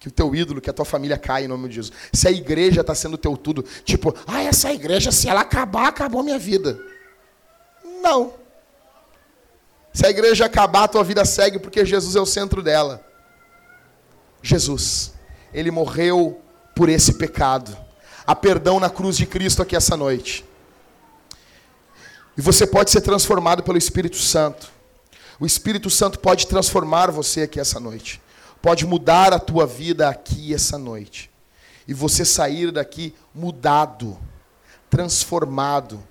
Que 0.01 0.09
o 0.09 0.10
teu 0.10 0.35
ídolo, 0.35 0.60
que 0.60 0.70
a 0.70 0.72
tua 0.72 0.85
família 0.85 1.18
caia 1.18 1.44
em 1.44 1.48
nome 1.48 1.68
de 1.68 1.77
Jesus. 1.77 1.94
Se 2.12 2.27
a 2.27 2.32
igreja 2.32 2.81
está 2.81 2.94
sendo 2.94 3.18
teu 3.18 3.36
tudo, 3.36 3.62
tipo, 3.85 4.14
ah, 4.27 4.43
essa 4.43 4.72
igreja, 4.72 5.12
se 5.12 5.28
ela 5.28 5.43
acabar, 5.43 5.89
acabou 5.89 6.22
minha 6.22 6.39
vida. 6.39 6.81
Não. 8.02 8.35
Se 9.93 10.06
a 10.06 10.10
igreja 10.10 10.47
acabar, 10.47 10.85
a 10.85 10.89
tua 10.89 11.05
vida 11.05 11.24
segue, 11.24 11.59
porque 11.59 11.85
Jesus 11.85 12.16
é 12.16 12.20
o 12.20 12.27
centro 12.27 12.62
dela. 12.62 13.06
Jesus, 14.43 15.12
ele 15.52 15.70
morreu 15.70 16.40
por 16.74 16.89
esse 16.89 17.14
pecado 17.14 17.77
a 18.27 18.35
perdão 18.35 18.81
na 18.81 18.89
cruz 18.89 19.16
de 19.16 19.27
Cristo 19.27 19.60
aqui 19.60 19.77
essa 19.77 19.97
noite. 19.97 20.44
E 22.39 22.40
você 22.40 22.66
pode 22.66 22.90
ser 22.90 23.01
transformado 23.01 23.62
pelo 23.62 23.77
Espírito 23.77 24.16
Santo. 24.16 24.70
O 25.39 25.44
Espírito 25.44 25.90
Santo 25.90 26.18
pode 26.18 26.47
transformar 26.47 27.10
você 27.10 27.43
aqui 27.43 27.59
essa 27.59 27.81
noite. 27.81 28.20
Pode 28.62 28.86
mudar 28.86 29.32
a 29.32 29.38
tua 29.38 29.66
vida 29.66 30.08
aqui 30.08 30.54
essa 30.54 30.78
noite. 30.78 31.30
E 31.88 31.94
você 31.94 32.24
sair 32.24 32.70
daqui 32.70 33.14
mudado, 33.34 34.18
transformado 34.88 36.02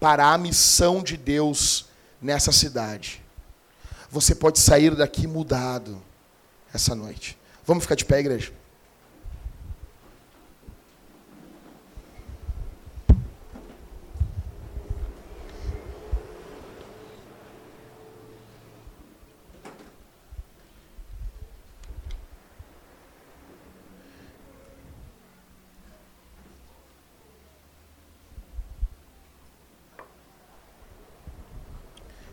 para 0.00 0.32
a 0.32 0.38
missão 0.38 1.02
de 1.02 1.16
Deus 1.16 1.86
nessa 2.20 2.50
cidade. 2.52 3.22
Você 4.10 4.34
pode 4.34 4.58
sair 4.58 4.94
daqui 4.94 5.26
mudado 5.26 6.02
essa 6.72 6.94
noite. 6.94 7.38
Vamos 7.66 7.84
ficar 7.84 7.94
de 7.94 8.04
pé, 8.04 8.20
igreja? 8.20 8.52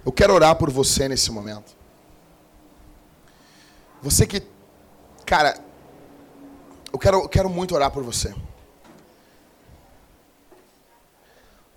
Eu 0.06 0.12
quero 0.12 0.34
orar 0.34 0.56
por 0.56 0.70
você 0.70 1.10
nesse 1.10 1.32
momento. 1.32 1.76
Você 4.04 4.28
que, 4.28 4.44
cara, 5.26 5.58
eu 6.94 7.00
quero, 7.00 7.22
eu 7.22 7.30
quero 7.30 7.50
muito 7.50 7.74
orar 7.74 7.90
por 7.90 8.04
você. 8.04 8.34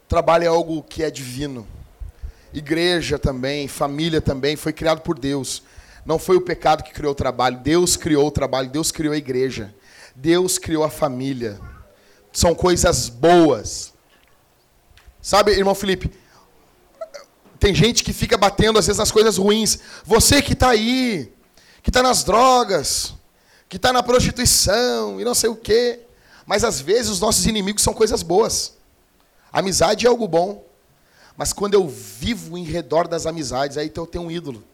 Trabalho 0.06 0.44
é 0.44 0.48
algo 0.48 0.82
que 0.82 1.02
é 1.02 1.10
divino. 1.10 1.66
Igreja 2.52 3.18
também, 3.18 3.66
família 3.66 4.20
também, 4.20 4.56
foi 4.56 4.74
criado 4.74 5.00
por 5.00 5.18
Deus. 5.18 5.62
Não 6.04 6.18
foi 6.18 6.36
o 6.36 6.42
pecado 6.42 6.82
que 6.82 6.92
criou 6.92 7.12
o 7.12 7.16
trabalho. 7.16 7.58
Deus 7.58 7.96
criou 7.96 8.26
o 8.26 8.30
trabalho, 8.30 8.68
Deus 8.68 8.92
criou 8.92 9.14
a 9.14 9.18
igreja. 9.18 9.74
Deus 10.14 10.58
criou 10.58 10.84
a 10.84 10.90
família. 10.90 11.58
São 12.30 12.54
coisas 12.54 13.08
boas. 13.08 13.94
Sabe, 15.20 15.52
irmão 15.52 15.74
Felipe, 15.74 16.12
tem 17.58 17.74
gente 17.74 18.04
que 18.04 18.12
fica 18.12 18.36
batendo 18.36 18.78
às 18.78 18.86
vezes 18.86 18.98
nas 18.98 19.10
coisas 19.10 19.36
ruins. 19.36 19.78
Você 20.04 20.40
que 20.40 20.52
está 20.52 20.70
aí, 20.70 21.32
que 21.82 21.90
está 21.90 22.02
nas 22.02 22.22
drogas, 22.22 23.14
que 23.68 23.76
está 23.76 23.92
na 23.92 24.02
prostituição 24.02 25.20
e 25.20 25.24
não 25.24 25.34
sei 25.34 25.50
o 25.50 25.56
quê. 25.56 26.00
Mas 26.46 26.64
às 26.64 26.80
vezes 26.80 27.10
os 27.10 27.20
nossos 27.20 27.44
inimigos 27.46 27.82
são 27.82 27.92
coisas 27.92 28.22
boas. 28.22 28.76
Amizade 29.52 30.06
é 30.06 30.08
algo 30.08 30.26
bom. 30.28 30.64
Mas 31.36 31.52
quando 31.52 31.74
eu 31.74 31.86
vivo 31.88 32.56
em 32.56 32.64
redor 32.64 33.06
das 33.06 33.26
amizades, 33.26 33.76
aí 33.76 33.92
eu 33.94 34.06
tenho 34.06 34.24
um 34.24 34.30
ídolo. 34.30 34.64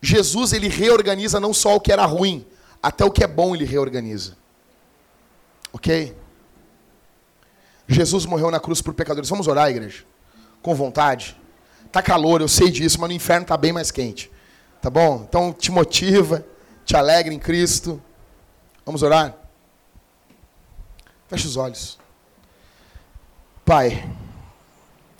Jesus 0.00 0.52
ele 0.52 0.68
reorganiza 0.68 1.40
não 1.40 1.54
só 1.54 1.76
o 1.76 1.80
que 1.80 1.92
era 1.92 2.04
ruim, 2.04 2.46
até 2.82 3.04
o 3.04 3.10
que 3.10 3.24
é 3.24 3.26
bom 3.26 3.54
ele 3.54 3.64
reorganiza. 3.64 4.36
Ok? 5.72 6.16
Jesus 7.88 8.24
morreu 8.26 8.50
na 8.50 8.60
cruz 8.60 8.80
por 8.80 8.94
pecadores. 8.94 9.28
Vamos 9.28 9.46
orar, 9.46 9.70
igreja? 9.70 10.04
Com 10.64 10.74
vontade? 10.74 11.36
Tá 11.92 12.02
calor, 12.02 12.40
eu 12.40 12.48
sei 12.48 12.70
disso, 12.70 12.98
mas 12.98 13.10
no 13.10 13.14
inferno 13.14 13.46
tá 13.46 13.54
bem 13.54 13.70
mais 13.70 13.90
quente. 13.90 14.30
Tá 14.80 14.88
bom? 14.88 15.26
Então 15.28 15.52
te 15.52 15.70
motiva, 15.70 16.44
te 16.86 16.96
alegra 16.96 17.34
em 17.34 17.38
Cristo. 17.38 18.02
Vamos 18.84 19.02
orar? 19.02 19.36
Feche 21.28 21.46
os 21.46 21.58
olhos. 21.58 21.98
Pai, 23.62 24.10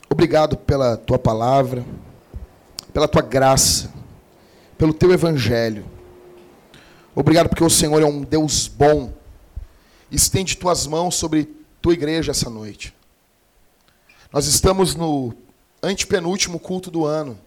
obrigado 0.08 0.56
pela 0.56 0.96
tua 0.96 1.18
palavra, 1.18 1.84
pela 2.92 3.06
tua 3.06 3.22
graça, 3.22 3.92
pelo 4.78 4.94
teu 4.94 5.12
evangelho. 5.12 5.84
Obrigado 7.14 7.50
porque 7.50 7.64
o 7.64 7.70
Senhor 7.70 8.00
é 8.00 8.06
um 8.06 8.22
Deus 8.22 8.66
bom. 8.66 9.12
Estende 10.10 10.56
tuas 10.56 10.86
mãos 10.86 11.16
sobre 11.16 11.54
tua 11.82 11.92
igreja 11.92 12.30
essa 12.30 12.48
noite. 12.48 12.94
Nós 14.34 14.46
estamos 14.46 14.96
no 14.96 15.32
antepenúltimo 15.80 16.58
culto 16.58 16.90
do 16.90 17.06
ano. 17.06 17.38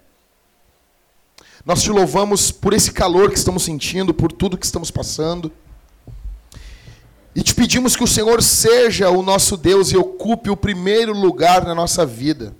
Nós 1.65 1.83
te 1.83 1.91
louvamos 1.91 2.49
por 2.49 2.71
esse 2.71 2.93
calor 2.93 3.29
que 3.29 3.37
estamos 3.37 3.63
sentindo, 3.63 4.13
por 4.13 4.31
tudo 4.31 4.57
que 4.57 4.65
estamos 4.65 4.89
passando. 4.89 5.51
E 7.35 7.43
te 7.43 7.53
pedimos 7.53 7.93
que 7.93 8.05
o 8.05 8.07
Senhor 8.07 8.41
seja 8.41 9.09
o 9.09 9.21
nosso 9.21 9.57
Deus 9.57 9.91
e 9.91 9.97
ocupe 9.97 10.49
o 10.49 10.55
primeiro 10.55 11.11
lugar 11.11 11.65
na 11.65 11.75
nossa 11.75 12.05
vida. 12.05 12.55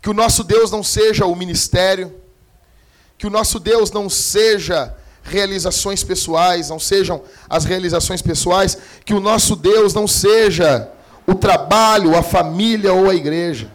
Que 0.00 0.08
o 0.08 0.14
nosso 0.14 0.44
Deus 0.44 0.70
não 0.70 0.84
seja 0.84 1.26
o 1.26 1.34
ministério, 1.34 2.14
que 3.18 3.26
o 3.26 3.30
nosso 3.30 3.58
Deus 3.58 3.90
não 3.90 4.08
seja 4.08 4.96
realizações 5.24 6.04
pessoais, 6.04 6.68
não 6.68 6.78
sejam 6.78 7.20
as 7.50 7.64
realizações 7.64 8.22
pessoais, 8.22 8.78
que 9.04 9.12
o 9.12 9.18
nosso 9.18 9.56
Deus 9.56 9.92
não 9.92 10.06
seja 10.06 10.92
o 11.26 11.34
trabalho, 11.34 12.16
a 12.16 12.22
família 12.22 12.92
ou 12.92 13.10
a 13.10 13.14
igreja. 13.14 13.70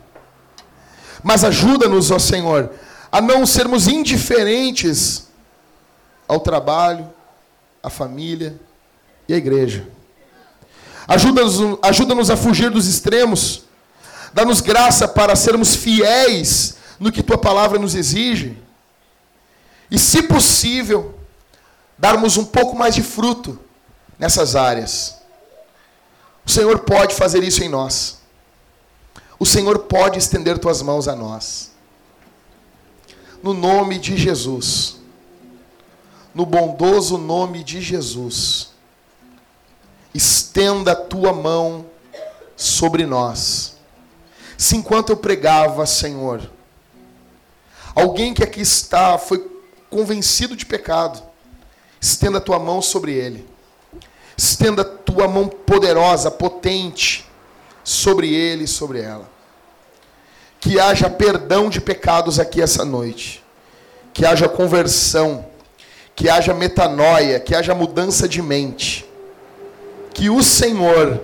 Mas 1.24 1.44
ajuda-nos, 1.44 2.10
ó 2.10 2.18
Senhor, 2.18 2.72
a 3.12 3.22
não 3.22 3.46
sermos 3.46 3.88
indiferentes 3.88 5.28
ao 6.28 6.40
trabalho, 6.40 7.10
à 7.84 7.90
família 7.90 8.60
e 9.28 9.34
à 9.34 9.38
igreja. 9.38 9.88
Ajuda-nos 11.08 11.78
ajuda 11.82 12.34
a 12.34 12.38
fugir 12.38 12.70
dos 12.70 12.88
extremos. 12.88 13.64
Dá-nos 14.34 14.62
graça 14.62 15.08
para 15.08 15.36
sermos 15.36 15.76
fiéis 15.76 16.78
no 17.00 17.12
que 17.12 17.22
tua 17.22 17.38
palavra 17.38 17.78
nos 17.78 17.96
exige. 17.96 18.58
E, 19.90 20.00
se 20.00 20.24
possível, 20.24 21.20
darmos 21.98 22.38
um 22.38 22.46
pouco 22.46 22.78
mais 22.78 22.96
de 22.96 23.04
fruto 23.04 23.60
nessas 24.18 24.56
áreas. 24.56 25.21
O 26.46 26.50
Senhor 26.50 26.80
pode 26.80 27.16
fazer 27.16 27.44
isso 27.44 27.64
em 27.64 27.70
nós. 27.70 28.20
O 29.40 29.46
Senhor 29.46 29.80
pode 29.80 30.20
estender 30.20 30.60
tuas 30.60 30.82
mãos 30.82 31.08
a 31.08 31.16
nós. 31.16 31.72
No 33.42 33.54
nome 33.54 33.98
de 33.98 34.16
Jesus. 34.18 34.98
No 36.34 36.46
bondoso 36.46 37.18
nome 37.18 37.64
de 37.64 37.82
Jesus. 37.82 38.70
Estenda 40.14 40.92
a 40.92 40.96
tua 40.96 41.34
mão 41.34 41.86
sobre 42.56 43.06
nós. 43.06 43.78
Se 44.58 44.76
enquanto 44.76 45.10
eu 45.10 45.18
pregava, 45.18 45.86
Senhor, 45.88 46.48
alguém 47.96 48.34
que 48.34 48.44
aqui 48.44 48.62
está 48.62 49.18
foi 49.18 49.50
convencido 49.90 50.56
de 50.56 50.66
pecado, 50.66 51.22
estenda 52.00 52.38
a 52.38 52.42
tua 52.42 52.60
mão 52.60 52.82
sobre 52.82 53.14
ele. 53.14 53.50
Estenda 54.38 54.86
tua 55.12 55.28
mão 55.28 55.48
poderosa, 55.48 56.32
potente, 56.32 57.30
sobre 57.84 58.34
ele 58.34 58.64
e 58.64 58.68
sobre 58.68 59.02
ela. 59.02 59.30
Que 60.60 60.80
haja 60.80 61.10
perdão 61.10 61.70
de 61.70 61.82
pecados 61.82 62.40
aqui 62.40 62.62
essa 62.62 62.86
noite. 62.86 63.44
Que 64.14 64.26
haja 64.26 64.48
conversão. 64.48 65.46
Que 66.16 66.30
haja 66.30 66.54
metanoia. 66.54 67.40
Que 67.40 67.56
haja 67.56 67.74
mudança 67.74 68.28
de 68.28 68.42
mente. 68.42 69.06
Que 70.14 70.30
o 70.30 70.44
Senhor 70.44 71.20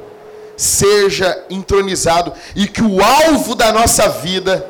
seja 0.55 1.45
entronizado 1.51 2.34
e 2.55 2.68
que 2.68 2.81
o 2.81 2.99
alvo 2.99 3.53
da 3.53 3.72
nossa 3.72 4.09
vida 4.09 4.68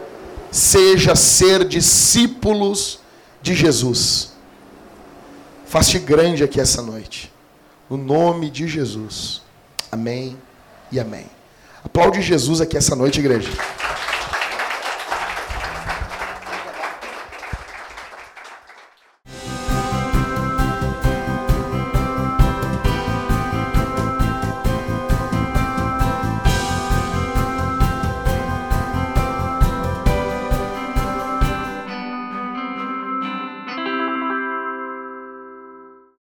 seja 0.52 1.16
ser 1.16 1.64
discípulos 1.64 3.00
de 3.42 3.56
Jesus. 3.56 4.34
Faz-te 5.66 5.98
grande 5.98 6.44
aqui 6.44 6.60
essa 6.60 6.82
noite. 6.82 7.32
No 7.90 7.98
nome 7.98 8.50
de 8.50 8.68
Jesus. 8.68 9.42
Amém 9.92 10.38
e 10.92 11.00
amém. 11.00 11.26
Aplaude 11.84 12.22
Jesus 12.22 12.60
aqui 12.60 12.76
essa 12.76 12.96
noite, 12.96 13.20
igreja. 13.20 13.50